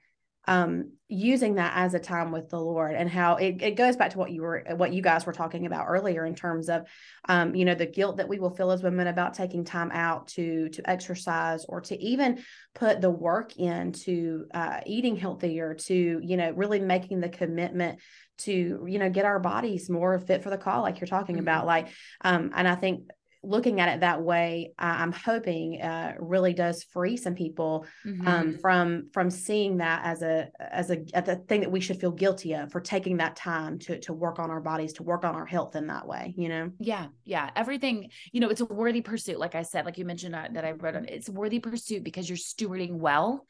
um 0.47 0.91
using 1.07 1.55
that 1.55 1.73
as 1.75 1.93
a 1.93 1.99
time 1.99 2.31
with 2.31 2.49
the 2.49 2.59
lord 2.59 2.95
and 2.95 3.09
how 3.09 3.35
it, 3.35 3.61
it 3.61 3.75
goes 3.75 3.95
back 3.95 4.11
to 4.11 4.17
what 4.17 4.31
you 4.31 4.41
were 4.41 4.63
what 4.75 4.91
you 4.91 5.01
guys 5.01 5.25
were 5.25 5.33
talking 5.33 5.65
about 5.65 5.85
earlier 5.87 6.25
in 6.25 6.33
terms 6.33 6.67
of 6.67 6.87
um 7.29 7.53
you 7.53 7.63
know 7.63 7.75
the 7.75 7.85
guilt 7.85 8.17
that 8.17 8.27
we 8.27 8.39
will 8.39 8.49
feel 8.49 8.71
as 8.71 8.81
women 8.81 9.07
about 9.07 9.33
taking 9.33 9.63
time 9.63 9.91
out 9.91 10.27
to 10.27 10.69
to 10.69 10.89
exercise 10.89 11.65
or 11.65 11.81
to 11.81 12.01
even 12.01 12.41
put 12.73 13.01
the 13.01 13.09
work 13.09 13.55
into 13.57 14.45
uh 14.53 14.79
eating 14.85 15.15
healthier 15.15 15.75
to 15.75 16.19
you 16.23 16.37
know 16.37 16.51
really 16.51 16.79
making 16.79 17.19
the 17.19 17.29
commitment 17.29 17.99
to 18.39 18.85
you 18.87 18.97
know 18.97 19.09
get 19.09 19.25
our 19.25 19.39
bodies 19.39 19.89
more 19.89 20.17
fit 20.17 20.41
for 20.41 20.49
the 20.49 20.57
call 20.57 20.81
like 20.81 20.99
you're 20.99 21.07
talking 21.07 21.35
mm-hmm. 21.35 21.43
about 21.43 21.67
like 21.67 21.89
um 22.21 22.51
and 22.55 22.67
i 22.67 22.75
think 22.75 23.07
looking 23.43 23.79
at 23.79 23.89
it 23.89 24.01
that 24.01 24.21
way, 24.21 24.73
I'm 24.77 25.11
hoping 25.11 25.81
uh, 25.81 26.13
really 26.19 26.53
does 26.53 26.83
free 26.83 27.17
some 27.17 27.33
people 27.33 27.85
um, 28.05 28.11
mm-hmm. 28.13 28.27
um, 28.27 28.57
from 28.59 29.09
from 29.13 29.29
seeing 29.29 29.77
that 29.77 30.01
as 30.05 30.21
a 30.21 30.49
as 30.59 30.91
a, 30.91 31.03
as 31.13 31.27
a 31.27 31.35
thing 31.35 31.61
that 31.61 31.71
we 31.71 31.79
should 31.79 31.99
feel 31.99 32.11
guilty 32.11 32.53
of 32.53 32.71
for 32.71 32.79
taking 32.79 33.17
that 33.17 33.35
time 33.35 33.79
to 33.79 33.99
to 34.01 34.13
work 34.13 34.39
on 34.39 34.51
our 34.51 34.61
bodies, 34.61 34.93
to 34.93 35.03
work 35.03 35.25
on 35.25 35.35
our 35.35 35.45
health 35.45 35.75
in 35.75 35.87
that 35.87 36.07
way. 36.07 36.33
You 36.37 36.49
know? 36.49 36.71
Yeah, 36.79 37.07
yeah. 37.25 37.49
Everything. 37.55 38.09
You 38.31 38.41
know, 38.41 38.49
it's 38.49 38.61
a 38.61 38.65
worthy 38.65 39.01
pursuit. 39.01 39.39
Like 39.39 39.55
I 39.55 39.63
said, 39.63 39.85
like 39.85 39.97
you 39.97 40.05
mentioned 40.05 40.35
uh, 40.35 40.47
that 40.53 40.65
I 40.65 40.71
wrote 40.71 40.95
on. 40.95 41.05
It's 41.05 41.29
a 41.29 41.31
worthy 41.31 41.59
pursuit 41.59 42.03
because 42.03 42.29
you're 42.29 42.37
stewarding 42.37 42.97
well 42.97 43.45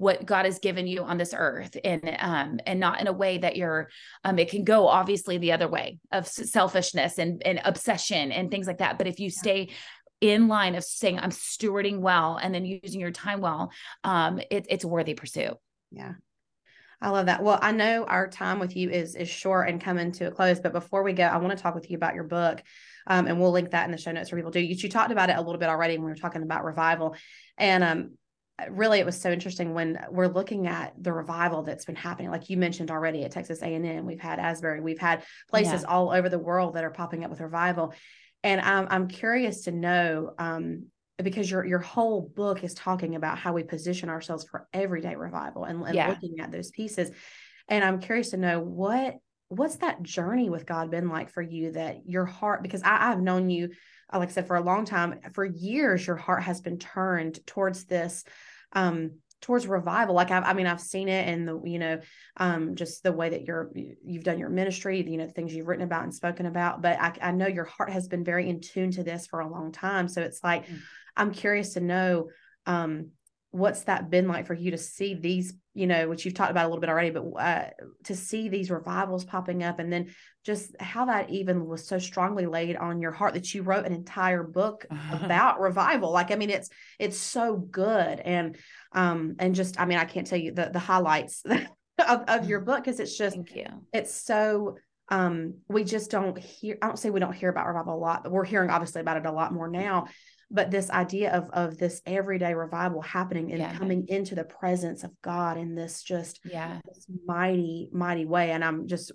what 0.00 0.24
God 0.24 0.46
has 0.46 0.58
given 0.60 0.86
you 0.86 1.04
on 1.04 1.18
this 1.18 1.34
earth 1.36 1.76
and 1.84 2.16
um 2.18 2.58
and 2.64 2.80
not 2.80 3.02
in 3.02 3.06
a 3.06 3.12
way 3.12 3.36
that 3.36 3.54
you're 3.54 3.90
um 4.24 4.38
it 4.38 4.50
can 4.50 4.64
go 4.64 4.88
obviously 4.88 5.36
the 5.36 5.52
other 5.52 5.68
way 5.68 5.98
of 6.10 6.26
selfishness 6.26 7.18
and 7.18 7.42
and 7.44 7.60
obsession 7.66 8.32
and 8.32 8.50
things 8.50 8.66
like 8.66 8.78
that. 8.78 8.96
But 8.96 9.08
if 9.08 9.20
you 9.20 9.28
stay 9.28 9.68
in 10.22 10.48
line 10.48 10.74
of 10.74 10.84
saying 10.84 11.18
I'm 11.18 11.30
stewarding 11.30 11.98
well 12.00 12.38
and 12.42 12.54
then 12.54 12.64
using 12.64 12.98
your 12.98 13.10
time 13.10 13.42
well 13.42 13.70
um 14.02 14.40
it, 14.50 14.64
it's 14.70 14.84
a 14.84 14.88
worthy 14.88 15.12
pursuit. 15.12 15.54
Yeah. 15.90 16.14
I 17.02 17.10
love 17.10 17.26
that. 17.26 17.42
Well, 17.42 17.58
I 17.60 17.72
know 17.72 18.04
our 18.04 18.28
time 18.28 18.58
with 18.58 18.76
you 18.76 18.90
is 18.90 19.16
is 19.16 19.28
short 19.28 19.68
and 19.68 19.82
coming 19.82 20.12
to 20.12 20.28
a 20.28 20.30
close, 20.30 20.60
but 20.60 20.72
before 20.72 21.02
we 21.02 21.12
go, 21.12 21.24
I 21.24 21.38
want 21.38 21.56
to 21.56 21.62
talk 21.62 21.74
with 21.74 21.90
you 21.90 21.96
about 21.96 22.14
your 22.14 22.24
book, 22.24 22.62
um, 23.06 23.26
and 23.26 23.40
we'll 23.40 23.52
link 23.52 23.70
that 23.70 23.86
in 23.86 23.90
the 23.90 23.96
show 23.96 24.12
notes 24.12 24.28
for 24.28 24.36
people 24.36 24.50
do. 24.50 24.60
You, 24.60 24.74
you 24.74 24.88
talked 24.90 25.10
about 25.10 25.30
it 25.30 25.36
a 25.36 25.40
little 25.40 25.58
bit 25.58 25.70
already 25.70 25.96
when 25.96 26.04
we 26.04 26.10
were 26.10 26.16
talking 26.16 26.42
about 26.42 26.64
revival, 26.64 27.16
and 27.56 27.82
um, 27.82 28.10
really 28.70 28.98
it 28.98 29.06
was 29.06 29.20
so 29.20 29.30
interesting 29.30 29.74
when 29.74 29.98
we're 30.10 30.28
looking 30.28 30.66
at 30.66 30.92
the 31.00 31.12
revival 31.12 31.62
that's 31.62 31.84
been 31.84 31.96
happening 31.96 32.30
like 32.30 32.50
you 32.50 32.56
mentioned 32.56 32.90
already 32.90 33.24
at 33.24 33.30
texas 33.30 33.62
a&m 33.62 34.06
we've 34.06 34.20
had 34.20 34.38
asbury 34.38 34.80
we've 34.80 34.98
had 34.98 35.22
places 35.48 35.82
yeah. 35.82 35.88
all 35.88 36.10
over 36.10 36.28
the 36.28 36.38
world 36.38 36.74
that 36.74 36.84
are 36.84 36.90
popping 36.90 37.24
up 37.24 37.30
with 37.30 37.40
revival 37.40 37.94
and 38.42 38.60
i'm, 38.60 38.86
I'm 38.90 39.08
curious 39.08 39.62
to 39.62 39.72
know 39.72 40.32
um, 40.38 40.86
because 41.22 41.50
your 41.50 41.64
your 41.64 41.78
whole 41.78 42.22
book 42.22 42.64
is 42.64 42.74
talking 42.74 43.14
about 43.14 43.38
how 43.38 43.52
we 43.52 43.62
position 43.62 44.08
ourselves 44.08 44.44
for 44.50 44.66
everyday 44.72 45.14
revival 45.14 45.64
and, 45.64 45.82
and 45.82 45.94
yeah. 45.94 46.08
looking 46.08 46.40
at 46.40 46.50
those 46.50 46.70
pieces 46.70 47.10
and 47.68 47.84
i'm 47.84 48.00
curious 48.00 48.30
to 48.30 48.36
know 48.36 48.60
what 48.60 49.16
what's 49.48 49.76
that 49.76 50.02
journey 50.02 50.48
with 50.48 50.66
god 50.66 50.90
been 50.90 51.08
like 51.08 51.30
for 51.30 51.42
you 51.42 51.72
that 51.72 51.98
your 52.06 52.24
heart 52.24 52.62
because 52.62 52.82
I, 52.82 53.10
i've 53.10 53.20
known 53.20 53.50
you 53.50 53.70
like 54.18 54.30
I 54.30 54.32
said, 54.32 54.46
for 54.46 54.56
a 54.56 54.62
long 54.62 54.84
time, 54.84 55.20
for 55.34 55.44
years, 55.44 56.06
your 56.06 56.16
heart 56.16 56.42
has 56.42 56.60
been 56.60 56.78
turned 56.78 57.44
towards 57.46 57.84
this 57.84 58.24
um 58.72 59.12
towards 59.40 59.66
revival. 59.66 60.14
Like 60.14 60.30
I've, 60.30 60.44
i 60.44 60.52
mean 60.52 60.66
i've 60.66 60.80
seen 60.80 61.08
it 61.08 61.28
in 61.28 61.46
the 61.46 61.60
you 61.64 61.78
know 61.78 62.00
um 62.36 62.74
just 62.74 63.02
the 63.02 63.12
way 63.12 63.30
that 63.30 63.44
you're 63.46 63.70
you've 63.74 64.24
done 64.24 64.38
your 64.38 64.50
ministry 64.50 65.02
you 65.06 65.16
know 65.16 65.26
the 65.26 65.32
things 65.32 65.54
you've 65.54 65.66
written 65.66 65.84
about 65.84 66.04
and 66.04 66.14
spoken 66.14 66.46
about. 66.46 66.82
But 66.82 67.00
i, 67.00 67.14
I 67.22 67.30
know 67.32 67.46
your 67.46 67.64
heart 67.64 67.90
has 67.90 68.08
been 68.08 68.24
very 68.24 68.48
in 68.48 68.60
tune 68.60 68.90
to 68.92 69.02
this 69.02 69.26
for 69.26 69.40
a 69.40 69.50
long 69.50 69.72
time. 69.72 70.08
So 70.08 70.22
it's 70.22 70.44
like 70.44 70.66
mm-hmm. 70.66 70.76
i'm 71.16 71.32
curious 71.32 71.74
to 71.74 71.80
know 71.80 72.28
um 72.66 73.10
what's 73.52 73.84
that 73.84 74.10
been 74.10 74.28
like 74.28 74.46
for 74.46 74.54
you 74.54 74.70
to 74.70 74.78
see 74.78 75.14
these 75.14 75.54
you 75.74 75.86
know 75.86 76.08
which 76.08 76.24
you've 76.24 76.34
talked 76.34 76.50
about 76.50 76.66
a 76.66 76.68
little 76.68 76.80
bit 76.80 76.90
already 76.90 77.10
but 77.10 77.24
uh, 77.38 77.64
to 78.04 78.14
see 78.14 78.48
these 78.48 78.70
revivals 78.70 79.24
popping 79.24 79.62
up 79.62 79.78
and 79.78 79.92
then 79.92 80.08
just 80.44 80.74
how 80.80 81.04
that 81.06 81.30
even 81.30 81.66
was 81.66 81.86
so 81.86 81.98
strongly 81.98 82.46
laid 82.46 82.76
on 82.76 83.00
your 83.00 83.12
heart 83.12 83.34
that 83.34 83.52
you 83.52 83.62
wrote 83.62 83.84
an 83.84 83.92
entire 83.92 84.42
book 84.42 84.86
about 85.12 85.60
revival. 85.60 86.10
Like 86.10 86.30
i 86.30 86.36
mean 86.36 86.50
it's 86.50 86.70
it's 86.98 87.18
so 87.18 87.56
good. 87.56 88.20
And 88.20 88.56
um 88.92 89.36
and 89.38 89.54
just 89.54 89.80
i 89.80 89.84
mean 89.84 89.98
i 89.98 90.04
can't 90.04 90.26
tell 90.26 90.38
you 90.38 90.52
the 90.52 90.70
the 90.72 90.78
highlights 90.78 91.42
of, 92.08 92.24
of 92.28 92.48
your 92.48 92.60
book 92.60 92.82
because 92.82 93.00
it's 93.00 93.16
just 93.16 93.36
it's 93.92 94.14
so 94.14 94.76
um 95.10 95.54
we 95.68 95.84
just 95.84 96.10
don't 96.10 96.38
hear 96.38 96.78
i 96.82 96.86
don't 96.86 96.98
say 96.98 97.10
we 97.10 97.20
don't 97.20 97.34
hear 97.34 97.48
about 97.48 97.66
revival 97.66 97.94
a 97.94 97.96
lot 97.96 98.22
but 98.22 98.32
we're 98.32 98.44
hearing 98.44 98.70
obviously 98.70 99.00
about 99.00 99.16
it 99.16 99.26
a 99.26 99.32
lot 99.32 99.52
more 99.52 99.68
now 99.68 100.06
but 100.50 100.70
this 100.70 100.90
idea 100.90 101.32
of 101.32 101.48
of 101.50 101.78
this 101.78 102.02
everyday 102.06 102.54
revival 102.54 103.00
happening 103.00 103.50
and 103.52 103.60
yeah. 103.60 103.74
coming 103.76 104.06
into 104.08 104.34
the 104.34 104.44
presence 104.44 105.04
of 105.04 105.10
God 105.22 105.56
in 105.56 105.74
this 105.74 106.02
just 106.02 106.40
yeah 106.44 106.80
this 106.86 107.06
mighty 107.26 107.88
mighty 107.92 108.24
way 108.26 108.50
and 108.50 108.64
I'm 108.64 108.86
just 108.88 109.12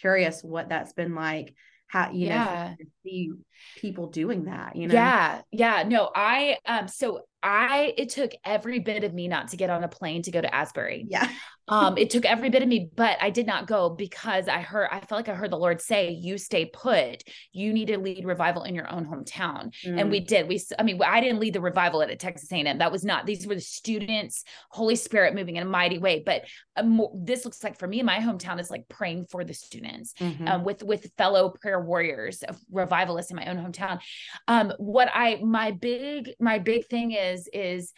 curious 0.00 0.42
what 0.42 0.68
that's 0.68 0.92
been 0.92 1.14
like 1.14 1.54
how 1.86 2.10
you 2.10 2.26
Yeah. 2.28 2.74
know 2.78 2.84
to 2.84 2.90
see 3.02 3.30
people 3.76 4.08
doing 4.08 4.44
that 4.44 4.76
you 4.76 4.88
know 4.88 4.94
Yeah. 4.94 5.40
Yeah. 5.52 5.84
No, 5.86 6.10
I 6.14 6.58
um 6.66 6.88
so 6.88 7.20
I 7.44 7.92
it 7.98 8.08
took 8.08 8.32
every 8.44 8.78
bit 8.80 9.04
of 9.04 9.12
me 9.14 9.28
not 9.28 9.48
to 9.48 9.56
get 9.56 9.70
on 9.70 9.84
a 9.84 9.88
plane 9.88 10.22
to 10.22 10.30
go 10.30 10.40
to 10.40 10.52
Asbury. 10.52 11.06
yeah 11.08 11.28
Um, 11.68 11.96
it 11.98 12.10
took 12.14 12.24
every 12.24 12.50
bit 12.50 12.62
of 12.62 12.68
me, 12.68 12.90
but 12.94 13.16
I 13.20 13.30
did 13.30 13.46
not 13.46 13.66
go 13.66 13.90
because 13.90 14.48
I 14.48 14.58
heard 14.60 14.88
I 14.90 15.00
felt 15.00 15.18
like 15.20 15.28
I 15.28 15.34
heard 15.34 15.50
the 15.50 15.58
Lord 15.58 15.80
say, 15.80 16.10
You 16.10 16.38
stay 16.38 16.64
put, 16.66 17.22
you 17.52 17.72
need 17.72 17.88
to 17.88 17.98
lead 17.98 18.24
revival 18.26 18.64
in 18.64 18.74
your 18.74 18.90
own 18.90 19.04
hometown. 19.06 19.74
And 19.84 20.10
we 20.10 20.20
Mm. 20.20 20.26
did. 20.26 20.48
We, 20.48 20.60
I 20.78 20.82
mean, 20.82 21.00
I 21.02 21.20
didn't 21.20 21.40
lead 21.40 21.54
the 21.54 21.60
revival 21.60 22.02
at 22.02 22.18
Texas 22.18 22.50
A&M. 22.52 22.78
That 22.78 22.92
was 22.92 23.04
not. 23.04 23.24
These 23.26 23.46
were 23.46 23.54
the 23.54 23.60
students, 23.60 24.44
Holy 24.70 24.96
Spirit 24.96 25.34
moving 25.34 25.56
in 25.56 25.62
a 25.62 25.70
mighty 25.80 25.98
way. 25.98 26.22
But 26.24 26.44
uh, 26.76 26.82
more, 26.82 27.10
this 27.14 27.44
looks 27.44 27.62
like 27.64 27.78
for 27.78 27.88
me, 27.88 28.02
my 28.02 28.18
hometown 28.18 28.58
is 28.60 28.70
like 28.70 28.86
praying 28.88 29.26
for 29.30 29.42
the 29.44 29.54
students 29.54 30.12
Mhm. 30.20 30.48
um, 30.48 30.64
with 30.64 30.82
with 30.82 31.10
fellow 31.18 31.44
prayer 31.60 31.80
warriors 31.80 32.42
revivalists 32.70 33.30
in 33.30 33.36
my 33.36 33.46
own 33.50 33.56
hometown. 33.64 34.00
Um, 34.48 34.72
what 34.78 35.08
I 35.14 35.26
my 35.42 35.68
big 35.72 36.30
my 36.40 36.58
big 36.58 36.86
thing 36.88 37.12
is 37.12 37.33
is 37.52 37.92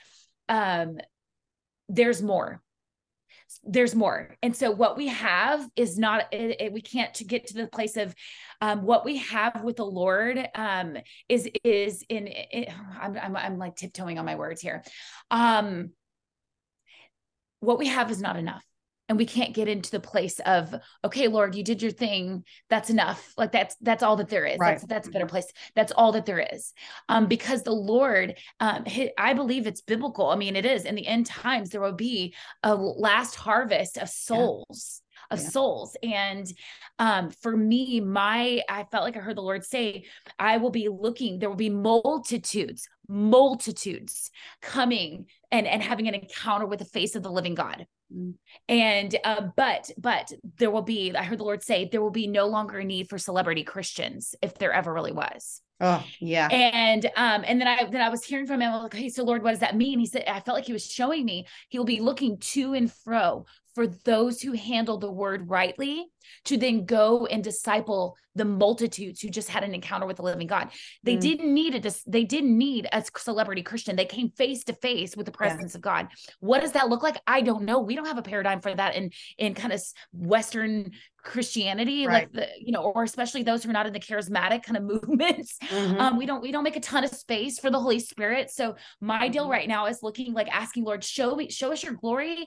um, 0.48 0.98
there's 1.88 2.22
more. 2.22 2.60
There's 3.62 3.94
more. 3.94 4.36
And 4.42 4.56
so 4.56 4.70
what 4.70 4.96
we 4.96 5.06
have 5.08 5.68
is 5.76 5.98
not 5.98 6.32
it, 6.32 6.60
it- 6.60 6.72
we 6.72 6.80
can't 6.80 7.14
to 7.14 7.24
get 7.24 7.46
to 7.48 7.54
the 7.54 7.68
place 7.68 7.96
of 7.96 8.14
um 8.60 8.82
what 8.82 9.04
we 9.04 9.18
have 9.18 9.62
with 9.62 9.76
the 9.76 9.84
lord 9.84 10.38
um 10.54 10.96
is 11.28 11.48
is 11.62 12.02
in 12.08 12.26
it, 12.26 12.68
I'm, 13.00 13.16
I'm 13.18 13.36
i'm 13.36 13.58
like 13.58 13.76
tiptoeing 13.76 14.18
on 14.18 14.24
my 14.24 14.34
words 14.36 14.60
here. 14.62 14.82
Um 15.30 15.90
what 17.60 17.78
we 17.78 17.86
have 17.88 18.10
is 18.10 18.20
not 18.20 18.36
enough 18.36 18.65
and 19.08 19.16
we 19.18 19.26
can't 19.26 19.54
get 19.54 19.68
into 19.68 19.90
the 19.90 20.00
place 20.00 20.40
of 20.40 20.74
okay 21.04 21.28
lord 21.28 21.54
you 21.54 21.62
did 21.62 21.82
your 21.82 21.90
thing. 21.92 22.44
That's 22.68 22.90
enough. 22.90 23.32
Like 23.36 23.52
that's 23.52 23.76
that's 23.80 24.02
all 24.02 24.16
that 24.16 24.28
there 24.28 24.44
is. 24.46 24.58
Right. 24.58 24.72
that's 24.78 24.86
that's 24.86 25.08
a 25.08 25.10
better 25.10 25.26
place. 25.26 25.46
That's 25.74 25.92
all 25.92 26.12
that 26.12 26.26
there 26.26 26.44
is. 26.52 26.72
Um 27.08 27.26
because 27.26 27.62
the 27.62 27.72
lord 27.72 28.34
um 28.60 28.84
i 29.18 29.32
believe 29.34 29.66
it's 29.66 29.80
biblical. 29.82 30.28
I 30.30 30.36
mean 30.36 30.56
it 30.56 30.66
is. 30.66 30.84
In 30.84 30.94
the 30.94 31.06
end 31.06 31.26
times 31.26 31.70
there 31.70 31.80
will 31.80 31.92
be 31.92 32.34
a 32.62 32.74
last 32.74 33.34
harvest 33.36 33.98
of 33.98 34.08
souls 34.08 35.02
of 35.30 35.40
Yeah. 35.40 35.48
souls. 35.48 35.96
And 36.02 36.46
um 36.98 37.30
for 37.30 37.56
me 37.56 38.00
my 38.00 38.62
i 38.68 38.84
felt 38.90 39.04
like 39.04 39.16
i 39.16 39.20
heard 39.20 39.36
the 39.36 39.42
lord 39.42 39.64
say 39.64 40.04
i 40.38 40.56
will 40.56 40.70
be 40.70 40.88
looking 40.88 41.38
there 41.38 41.48
will 41.50 41.56
be 41.56 41.68
multitudes 41.68 42.88
multitudes 43.08 44.30
coming 44.62 45.26
and 45.50 45.66
and 45.66 45.82
having 45.82 46.08
an 46.08 46.14
encounter 46.14 46.66
with 46.66 46.78
the 46.78 46.84
face 46.84 47.14
of 47.14 47.22
the 47.22 47.30
living 47.30 47.54
god. 47.54 47.86
And 48.68 49.16
uh, 49.24 49.48
but 49.56 49.90
but 49.98 50.30
there 50.58 50.70
will 50.70 50.82
be 50.82 51.14
i 51.14 51.22
heard 51.22 51.38
the 51.38 51.44
lord 51.44 51.62
say 51.62 51.88
there 51.90 52.00
will 52.00 52.10
be 52.10 52.26
no 52.26 52.46
longer 52.46 52.78
a 52.78 52.84
need 52.84 53.08
for 53.08 53.18
celebrity 53.18 53.64
christians 53.64 54.34
if 54.42 54.54
there 54.54 54.72
ever 54.72 54.92
really 54.92 55.12
was 55.12 55.60
oh 55.80 56.04
yeah. 56.20 56.48
And 56.50 57.06
um 57.16 57.44
and 57.46 57.60
then 57.60 57.68
i 57.68 57.84
then 57.84 58.00
i 58.00 58.08
was 58.08 58.24
hearing 58.24 58.46
from 58.46 58.60
him 58.60 58.72
I'm 58.72 58.82
like 58.82 58.94
okay 58.94 59.08
so 59.08 59.24
lord 59.24 59.42
what 59.42 59.50
does 59.50 59.60
that 59.60 59.76
mean? 59.76 59.98
He 59.98 60.06
said 60.06 60.24
i 60.26 60.40
felt 60.40 60.56
like 60.56 60.66
he 60.66 60.72
was 60.72 60.86
showing 60.86 61.24
me 61.24 61.46
he 61.68 61.78
will 61.78 61.84
be 61.84 62.00
looking 62.00 62.38
to 62.38 62.74
and 62.74 62.90
fro 62.92 63.46
for 63.74 63.86
those 63.86 64.40
who 64.40 64.52
handle 64.52 64.96
the 64.96 65.10
word 65.10 65.50
rightly 65.50 66.06
to 66.46 66.56
then 66.56 66.86
go 66.86 67.26
and 67.26 67.44
disciple 67.44 68.16
the 68.34 68.44
multitudes 68.44 69.20
who 69.20 69.28
just 69.28 69.50
had 69.50 69.64
an 69.64 69.74
encounter 69.74 70.06
with 70.06 70.16
the 70.16 70.22
living 70.22 70.46
god. 70.46 70.70
They 71.02 71.16
Mm. 71.16 71.20
didn't 71.20 71.54
need 71.54 71.86
a 71.86 71.92
they 72.06 72.24
didn't 72.24 72.56
need 72.56 72.88
a 72.92 73.04
celebrity 73.16 73.62
christian. 73.62 73.94
They 73.96 74.06
came 74.06 74.30
face 74.30 74.64
to 74.64 74.72
face 74.72 75.14
with 75.16 75.26
the 75.26 75.32
Yeah. 75.32 75.36
presence 75.38 75.74
of 75.74 75.82
god. 75.82 76.08
What 76.40 76.60
does 76.62 76.72
that 76.72 76.88
look 76.88 77.02
like? 77.02 77.20
I 77.26 77.42
don't 77.42 77.64
know. 77.64 77.80
We 77.80 77.96
don't 77.96 78.06
have 78.06 78.18
a 78.18 78.22
paradigm 78.22 78.60
for 78.62 78.74
that 78.74 78.94
in 78.94 79.10
in 79.38 79.52
kind 79.54 79.72
of 79.74 79.82
western 80.12 80.92
christianity 81.26 82.06
Right. 82.06 82.12
like 82.22 82.32
the 82.32 82.48
you 82.64 82.72
know 82.72 82.82
or 82.82 83.02
especially 83.02 83.42
those 83.42 83.62
who 83.64 83.70
are 83.70 83.72
not 83.72 83.86
in 83.86 83.92
the 83.92 84.00
charismatic 84.00 84.62
kind 84.62 84.76
of 84.76 84.82
movements 84.94 85.58
Mhm. 85.68 85.98
um 86.00 86.16
we 86.16 86.24
don't 86.24 86.40
we 86.40 86.52
don't 86.52 86.64
make 86.64 86.76
a 86.76 86.80
ton 86.80 87.04
of 87.04 87.10
space 87.10 87.58
for 87.58 87.70
the 87.70 87.80
holy 87.80 87.98
spirit 87.98 88.50
so 88.50 88.76
my 89.00 89.28
deal 89.28 89.46
Mhm. 89.46 89.50
right 89.50 89.68
now 89.68 89.86
is 89.86 90.02
looking 90.02 90.32
like 90.32 90.48
asking 90.54 90.84
lord 90.84 91.02
show 91.04 91.34
me 91.34 91.50
show 91.50 91.72
us 91.72 91.82
your 91.82 91.94
glory 91.94 92.46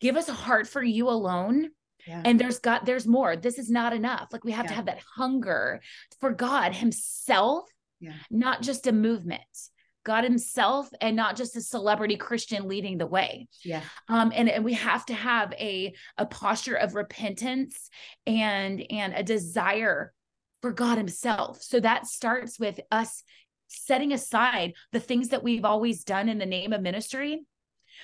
give 0.00 0.16
us 0.16 0.28
a 0.28 0.34
heart 0.34 0.66
for 0.68 0.82
you 0.82 1.08
alone 1.08 1.68
yeah 2.06 2.22
and 2.24 2.38
there's 2.38 2.58
got 2.58 2.84
there's 2.84 3.06
more 3.06 3.36
this 3.36 3.58
is 3.58 3.70
not 3.70 3.92
enough 3.92 4.26
like 4.32 4.44
we 4.44 4.52
have 4.52 4.66
to 4.66 4.74
have 4.74 4.86
that 4.86 4.98
hunger 5.16 5.80
for 6.20 6.32
god 6.32 6.74
himself 6.74 7.64
Yeah. 8.00 8.12
not 8.30 8.60
just 8.62 8.86
a 8.86 8.92
movement 8.92 9.40
god 10.06 10.22
himself 10.22 10.88
and 11.00 11.16
not 11.16 11.34
just 11.36 11.56
a 11.56 11.60
celebrity 11.60 12.16
christian 12.16 12.68
leading 12.68 12.96
the 12.96 13.06
way 13.06 13.48
yeah 13.64 13.82
um 14.08 14.32
and, 14.34 14.48
and 14.48 14.64
we 14.64 14.72
have 14.72 15.04
to 15.04 15.14
have 15.14 15.52
a 15.54 15.92
a 16.16 16.24
posture 16.24 16.76
of 16.76 16.94
repentance 16.94 17.90
and 18.24 18.80
and 18.90 19.12
a 19.14 19.24
desire 19.24 20.12
for 20.62 20.72
god 20.72 20.96
himself 20.96 21.60
so 21.60 21.80
that 21.80 22.06
starts 22.06 22.58
with 22.60 22.78
us 22.92 23.24
setting 23.66 24.12
aside 24.12 24.74
the 24.92 25.00
things 25.00 25.30
that 25.30 25.42
we've 25.42 25.64
always 25.64 26.04
done 26.04 26.28
in 26.28 26.38
the 26.38 26.46
name 26.46 26.72
of 26.72 26.80
ministry 26.80 27.44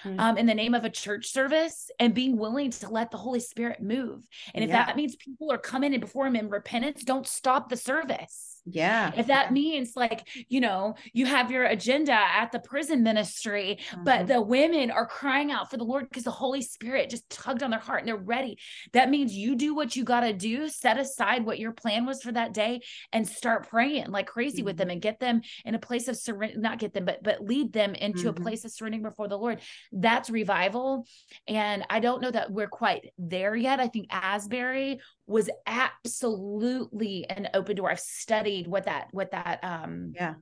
Mm. 0.05 0.19
um, 0.19 0.39
in 0.39 0.47
the 0.47 0.55
name 0.55 0.75
of 0.75 0.85
a 0.85 0.91
church 0.91 1.31
service 1.31 1.91
and 2.01 2.13
being 2.15 2.37
willing 2.37 2.71
to 2.71 2.89
let 2.89 3.11
the 3.11 3.19
Holy 3.19 3.39
Spirit 3.39 3.81
move. 3.81 4.27
And 4.55 4.65
if 4.65 4.71
Yeah. 4.71 4.87
that 4.87 4.97
means 4.97 5.15
people 5.17 5.53
are 5.53 5.59
coming 5.59 5.95
in 5.95 6.01
before 6.01 6.27
him 6.27 6.35
in 6.35 6.49
repentance, 6.49 7.05
don't 7.05 7.27
stop 7.27 7.69
the 7.69 7.77
service 7.77 8.62
yeah 8.65 9.11
if 9.17 9.27
that 9.27 9.53
means 9.53 9.93
like 9.97 10.29
you 10.49 10.61
know 10.61 10.95
you 11.13 11.27
have 11.27 11.51
your 11.51 11.65
agenda 11.65 12.13
at 12.13 12.53
the 12.53 12.61
prison 12.61 13.03
ministry 13.03 13.79
but 14.05 14.21
Mhm. 14.21 14.27
the 14.29 14.41
women 14.41 14.91
are 14.93 15.07
crying 15.07 15.51
out 15.51 15.69
for 15.69 15.77
the 15.77 15.85
lord 15.85 16.09
because 16.09 16.23
the 16.23 16.31
holy 16.31 16.63
spirit 16.63 17.11
just 17.11 17.29
tugged 17.29 17.65
on 17.65 17.71
their 17.71 17.81
heart 17.81 18.01
and 18.01 18.09
they're 18.09 18.17
ready 18.17 18.59
that 18.93 19.11
means 19.11 19.35
you 19.35 19.57
do 19.57 19.75
what 19.75 19.97
you 19.97 20.05
got 20.05 20.21
to 20.21 20.33
do 20.33 20.69
set 20.69 20.97
aside 20.97 21.45
what 21.45 21.59
your 21.59 21.73
plan 21.73 22.07
was 22.07 22.23
for 22.23 22.31
that 22.31 22.55
day 22.55 22.81
and 23.13 23.27
start 23.27 23.69
praying 23.69 24.09
like 24.11 24.27
crazy 24.29 24.63
with 24.63 24.77
them 24.77 24.83
Mm-hmm. 24.87 24.93
and 24.93 25.03
get 25.03 25.19
them 25.21 25.41
in 25.65 25.75
a 25.75 25.79
place 25.81 26.07
of 26.07 26.17
surrender 26.17 26.59
not 26.61 26.79
get 26.79 26.93
them 26.95 27.05
but 27.05 27.23
but 27.23 27.41
lead 27.43 27.73
them 27.73 27.95
into 27.97 28.29
a 28.29 28.33
Mhm. 28.33 28.43
place 28.43 28.65
of 28.65 28.71
surrendering 28.71 29.03
before 29.03 29.27
the 29.27 29.39
lord 29.39 29.61
that's 29.91 30.31
revival 30.31 31.05
and 31.49 31.85
i 31.91 31.99
don't 31.99 32.23
know 32.23 32.31
that 32.31 32.53
we're 32.53 32.69
quite 32.69 33.13
there 33.19 33.57
yet 33.57 33.81
i 33.81 33.89
think 33.89 34.07
asbury 34.11 35.01
was 35.27 35.49
absolutely 35.67 37.27
an 37.29 37.49
open 37.55 37.77
door. 37.77 37.91
I've 37.91 38.01
studied 38.01 38.67
what 38.67 38.85
that 38.85 39.09
what 39.13 39.31
that 39.33 39.61
um 39.63 40.13
Yeah. 40.15 40.35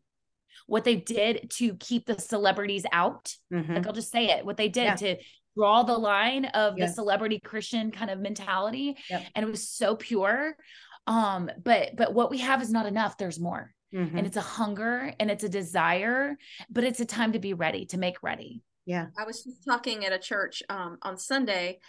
what 0.66 0.84
they 0.84 0.96
did 0.96 1.50
to 1.56 1.74
keep 1.74 2.06
the 2.06 2.18
celebrities 2.18 2.84
out. 2.92 3.34
Mhm. 3.52 3.74
Like 3.76 3.86
I'll 3.86 3.92
just 3.92 4.10
say 4.12 4.26
it, 4.30 4.44
what 4.44 4.56
they 4.56 4.68
did 4.68 4.84
Yeah. 4.84 4.94
to 4.96 5.16
draw 5.56 5.82
the 5.82 5.98
line 5.98 6.44
of 6.46 6.76
the 6.76 6.88
celebrity 6.88 7.40
Christian 7.40 7.90
kind 7.90 8.10
of 8.10 8.18
mentality. 8.20 8.96
Yep. 9.10 9.22
And 9.34 9.44
it 9.46 9.50
was 9.50 9.68
so 9.68 9.96
pure. 9.96 10.56
Um, 11.06 11.50
but 11.62 11.96
but 11.96 12.14
what 12.14 12.30
we 12.30 12.38
have 12.38 12.62
is 12.62 12.70
not 12.70 12.86
enough. 12.86 13.16
There's 13.18 13.40
more. 13.40 13.74
Mhm. 13.92 14.16
And 14.16 14.26
it's 14.26 14.36
a 14.36 14.40
hunger 14.42 15.12
and 15.18 15.30
it's 15.30 15.42
a 15.44 15.48
desire, 15.48 16.36
but 16.70 16.84
it's 16.84 17.00
a 17.00 17.04
time 17.04 17.32
to 17.32 17.38
be 17.40 17.54
ready, 17.54 17.86
to 17.86 17.98
make 17.98 18.22
ready. 18.22 18.62
yeah 18.86 19.08
I 19.18 19.24
was 19.24 19.44
just 19.44 19.64
talking 19.64 20.04
at 20.06 20.12
a 20.12 20.18
church 20.18 20.62
um, 20.70 20.96
on 21.02 21.16
Sunday, 21.18 21.80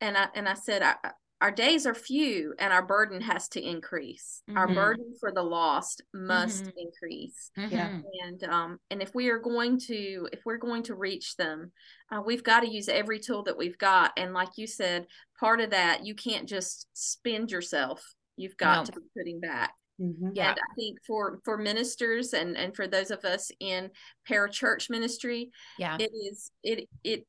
and 0.00 0.16
I 0.16 0.28
and 0.34 0.48
I 0.48 0.54
said 0.54 0.82
our, 0.82 0.98
our 1.40 1.50
days 1.52 1.86
are 1.86 1.94
few, 1.94 2.54
and 2.58 2.72
our 2.72 2.84
burden 2.84 3.20
has 3.20 3.48
to 3.50 3.60
increase. 3.60 4.42
Our 4.56 4.66
Mhm. 4.66 4.74
burden 4.74 5.14
for 5.20 5.30
the 5.32 5.42
lost 5.42 6.02
must 6.12 6.64
Mhm. 6.64 6.72
increase, 6.76 7.50
Yeah. 7.56 7.90
Mhm. 7.90 8.04
and 8.24 8.44
um, 8.44 8.80
and 8.90 9.00
if 9.02 9.14
we 9.14 9.28
are 9.30 9.38
going 9.38 9.78
to 9.80 10.28
if 10.32 10.44
we're 10.44 10.56
going 10.58 10.82
to 10.84 10.94
reach 10.96 11.36
them, 11.36 11.72
uh, 12.10 12.22
we've 12.24 12.42
got 12.42 12.60
to 12.60 12.68
use 12.68 12.88
every 12.88 13.20
tool 13.20 13.42
that 13.44 13.56
we've 13.56 13.78
got. 13.78 14.12
And 14.16 14.34
like 14.34 14.56
you 14.56 14.66
said, 14.66 15.06
part 15.38 15.60
of 15.60 15.70
that 15.70 16.04
you 16.04 16.14
can't 16.14 16.48
just 16.48 16.88
spend 16.92 17.50
yourself. 17.52 18.14
You've 18.36 18.56
got 18.56 18.78
No. 18.88 18.92
to 18.94 19.00
be 19.00 19.06
putting 19.16 19.40
back. 19.40 19.74
Mhm. 20.00 20.32
Yeah. 20.34 20.50
And 20.50 20.58
I 20.60 20.74
think 20.74 20.98
for 21.06 21.40
for 21.44 21.56
ministers 21.56 22.32
and 22.34 22.56
and 22.56 22.74
for 22.74 22.86
those 22.88 23.10
of 23.10 23.24
us 23.24 23.50
in 23.60 23.90
parachurch 24.28 24.90
ministry, 24.90 25.50
Yeah. 25.78 25.96
it 26.00 26.10
is 26.12 26.50
it 26.62 26.88
it 27.04 27.26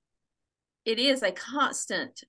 it 0.86 0.97
is 0.99 1.22
a 1.24 1.32
constant 1.32 2.24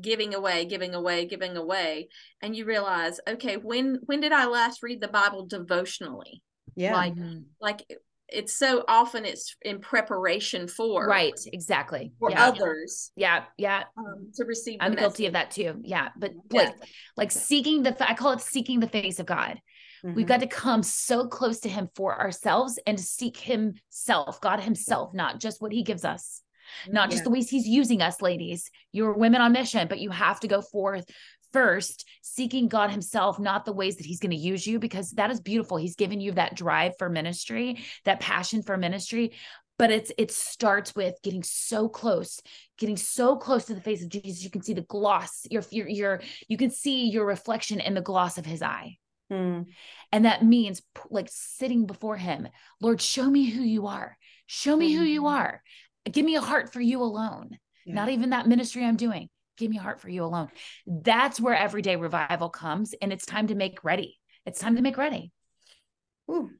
giving 0.00 0.34
away 0.34 0.64
giving 0.64 0.94
away 0.94 1.24
giving 1.26 1.56
away 1.56 2.08
and 2.42 2.56
you 2.56 2.64
realize 2.64 3.20
okay 3.28 3.56
when 3.56 3.98
when 4.06 4.20
did 4.20 4.32
i 4.32 4.46
last 4.46 4.82
read 4.82 5.00
the 5.00 5.08
bible 5.08 5.46
devotionally 5.46 6.42
yeah 6.74 6.94
like 6.94 7.14
Mhm. 7.14 7.44
like 7.60 7.84
it's 8.28 8.54
so 8.56 8.84
often 8.88 9.24
it's 9.26 9.54
in 9.62 9.80
preparation 9.80 10.66
for 10.66 11.06
Right. 11.06 11.38
Exactly. 11.52 12.12
for 12.18 12.30
yeah. 12.30 12.46
others 12.46 13.12
Yeah. 13.14 13.44
Yeah. 13.58 13.84
um, 13.98 14.30
to 14.36 14.44
receive 14.44 14.78
I'm 14.80 14.94
guilty 14.94 15.26
of 15.26 15.34
that 15.34 15.50
too. 15.50 15.78
Yeah. 15.84 16.08
But 16.16 16.32
Yeah. 16.50 16.62
like 16.62 16.74
like 17.18 17.30
seeking 17.30 17.82
the 17.82 17.94
I 18.00 18.14
call 18.14 18.32
it 18.32 18.40
seeking 18.40 18.80
the 18.80 18.88
face 18.88 19.20
of 19.20 19.26
God. 19.26 19.60
We've 20.02 20.24
Mhm. 20.24 20.26
got 20.26 20.40
to 20.40 20.46
come 20.46 20.82
so 20.82 21.28
close 21.28 21.60
to 21.60 21.68
him 21.68 21.90
for 21.94 22.18
ourselves 22.18 22.78
and 22.86 22.96
to 22.98 23.04
seek 23.04 23.36
himself, 23.36 24.40
God 24.40 24.60
himself, 24.60 25.12
not 25.14 25.38
just 25.38 25.60
what 25.60 25.72
he 25.72 25.82
gives 25.82 26.04
us. 26.04 26.42
Not 26.88 27.10
just 27.10 27.24
the 27.24 27.30
ways 27.30 27.50
he's 27.50 27.66
using 27.66 28.02
us, 28.02 28.20
ladies. 28.22 28.70
You're 28.92 29.12
women 29.12 29.40
on 29.40 29.52
mission, 29.52 29.88
but 29.88 30.00
you 30.00 30.10
have 30.10 30.40
to 30.40 30.48
go 30.48 30.60
forth 30.60 31.04
first, 31.52 32.04
seeking 32.20 32.68
God 32.68 32.90
himself, 32.90 33.38
not 33.38 33.64
the 33.64 33.72
ways 33.72 33.96
that 33.96 34.06
he's 34.06 34.18
going 34.18 34.32
to 34.32 34.36
use 34.36 34.66
you, 34.66 34.78
because 34.78 35.12
that 35.12 35.30
is 35.30 35.40
beautiful. 35.40 35.76
He's 35.76 35.94
given 35.94 36.20
you 36.20 36.32
that 36.32 36.56
drive 36.56 36.92
for 36.98 37.08
ministry, 37.08 37.78
that 38.04 38.20
passion 38.20 38.62
for 38.62 38.76
ministry. 38.76 39.32
But 39.76 39.90
it's 39.90 40.12
it 40.18 40.30
starts 40.30 40.94
with 40.94 41.14
getting 41.22 41.42
so 41.42 41.88
close, 41.88 42.40
getting 42.78 42.96
so 42.96 43.36
close 43.36 43.64
to 43.64 43.74
the 43.74 43.80
face 43.80 44.02
of 44.02 44.08
Jesus. 44.08 44.44
You 44.44 44.50
can 44.50 44.62
see 44.62 44.74
the 44.74 44.82
gloss, 44.82 45.46
your 45.50 45.64
your 45.70 45.88
your 45.88 46.20
you 46.48 46.56
can 46.56 46.70
see 46.70 47.08
your 47.08 47.26
reflection 47.26 47.80
in 47.80 47.94
the 47.94 48.00
gloss 48.00 48.38
of 48.38 48.46
his 48.46 48.62
eye. 48.62 48.98
Mm. 49.32 49.66
And 50.12 50.24
that 50.26 50.44
means 50.44 50.80
like 51.10 51.28
sitting 51.28 51.86
before 51.86 52.16
him, 52.16 52.48
Lord, 52.80 53.00
show 53.00 53.28
me 53.28 53.50
who 53.50 53.62
you 53.62 53.88
are. 53.88 54.16
Show 54.46 54.76
me 54.76 54.92
who 54.92 55.02
you 55.02 55.22
Mhm. 55.22 55.30
are. 55.30 55.62
Give 56.10 56.24
me 56.24 56.36
a 56.36 56.40
heart 56.40 56.72
for 56.72 56.80
you 56.80 57.02
alone. 57.02 57.58
Yeah. 57.86 57.94
Not 57.94 58.08
even 58.08 58.30
that 58.30 58.46
ministry 58.46 58.84
I'm 58.84 58.96
doing. 58.96 59.28
Give 59.56 59.70
me 59.70 59.78
a 59.78 59.82
heart 59.82 60.00
for 60.00 60.08
you 60.08 60.24
alone. 60.24 60.48
That's 60.86 61.40
where 61.40 61.54
everyday 61.54 61.96
revival 61.96 62.48
comes. 62.48 62.94
And 63.00 63.12
it's 63.12 63.26
time 63.26 63.46
to 63.48 63.54
make 63.54 63.84
ready. 63.84 64.18
It's 64.46 64.58
time 64.58 64.76
to 64.76 64.82
make 64.82 64.96
ready. 64.96 65.32
Ooh. 66.30 66.50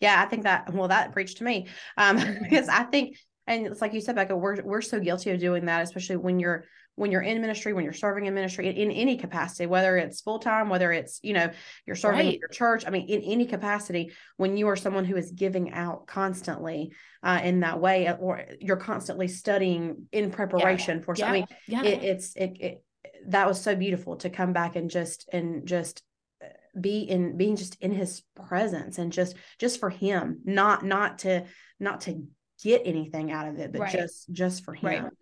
Yeah, 0.00 0.20
I 0.20 0.26
think 0.26 0.42
that 0.44 0.72
well, 0.72 0.88
that 0.88 1.12
preached 1.12 1.38
to 1.38 1.44
me. 1.44 1.68
Um, 1.96 2.16
because 2.42 2.68
I 2.68 2.82
think, 2.82 3.16
and 3.46 3.66
it's 3.66 3.80
like 3.80 3.94
you 3.94 4.00
said, 4.00 4.16
Becca, 4.16 4.36
we're 4.36 4.62
we're 4.62 4.82
so 4.82 5.00
guilty 5.00 5.30
of 5.30 5.40
doing 5.40 5.66
that, 5.66 5.82
especially 5.82 6.16
when 6.16 6.38
you're 6.38 6.64
when 6.96 7.10
you're 7.10 7.22
in 7.22 7.40
ministry, 7.40 7.72
when 7.72 7.84
you're 7.84 7.92
serving 7.92 8.26
in 8.26 8.34
ministry 8.34 8.68
in, 8.68 8.76
in 8.76 8.90
any 8.90 9.16
capacity, 9.16 9.66
whether 9.66 9.96
it's 9.96 10.20
full 10.20 10.38
time, 10.38 10.68
whether 10.68 10.92
it's 10.92 11.20
you 11.22 11.32
know 11.32 11.50
you're 11.86 11.96
serving 11.96 12.20
in 12.20 12.26
Right. 12.26 12.38
your 12.38 12.48
church. 12.48 12.84
I 12.86 12.90
mean, 12.90 13.08
in 13.08 13.22
any 13.22 13.46
capacity, 13.46 14.12
when 14.36 14.56
you 14.56 14.68
are 14.68 14.76
someone 14.76 15.04
who 15.04 15.16
is 15.16 15.30
giving 15.30 15.72
out 15.72 16.06
constantly 16.06 16.92
uh, 17.22 17.40
in 17.42 17.60
that 17.60 17.80
way, 17.80 18.12
or 18.20 18.44
you're 18.60 18.76
constantly 18.76 19.28
studying 19.28 20.06
in 20.12 20.30
preparation 20.30 21.02
for 21.02 21.14
Yeah. 21.16 21.24
something, 21.26 21.46
Yeah. 21.66 21.82
it, 21.84 22.02
it's 22.04 22.36
it, 22.36 22.56
it 22.60 22.84
that 23.28 23.46
was 23.46 23.60
so 23.60 23.74
beautiful 23.76 24.16
to 24.16 24.28
come 24.30 24.52
back 24.52 24.76
and 24.76 24.90
just 24.90 25.28
and 25.32 25.66
just 25.66 26.02
uh, 26.44 26.48
be 26.80 27.00
in 27.00 27.36
being 27.36 27.56
just 27.56 27.76
in 27.80 27.92
his 27.92 28.22
presence 28.48 28.98
and 28.98 29.12
just 29.12 29.36
just 29.58 29.80
for 29.80 29.90
him 29.90 30.40
not 30.44 30.84
not 30.84 31.20
to 31.20 31.44
not 31.80 32.02
to 32.02 32.26
get 32.62 32.82
anything 32.84 33.30
out 33.32 33.48
of 33.48 33.58
it 33.58 33.72
but 33.72 33.80
Right. 33.80 33.92
just 33.92 34.30
just 34.32 34.64
for 34.64 34.74
him 34.74 34.86
Right. 35.04 35.12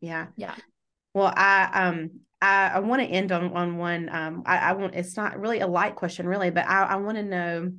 yeah 0.00 0.26
Yeah. 0.36 0.54
Well 1.14 1.32
i 1.36 1.68
um 1.72 2.10
i 2.42 2.72
i 2.74 2.78
want 2.80 3.00
to 3.00 3.08
end 3.08 3.32
on 3.32 3.52
on 3.52 3.78
one 3.78 4.08
um 4.10 4.42
i 4.44 4.58
i 4.58 4.72
want 4.72 4.94
it's 4.94 5.16
not 5.16 5.38
really 5.38 5.60
a 5.60 5.66
light 5.66 5.94
question 5.94 6.26
really 6.26 6.50
but 6.50 6.66
i 6.66 6.82
i 6.84 6.96
want 6.96 7.16
to 7.16 7.22
know 7.22 7.70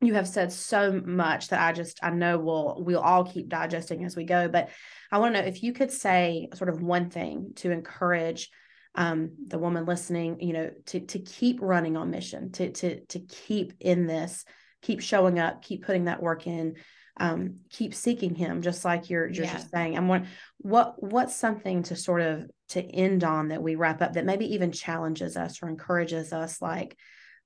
you 0.00 0.14
have 0.14 0.28
said 0.28 0.52
so 0.52 1.00
much 1.04 1.48
that 1.48 1.62
i 1.62 1.72
just 1.72 1.98
i 2.02 2.10
know 2.10 2.38
we'll 2.38 2.82
we'll 2.84 3.00
all 3.00 3.24
keep 3.24 3.48
digesting 3.48 4.04
as 4.04 4.16
we 4.16 4.24
go 4.24 4.48
but 4.48 4.68
i 5.10 5.18
want 5.18 5.34
to 5.34 5.40
know 5.40 5.46
if 5.46 5.62
you 5.62 5.72
could 5.72 5.90
say 5.90 6.48
sort 6.54 6.68
of 6.68 6.82
one 6.82 7.08
thing 7.08 7.52
to 7.56 7.70
encourage 7.70 8.50
um, 8.94 9.32
the 9.46 9.58
woman 9.58 9.86
listening, 9.86 10.40
you 10.40 10.52
know, 10.52 10.70
to 10.86 11.00
to 11.00 11.18
keep 11.18 11.60
running 11.60 11.96
on 11.96 12.10
mission, 12.10 12.52
to 12.52 12.70
to 12.70 13.00
to 13.06 13.20
keep 13.20 13.72
in 13.80 14.06
this, 14.06 14.44
keep 14.82 15.00
showing 15.00 15.38
up, 15.38 15.62
keep 15.62 15.84
putting 15.84 16.04
that 16.04 16.22
work 16.22 16.46
in, 16.46 16.76
um, 17.18 17.60
keep 17.70 17.94
seeking 17.94 18.34
Him, 18.34 18.62
just 18.62 18.84
like 18.84 19.10
you're 19.10 19.26
you're 19.26 19.44
Yeah. 19.44 19.52
just 19.52 19.70
saying. 19.70 19.96
I'm. 19.96 20.26
What 20.58 21.02
what's 21.02 21.36
something 21.36 21.82
to 21.84 21.96
sort 21.96 22.22
of 22.22 22.50
to 22.70 22.82
end 22.82 23.24
on 23.24 23.48
that 23.48 23.62
we 23.62 23.74
wrap 23.74 24.02
up 24.02 24.14
that 24.14 24.24
maybe 24.24 24.54
even 24.54 24.72
challenges 24.72 25.36
us 25.36 25.62
or 25.62 25.68
encourages 25.68 26.32
us, 26.32 26.60
like, 26.62 26.96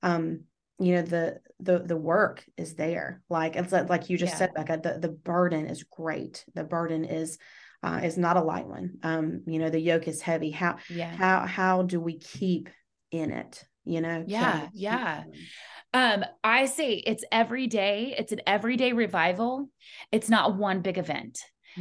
um, 0.02 0.44
you 0.78 0.94
know, 0.94 1.02
the 1.02 1.40
the 1.60 1.80
the 1.80 1.96
work 1.96 2.44
is 2.56 2.74
there. 2.76 3.22
Like 3.28 3.56
it's 3.56 3.72
like, 3.72 3.88
like 3.90 4.08
you 4.10 4.16
just 4.16 4.32
Yeah. 4.32 4.38
said, 4.38 4.54
Becca. 4.54 4.80
The 4.82 4.98
the 5.00 5.08
burden 5.12 5.66
is 5.66 5.84
great. 5.84 6.44
The 6.54 6.64
burden 6.64 7.04
is. 7.04 7.38
Uh, 7.80 8.00
is 8.02 8.18
not 8.18 8.36
a 8.36 8.42
light 8.42 8.66
one. 8.66 8.98
Um, 9.04 9.42
you 9.46 9.60
know, 9.60 9.70
the 9.70 9.78
yoke 9.78 10.08
is 10.08 10.20
heavy. 10.20 10.50
How 10.50 10.78
Yeah. 10.90 11.16
how 11.16 11.46
how 11.46 11.82
do 11.82 12.00
we 12.00 12.18
keep 12.18 12.70
in 13.12 13.30
it 13.30 13.62
you 13.88 14.00
know 14.00 14.24
Yeah, 14.26 14.60
keep 14.60 14.70
yeah. 14.74 15.24
Um, 15.94 16.24
I 16.44 16.66
say 16.66 16.92
it's 16.94 17.24
every 17.32 17.66
day, 17.66 18.14
it's 18.18 18.32
an 18.32 18.42
everyday 18.46 18.92
revival. 18.92 19.70
It's 20.12 20.28
not 20.28 20.56
one 20.56 20.82
big 20.82 20.98
event. 20.98 21.38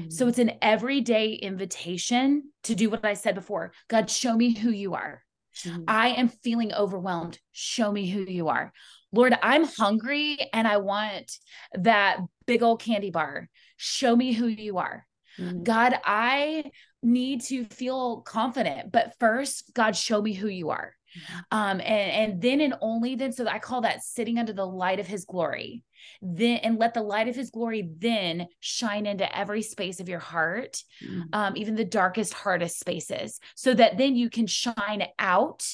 So 0.10 0.26
Mhm. 0.26 0.30
it's 0.30 0.40
an 0.40 0.52
everyday 0.62 1.34
invitation 1.34 2.52
to 2.64 2.76
do 2.76 2.90
what 2.90 3.04
I 3.04 3.16
said 3.16 3.36
before. 3.36 3.74
God, 3.88 4.10
show 4.10 4.36
me 4.36 4.54
who 4.54 4.70
you 4.70 4.94
are. 4.94 5.24
Mhm. 5.66 5.86
I 5.88 6.10
am 6.10 6.30
feeling 6.30 6.74
overwhelmed. 6.74 7.40
Show 7.52 7.92
me 7.92 8.10
who 8.10 8.22
you 8.22 8.48
are. 8.48 8.72
Lord, 9.12 9.38
I'm 9.42 9.66
hungry 9.66 10.38
and 10.54 10.68
I 10.68 10.78
want 10.78 11.32
that 11.74 12.20
big 12.46 12.62
old 12.64 12.82
candy 12.82 13.10
bar. 13.10 13.50
Show 13.78 14.16
me 14.16 14.34
who 14.34 14.48
you 14.48 14.78
are. 14.78 15.06
Mhm. 15.40 15.64
God, 15.64 16.00
I 16.06 16.72
need 17.02 17.42
to 17.44 17.66
feel 17.66 18.22
confident, 18.22 18.92
but 18.92 19.14
first, 19.20 19.74
God, 19.74 19.96
show 19.96 20.22
me 20.22 20.34
who 20.34 20.48
you 20.48 20.70
are. 20.70 20.94
Mhm. 21.16 21.44
Um, 21.52 21.80
and, 21.80 21.84
and 22.32 22.42
then 22.42 22.62
and 22.62 22.76
only 22.82 23.16
then, 23.16 23.32
so 23.32 23.48
I 23.48 23.60
call 23.60 23.82
that 23.82 24.04
sitting 24.04 24.38
under 24.38 24.54
the 24.54 24.66
light 24.66 25.00
of 25.00 25.08
his 25.08 25.26
glory. 25.26 25.84
Then 26.22 26.58
and 26.60 26.78
let 26.78 26.94
the 26.94 27.02
light 27.04 27.28
of 27.28 27.36
his 27.36 27.50
glory 27.50 27.90
then 27.98 28.48
shine 28.60 29.06
into 29.06 29.38
every 29.38 29.62
space 29.62 30.00
of 30.00 30.10
your 30.10 30.20
heart, 30.20 30.84
Mhm. 31.04 31.24
um, 31.34 31.58
even 31.58 31.76
the 31.76 31.86
darkest, 31.86 32.34
hardest 32.34 32.80
spaces, 32.80 33.40
so 33.56 33.74
that 33.74 33.98
then 33.98 34.16
you 34.16 34.30
can 34.30 34.48
shine 34.48 35.08
out 35.20 35.66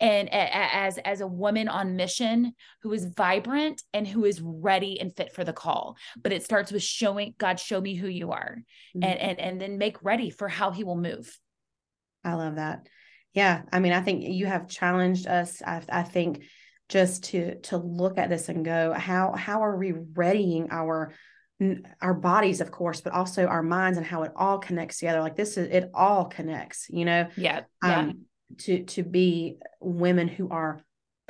and 0.00 0.28
as 0.32 0.96
as 0.98 1.20
a 1.20 1.26
woman 1.26 1.66
on 1.66 1.96
mission 1.96 2.54
who 2.82 2.92
is 2.92 3.04
vibrant 3.16 3.82
and 3.92 4.06
who 4.06 4.24
is 4.24 4.40
ready 4.40 5.00
and 5.00 5.16
fit 5.16 5.32
for 5.32 5.42
the 5.42 5.52
call 5.52 5.96
but 6.22 6.32
it 6.32 6.44
starts 6.44 6.70
with 6.70 6.84
showing 6.84 7.34
god 7.36 7.58
show 7.58 7.80
me 7.80 7.96
who 7.96 8.06
you 8.06 8.30
are 8.30 8.58
Mhm. 8.94 9.04
and 9.04 9.18
and 9.18 9.40
and 9.40 9.60
then 9.60 9.76
make 9.76 10.00
ready 10.04 10.30
for 10.30 10.46
how 10.46 10.70
he 10.70 10.84
will 10.84 10.94
move 10.94 11.36
i 12.22 12.34
love 12.34 12.54
that 12.54 12.86
yeah 13.38 13.62
i 13.72 13.78
mean 13.78 13.92
i 13.92 14.00
think 14.00 14.24
you 14.24 14.46
have 14.46 14.68
challenged 14.68 15.26
us 15.26 15.62
i, 15.64 15.80
I 15.88 16.02
think 16.02 16.42
just 16.88 17.24
to 17.24 17.60
to 17.60 17.76
look 17.76 18.18
at 18.18 18.28
this 18.28 18.48
and 18.48 18.64
go 18.64 18.92
how 18.92 19.32
how 19.34 19.62
are 19.62 19.76
we 19.76 19.92
readying 19.92 20.68
our 20.70 21.12
our 22.00 22.14
bodies 22.14 22.60
of 22.60 22.70
course 22.70 23.00
but 23.00 23.12
also 23.12 23.46
our 23.46 23.62
minds 23.62 23.98
and 23.98 24.06
how 24.06 24.22
it 24.22 24.32
all 24.36 24.58
connects 24.58 24.98
together? 24.98 25.20
Like 25.20 25.36
this 25.36 25.56
is 25.56 25.68
it 25.70 25.90
all 25.94 26.26
connects 26.26 26.86
you 26.88 27.04
know? 27.04 27.28
Yeah 27.36 27.62
yeah. 27.82 27.98
Um, 28.00 28.24
to 28.58 28.84
to 28.84 29.02
be 29.02 29.58
women 29.80 30.28
who 30.28 30.48
are 30.48 30.80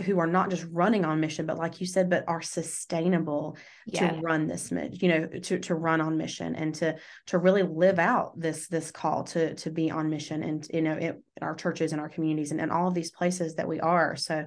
who 0.04 0.18
are 0.18 0.26
not 0.26 0.50
just 0.50 0.64
running 0.70 1.04
on 1.04 1.20
mission, 1.20 1.44
but 1.46 1.58
like 1.58 1.80
you 1.80 1.86
said, 1.86 2.08
but 2.08 2.24
are 2.28 2.40
sustainable 2.40 3.56
yeah 3.86 4.12
to 4.12 4.20
run 4.20 4.46
this, 4.46 4.70
mi- 4.70 4.90
you 4.92 5.08
know, 5.08 5.26
to 5.26 5.58
to 5.58 5.74
run 5.74 6.00
on 6.00 6.16
mission 6.16 6.54
and 6.54 6.74
to 6.76 6.96
to 7.26 7.38
really 7.38 7.62
live 7.62 7.98
out 7.98 8.38
this 8.38 8.68
this 8.68 8.90
call 8.90 9.24
to 9.24 9.54
to 9.54 9.70
be 9.70 9.90
on 9.90 10.08
mission 10.08 10.42
and 10.42 10.66
you 10.72 10.82
know 10.82 10.92
it, 10.92 11.20
our 11.40 11.54
churches 11.54 11.92
and 11.92 12.00
our 12.00 12.08
communities 12.08 12.52
and, 12.52 12.60
and 12.60 12.70
all 12.70 12.88
of 12.88 12.94
these 12.94 13.10
places 13.10 13.56
that 13.56 13.68
we 13.68 13.80
are. 13.80 14.14
So 14.14 14.46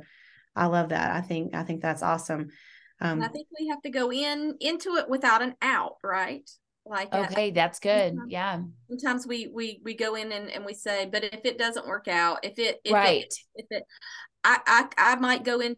I 0.55 0.67
love 0.67 0.89
that. 0.89 1.11
I 1.11 1.21
think 1.21 1.53
I 1.53 1.63
think 1.63 1.81
that's 1.81 2.03
awesome. 2.03 2.49
Um, 3.01 3.21
I 3.21 3.27
think 3.27 3.47
we 3.59 3.67
have 3.67 3.81
to 3.81 3.89
go 3.89 4.11
in 4.11 4.55
into 4.59 4.95
it 4.95 5.09
without 5.09 5.41
an 5.41 5.55
out, 5.61 5.95
right? 6.03 6.49
Like 6.85 7.09
uh, 7.11 7.25
okay 7.29 7.51
that's 7.51 7.79
good 7.79 8.15
Mhm. 8.15 8.25
yeah 8.27 8.59
sometimes 8.89 9.27
we 9.27 9.47
we 9.53 9.79
we 9.83 9.93
go 9.93 10.15
in 10.15 10.31
and, 10.31 10.49
and 10.49 10.65
we 10.65 10.73
say, 10.73 11.05
but 11.05 11.23
if 11.23 11.45
it 11.45 11.59
doesn't 11.59 11.85
work 11.87 12.07
out, 12.07 12.39
if 12.43 12.57
it 12.57 12.79
if 12.83 12.91
right 12.91 13.23
it 13.23 13.35
if 13.55 13.65
it 13.69 13.83
I, 14.43 14.59
I 14.97 15.13
I 15.13 15.15
might 15.15 15.43
go 15.43 15.59
into 15.59 15.77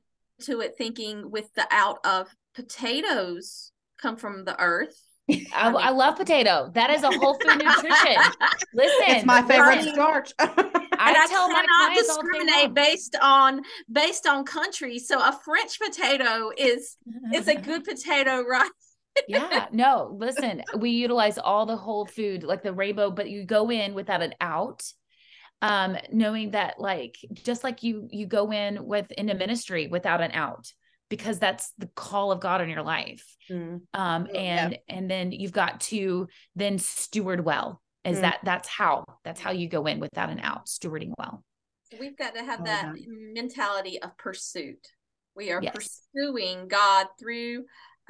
it 0.62 0.76
thinking 0.78 1.30
with 1.32 1.54
the 1.56 1.66
out 1.72 2.00
of 2.06 2.28
potatoes 2.56 3.72
come 4.02 4.16
from 4.18 4.46
the 4.46 4.60
earth. 4.60 4.96
I, 5.54 5.72
mean- 5.72 5.82
I 5.82 5.90
love 5.92 6.18
potato 6.18 6.70
that 6.76 6.90
is 6.90 7.04
a 7.04 7.12
whole 7.12 7.36
food 7.36 7.58
nutrition 7.58 8.18
listen 8.74 9.04
it's 9.08 9.26
my 9.26 9.42
favorite 9.42 9.78
Right. 9.78 9.94
starch. 9.94 10.34
I, 10.40 11.10
and 11.10 11.18
I 11.18 11.28
tell 11.28 11.48
my 11.50 11.62
cannot 11.62 11.94
clients 11.96 12.08
discriminate 12.08 12.74
based 12.74 13.16
on 13.22 13.62
based 13.92 14.28
on 14.28 14.44
country. 14.46 15.00
So 15.00 15.20
a 15.20 15.38
French 15.46 15.80
potato 15.80 16.52
is 16.58 16.98
is 17.34 17.48
a 17.48 17.56
good 17.56 17.84
potato, 17.84 18.44
right? 18.44 18.70
yeah 19.28 19.68
no 19.72 20.16
listen 20.18 20.64
we 20.80 20.90
utilize 20.90 21.38
all 21.38 21.68
the 21.68 21.76
whole 21.78 22.04
food 22.08 22.42
like 22.44 22.64
the 22.64 22.74
rainbow 22.74 23.12
but 23.12 23.30
you 23.30 23.46
go 23.46 23.70
in 23.70 23.94
without 23.94 24.24
an 24.24 24.34
out 24.42 24.82
um 25.64 25.98
knowing 26.12 26.52
that 26.52 26.80
like 26.80 27.18
just 27.34 27.64
like 27.64 27.82
you 27.84 28.08
you 28.12 28.28
go 28.28 28.52
in 28.52 28.86
with 28.86 29.10
into 29.14 29.34
ministry 29.34 29.88
without 29.88 30.22
an 30.22 30.32
out 30.34 30.72
because 31.10 31.40
that's 31.40 31.72
the 31.78 31.88
call 31.96 32.32
of 32.32 32.40
god 32.40 32.62
in 32.62 32.70
your 32.70 32.84
life 32.84 33.26
Mm, 33.50 33.82
um 33.94 34.28
Oh, 34.30 34.34
yeah. 34.34 34.40
and 34.40 34.78
and 34.88 35.12
then 35.12 35.32
you've 35.32 35.52
got 35.52 35.82
to 35.92 36.28
then 36.56 36.78
steward 36.80 37.44
well 37.44 37.82
is 38.06 38.18
Mm. 38.18 38.22
that 38.22 38.40
that's 38.44 38.68
how 38.70 39.04
that's 39.26 39.40
how 39.42 39.52
you 39.52 39.68
go 39.68 39.86
in 39.86 40.00
without 40.00 40.30
an 40.30 40.40
out 40.40 40.68
stewarding 40.68 41.14
well 41.18 41.44
So 41.92 41.98
we've 42.00 42.18
got 42.18 42.34
to 42.36 42.44
have 42.44 42.62
Oh, 42.62 42.66
that 42.66 42.84
that- 42.94 43.08
mentality 43.08 44.02
of 44.02 44.18
pursuit. 44.18 44.84
We 45.36 45.52
are 45.52 45.62
Yes. 45.62 45.74
pursuing 45.76 46.68
God 46.68 47.08
through 47.20 47.66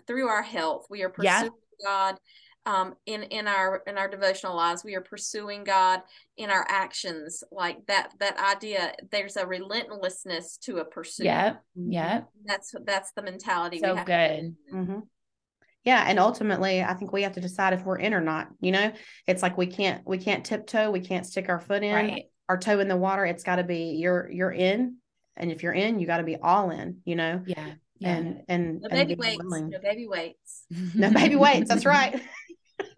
through 0.08 0.28
our 0.28 0.42
health. 0.44 0.86
We 0.90 1.04
are 1.04 1.14
Yeah. 1.20 1.42
pursuing 1.42 1.60
God 1.84 2.18
um 2.66 2.96
in 3.06 3.24
in 3.24 3.48
our 3.48 3.84
in 3.88 3.98
our 3.98 4.08
devotional 4.08 4.56
lives. 4.56 4.84
We 4.84 4.96
are 4.96 5.02
pursuing 5.02 5.64
God 5.64 6.02
in 6.38 6.50
our 6.50 6.66
actions. 6.70 7.44
Like 7.52 7.86
that 7.88 8.14
that 8.20 8.38
idea 8.40 8.94
there's 9.12 9.36
a 9.38 9.46
relentlessness 9.46 10.58
to 10.64 10.78
a 10.78 10.86
pursuit. 10.86 11.26
yeah 11.26 11.56
mhm. 11.78 11.88
yeah 11.94 12.22
That's 12.46 12.74
that's 12.86 13.12
the 13.14 13.22
mentality 13.24 13.80
So 13.80 13.92
we 13.92 13.98
have 13.98 14.06
good. 14.08 14.56
to 14.72 14.76
hmm 14.76 15.00
Yeah, 15.84 16.06
and 16.08 16.18
ultimately, 16.20 16.82
I 16.82 16.94
think 16.94 17.12
we 17.12 17.24
have 17.24 17.34
to 17.34 17.42
decide 17.42 17.74
if 17.74 17.84
we're 17.84 18.00
in 18.00 18.14
or 18.14 18.22
not. 18.22 18.48
You 18.62 18.72
know, 18.72 18.94
it's 19.28 19.42
like 19.42 19.58
we 19.58 19.68
can't 19.68 20.02
we 20.08 20.18
can't 20.18 20.46
tiptoe, 20.46 20.92
we 20.92 21.02
can't 21.02 21.26
stick 21.26 21.50
our 21.50 21.60
foot 21.60 21.84
in, 21.84 21.94
right 21.94 22.24
our 22.50 22.58
toe 22.58 22.80
in 22.80 22.88
the 22.88 22.98
water. 22.98 23.26
It's 23.26 23.44
got 23.44 23.58
to 23.58 23.64
be 23.64 23.96
you're 24.00 24.30
you're 24.32 24.52
in, 24.52 24.98
and 25.36 25.52
if 25.52 25.64
you're 25.64 25.74
in, 25.74 26.00
you 26.00 26.08
got 26.08 26.18
to 26.18 26.24
be 26.24 26.38
all 26.38 26.72
in. 26.72 27.02
You 27.06 27.16
know, 27.18 27.42
yeah 27.46 27.74
yeah 28.00 28.10
and 28.16 28.42
and 28.48 28.82
No 28.82 28.90
baby 28.90 29.16
be 29.16 29.22
weights. 29.22 29.44
willing. 29.44 29.70
No 29.70 29.80
baby 29.80 30.08
weights. 30.08 30.66
No 30.96 31.10
baby 31.12 31.36
weights. 31.36 31.70
That's 31.70 31.86
right. 31.86 32.22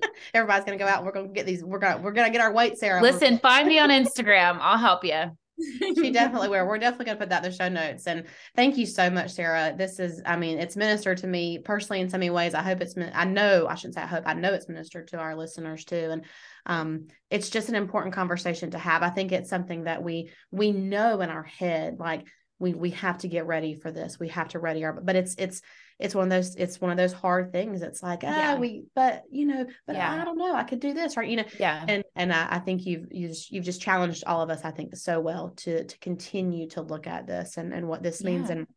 Everybody's 0.33 0.65
gonna 0.65 0.77
go 0.77 0.87
out. 0.87 0.97
And 0.97 1.05
we're 1.05 1.13
gonna 1.13 1.27
get 1.29 1.45
these. 1.45 1.63
We're 1.63 1.79
gonna 1.79 2.01
we're 2.01 2.11
gonna 2.11 2.31
get 2.31 2.41
our 2.41 2.51
white 2.51 2.77
Sarah. 2.77 3.01
Listen 3.01 3.39
find 3.39 3.67
me 3.67 3.79
on 3.79 3.89
instagram 3.89 4.57
i'll 4.59 4.77
help 4.77 5.03
you 5.03 5.31
she 5.95 6.11
definitely 6.11 6.49
will. 6.49 6.65
We're 6.65 6.77
definitely 6.77 7.05
going 7.05 7.17
to 7.17 7.21
put 7.21 7.29
that 7.29 7.45
in 7.45 7.49
the 7.49 7.57
show 7.57 7.69
notes. 7.69 8.07
And 8.07 8.25
thank 8.57 8.77
you 8.77 8.85
so 8.85 9.09
much, 9.09 9.31
Sarah. 9.31 9.73
This 9.77 9.99
is, 9.99 10.21
I 10.25 10.35
mean, 10.35 10.59
it's 10.59 10.75
ministered 10.75 11.19
to 11.19 11.27
me 11.27 11.59
personally 11.59 12.01
in 12.01 12.09
so 12.09 12.17
many 12.17 12.29
ways. 12.29 12.53
I 12.53 12.61
hope 12.61 12.81
it's, 12.81 12.93
I 13.13 13.23
know, 13.23 13.65
I 13.65 13.75
shouldn't 13.75 13.95
say 13.95 14.01
I 14.01 14.05
hope, 14.05 14.23
I 14.25 14.33
know 14.33 14.53
it's 14.53 14.67
ministered 14.67 15.07
to 15.09 15.17
our 15.17 15.33
listeners 15.33 15.85
too. 15.85 16.09
And 16.11 16.25
um, 16.65 17.07
it's 17.29 17.49
just 17.49 17.69
an 17.69 17.75
important 17.75 18.13
conversation 18.13 18.71
to 18.71 18.77
have. 18.77 19.01
I 19.01 19.11
think 19.11 19.31
it's 19.31 19.49
something 19.49 19.85
that 19.85 20.03
we, 20.03 20.29
we 20.51 20.73
know 20.73 21.21
in 21.21 21.29
our 21.29 21.43
head, 21.43 21.99
like 21.99 22.27
we, 22.59 22.73
we 22.73 22.89
have 22.89 23.19
to 23.19 23.29
get 23.29 23.47
ready 23.47 23.75
for 23.75 23.91
this. 23.91 24.19
We 24.19 24.27
have 24.29 24.49
to 24.49 24.59
ready 24.59 24.83
our, 24.83 24.99
but 24.99 25.15
it's, 25.15 25.35
it's, 25.37 25.61
it's 25.99 26.13
one 26.13 26.25
of 26.25 26.29
those 26.29 26.55
it's 26.55 26.81
one 26.81 26.91
of 26.91 26.97
those 26.97 27.13
hard 27.13 27.51
things 27.51 27.81
it's 27.81 28.03
like 28.03 28.21
ah 28.23 28.27
yeah. 28.27 28.55
we 28.57 28.83
but 28.95 29.23
you 29.31 29.45
know 29.45 29.65
but 29.87 29.95
yeah. 29.95 30.13
i 30.13 30.25
don't 30.25 30.37
know 30.37 30.53
i 30.53 30.63
could 30.63 30.79
do 30.79 30.93
this 30.93 31.15
right 31.15 31.29
you 31.29 31.37
know 31.37 31.45
yeah 31.59 31.85
and 31.87 32.03
and 32.15 32.33
I, 32.33 32.47
I, 32.51 32.59
think 32.59 32.85
you've 32.85 33.07
you 33.11 33.29
just 33.29 33.51
you've 33.51 33.63
just 33.63 33.81
challenged 33.81 34.23
all 34.27 34.41
of 34.41 34.49
us 34.49 34.65
i 34.65 34.71
think 34.71 34.95
so 34.95 35.19
well 35.19 35.51
to 35.57 35.85
to 35.85 35.99
continue 35.99 36.67
to 36.69 36.81
look 36.81 37.07
at 37.07 37.27
this 37.27 37.57
and 37.57 37.73
and 37.73 37.87
what 37.87 38.03
this 38.03 38.21
yeah. 38.21 38.29
means 38.29 38.49
and 38.49 38.67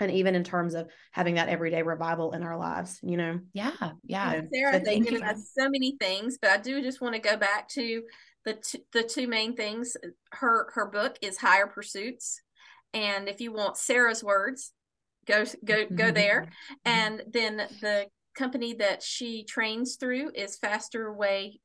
and 0.00 0.10
even 0.10 0.34
in 0.34 0.42
terms 0.42 0.74
of 0.74 0.88
having 1.12 1.34
that 1.34 1.48
everyday 1.48 1.82
revival 1.82 2.32
in 2.32 2.42
our 2.42 2.56
lives 2.56 2.98
you 3.02 3.16
know 3.16 3.38
yeah 3.52 3.92
yeah 4.04 4.40
sarah 4.52 4.84
so 4.84 5.00
given 5.00 5.22
us 5.22 5.50
so 5.56 5.68
many 5.68 5.96
things 6.00 6.38
but 6.40 6.50
i 6.50 6.56
do 6.56 6.82
just 6.82 7.00
want 7.00 7.14
to 7.14 7.20
go 7.20 7.36
back 7.36 7.68
to 7.68 8.02
the 8.44 8.54
t- 8.54 8.84
the 8.92 9.02
two 9.02 9.26
main 9.26 9.54
things 9.54 9.96
her 10.32 10.68
her 10.74 10.86
book 10.86 11.16
is 11.20 11.36
higher 11.36 11.66
pursuits 11.66 12.40
and 12.92 13.28
if 13.28 13.40
you 13.40 13.52
want 13.52 13.76
sarah's 13.76 14.24
words 14.24 14.72
go 15.26 15.44
go 15.64 15.86
go 15.86 16.10
there. 16.10 16.42
Mm-hmm. 16.42 16.74
and 16.84 17.22
then 17.32 17.56
the 17.80 18.06
company 18.36 18.74
that 18.74 19.02
she 19.02 19.44
trains 19.44 19.96
through 19.96 20.32
is 20.34 20.56
faster 20.56 21.12
way 21.12 21.60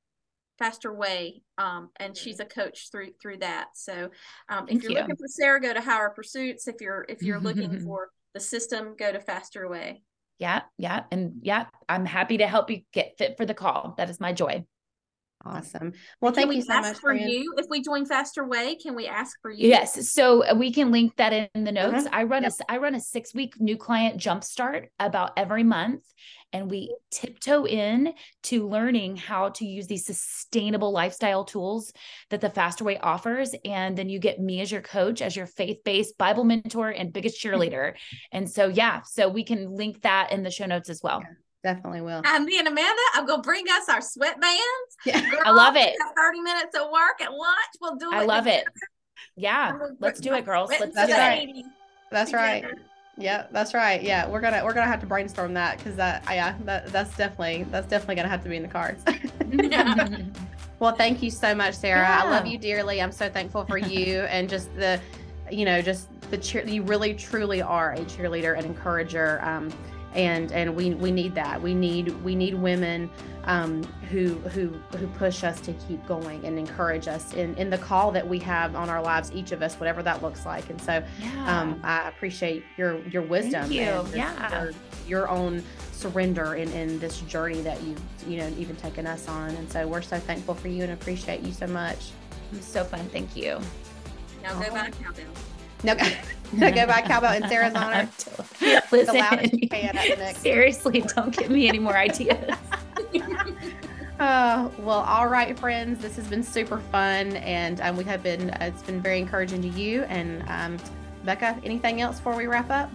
faster 0.59 0.93
way 0.93 1.41
um, 1.57 1.89
and 1.95 2.15
she's 2.15 2.41
a 2.41 2.45
coach 2.45 2.89
through 2.91 3.11
through 3.21 3.37
that. 3.37 3.69
So 3.75 4.09
um, 4.49 4.65
if 4.67 4.83
you're 4.83 4.91
you. 4.91 4.99
looking 4.99 5.15
for 5.15 5.27
sarah 5.27 5.61
go 5.61 5.73
to 5.73 5.81
higher 5.81 6.09
pursuits. 6.09 6.67
If 6.67 6.81
you're 6.81 7.05
if 7.07 7.23
you're 7.23 7.39
looking 7.39 7.79
for 7.79 8.09
the 8.33 8.39
system 8.39 8.95
go 8.97 9.11
to 9.11 9.19
faster 9.19 9.67
way. 9.69 10.03
Yeah 10.37 10.61
yeah 10.77 11.03
and 11.11 11.39
yeah 11.41 11.65
i'm 11.87 12.05
happy 12.05 12.37
to 12.37 12.47
help 12.47 12.69
you 12.69 12.81
get 12.93 13.17
fit 13.17 13.37
for 13.37 13.45
the 13.45 13.53
call. 13.53 13.95
That 13.97 14.09
is 14.09 14.19
my 14.19 14.33
joy 14.33 14.65
Awesome. 15.45 15.93
Well, 16.19 16.33
thank 16.33 16.53
you 16.53 16.61
so 16.61 16.81
much 16.81 16.97
for 16.97 17.13
you. 17.13 17.53
If 17.57 17.67
we 17.69 17.81
join 17.81 18.05
Faster 18.05 18.45
Way, 18.45 18.75
can 18.75 18.93
we 18.93 19.07
ask 19.07 19.37
for 19.41 19.49
you? 19.49 19.69
Yes. 19.69 20.11
So 20.11 20.43
uh, 20.43 20.53
we 20.53 20.73
can 20.73 20.91
link 20.91 21.15
that 21.15 21.49
in 21.55 21.63
the 21.63 21.71
notes. 21.71 22.05
Uh-huh. 22.05 22.09
I 22.11 22.23
run 22.23 22.43
yep. 22.43 22.51
a 22.59 22.71
I 22.71 22.77
run 22.77 22.93
a 22.93 22.99
six 22.99 23.33
week 23.33 23.53
new 23.57 23.77
client 23.77 24.19
jumpstart 24.19 24.87
about 24.99 25.31
every 25.37 25.63
month, 25.63 26.03
and 26.51 26.69
we 26.69 26.93
tiptoe 27.09 27.65
in 27.65 28.13
to 28.43 28.67
learning 28.67 29.15
how 29.15 29.49
to 29.49 29.65
use 29.65 29.87
these 29.87 30.05
sustainable 30.05 30.91
lifestyle 30.91 31.45
tools 31.45 31.93
that 32.31 32.41
the 32.41 32.49
Faster 32.49 32.83
Way 32.83 32.97
offers. 32.97 33.55
And 33.63 33.97
then 33.97 34.09
you 34.09 34.19
get 34.19 34.41
me 34.41 34.59
as 34.59 34.69
your 34.69 34.81
coach, 34.81 35.21
as 35.21 35.37
your 35.37 35.47
faith 35.47 35.77
based 35.85 36.17
Bible 36.17 36.43
mentor 36.43 36.89
and 36.89 37.13
biggest 37.13 37.41
cheerleader. 37.43 37.93
and 38.33 38.49
so, 38.49 38.67
yeah, 38.67 39.03
so 39.03 39.29
we 39.29 39.45
can 39.45 39.73
link 39.73 40.01
that 40.01 40.33
in 40.33 40.43
the 40.43 40.51
show 40.51 40.65
notes 40.65 40.89
as 40.89 41.01
well. 41.01 41.21
Yeah. 41.21 41.35
Definitely 41.63 42.01
will. 42.01 42.21
And 42.25 42.45
me 42.45 42.57
and 42.57 42.67
Amanda, 42.67 43.01
I'm 43.15 43.25
gonna 43.25 43.41
bring 43.41 43.65
us 43.69 43.89
our 43.89 43.99
sweatbands. 43.99 44.59
Yeah, 45.05 45.21
Girls, 45.21 45.43
I 45.45 45.51
love 45.51 45.75
it. 45.77 45.95
30 46.17 46.41
minutes 46.41 46.75
of 46.77 46.89
work 46.91 47.21
at 47.21 47.31
lunch. 47.31 47.73
We'll 47.79 47.95
do 47.95 48.11
it. 48.11 48.15
I 48.15 48.23
love 48.25 48.43
together. 48.43 48.63
it. 48.67 48.89
Yeah, 49.37 49.77
let's 49.99 50.19
do 50.19 50.33
it, 50.33 50.45
girls. 50.45 50.69
Let's 50.69 50.93
that's 50.93 51.09
do 51.09 51.17
right. 51.17 51.47
it. 51.49 51.65
That's 52.11 52.31
together. 52.31 52.67
right. 52.67 52.75
Yeah, 53.17 53.47
that's 53.51 53.73
right. 53.73 54.01
Yeah, 54.01 54.27
we're 54.27 54.39
gonna 54.39 54.63
we're 54.63 54.73
gonna 54.73 54.87
have 54.87 55.01
to 55.01 55.05
brainstorm 55.05 55.53
that 55.53 55.77
because 55.77 55.95
that 55.97 56.23
yeah 56.29 56.55
that 56.63 56.87
that's 56.87 57.15
definitely 57.17 57.65
that's 57.69 57.87
definitely 57.87 58.15
gonna 58.15 58.29
have 58.29 58.43
to 58.43 58.49
be 58.49 58.55
in 58.55 58.63
the 58.63 58.69
cards. 58.69 59.03
yeah. 59.51 60.19
well, 60.79 60.95
thank 60.95 61.21
you 61.21 61.29
so 61.29 61.53
much, 61.53 61.75
Sarah. 61.75 62.01
Yeah. 62.01 62.23
I 62.23 62.29
love 62.29 62.45
you 62.45 62.57
dearly. 62.57 63.01
I'm 63.01 63.11
so 63.11 63.29
thankful 63.29 63.65
for 63.65 63.77
you 63.93 64.21
and 64.21 64.49
just 64.49 64.73
the, 64.75 64.99
you 65.51 65.65
know, 65.65 65.81
just 65.81 66.07
the 66.31 66.37
cheer. 66.37 66.65
You 66.65 66.83
really 66.83 67.13
truly 67.13 67.61
are 67.61 67.93
a 67.93 67.99
cheerleader 67.99 68.57
and 68.57 68.65
encourager. 68.65 69.41
Um, 69.43 69.69
and 70.13 70.51
and 70.51 70.75
we 70.75 70.93
we 70.95 71.11
need 71.11 71.35
that. 71.35 71.61
We 71.61 71.73
need 71.73 72.09
we 72.23 72.35
need 72.35 72.55
women 72.55 73.09
um, 73.45 73.83
who 74.09 74.35
who 74.35 74.69
who 74.97 75.07
push 75.07 75.43
us 75.43 75.59
to 75.61 75.73
keep 75.87 76.05
going 76.07 76.43
and 76.45 76.57
encourage 76.57 77.07
us 77.07 77.33
in 77.33 77.55
in 77.55 77.69
the 77.69 77.77
call 77.77 78.11
that 78.11 78.27
we 78.27 78.39
have 78.39 78.75
on 78.75 78.89
our 78.89 79.01
lives 79.01 79.31
each 79.33 79.51
of 79.51 79.61
us 79.61 79.75
whatever 79.75 80.01
that 80.03 80.21
looks 80.21 80.45
like. 80.45 80.69
And 80.69 80.81
so 80.81 81.03
yeah. 81.19 81.61
um, 81.61 81.79
i 81.83 82.07
appreciate 82.07 82.63
your 82.77 82.99
your 83.07 83.21
wisdom 83.21 83.69
Thank 83.69 83.73
you. 83.73 84.17
yeah. 84.17 84.63
your, 84.63 84.73
your, 85.07 85.29
own 85.29 85.63
surrender 85.91 86.55
in 86.55 86.71
in 86.71 86.99
this 86.99 87.21
journey 87.21 87.61
that 87.61 87.81
you 87.83 87.95
you 88.27 88.37
know 88.37 88.47
even 88.57 88.75
taken 88.75 89.05
us 89.05 89.27
on. 89.27 89.51
And 89.51 89.71
so 89.71 89.87
we're 89.87 90.01
so 90.01 90.19
thankful 90.19 90.55
for 90.55 90.67
you 90.67 90.83
and 90.83 90.91
appreciate 90.91 91.41
you 91.41 91.51
so 91.51 91.67
much. 91.67 92.11
It 92.51 92.57
was 92.57 92.65
so 92.65 92.83
fun. 92.83 93.07
Thank 93.09 93.35
you. 93.35 93.59
Now 94.41 94.59
go 94.59 94.73
back 94.73 94.97
countdown 94.99 95.27
no, 95.83 95.95
no 96.53 96.71
go 96.71 96.85
back 96.85 97.05
cowbell 97.05 97.33
in 97.33 97.47
Sarah's 97.47 97.73
honor. 97.75 98.09
Listen, 98.91 100.35
seriously, 100.35 101.01
don't 101.15 101.35
give 101.35 101.49
me 101.49 101.67
any 101.67 101.79
more 101.79 101.97
ideas. 101.97 102.55
Uh, 104.19 104.69
well, 104.79 104.99
all 104.99 105.29
right, 105.29 105.57
friends. 105.57 106.01
This 106.01 106.17
has 106.17 106.27
been 106.27 106.43
super 106.43 106.79
fun, 106.91 107.37
and 107.37 107.79
um, 107.79 107.95
we 107.95 108.03
have 108.03 108.21
been. 108.21 108.49
Uh, 108.49 108.57
it's 108.65 108.83
been 108.83 108.99
very 109.01 109.17
encouraging 109.17 109.61
to 109.61 109.69
you. 109.69 110.03
And 110.03 110.43
um, 110.49 110.77
Becca, 111.23 111.57
anything 111.63 112.01
else 112.01 112.17
before 112.17 112.35
we 112.35 112.45
wrap 112.45 112.69
up? 112.69 112.91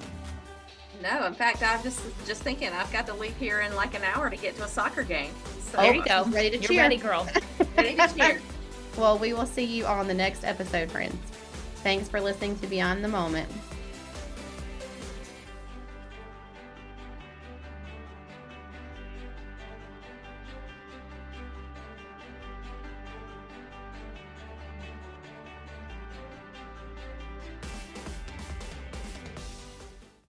No, 1.03 1.25
in 1.27 1.33
fact, 1.33 1.63
I'm 1.63 1.83
just 1.83 2.03
just 2.27 2.43
thinking 2.43 2.69
I've 2.69 2.93
got 2.93 3.07
to 3.07 3.15
leave 3.15 3.35
here 3.39 3.61
in 3.61 3.75
like 3.75 3.95
an 3.95 4.03
hour 4.03 4.29
to 4.29 4.37
get 4.37 4.55
to 4.57 4.65
a 4.65 4.69
soccer 4.69 5.03
game. 5.03 5.31
So 5.61 5.79
there 5.79 5.95
you 5.95 6.05
go, 6.05 6.25
ready 6.27 6.51
to 6.51 6.59
You're 6.59 6.69
cheer, 6.69 6.83
ready, 6.83 6.97
girl. 6.99 7.27
ready 7.75 7.97
to 7.97 8.15
cheer. 8.15 8.43
well, 8.99 9.19
we 9.19 9.33
will 9.33 9.47
see 9.47 9.65
you 9.65 9.87
on 9.87 10.07
the 10.07 10.15
next 10.15 10.45
episode, 10.45 10.91
friends. 10.91 11.17
Thanks 11.85 12.09
for 12.09 12.19
listening 12.19 12.59
to 12.61 12.67
Beyond 12.67 13.05
the 13.05 13.09
Moment. 13.09 13.47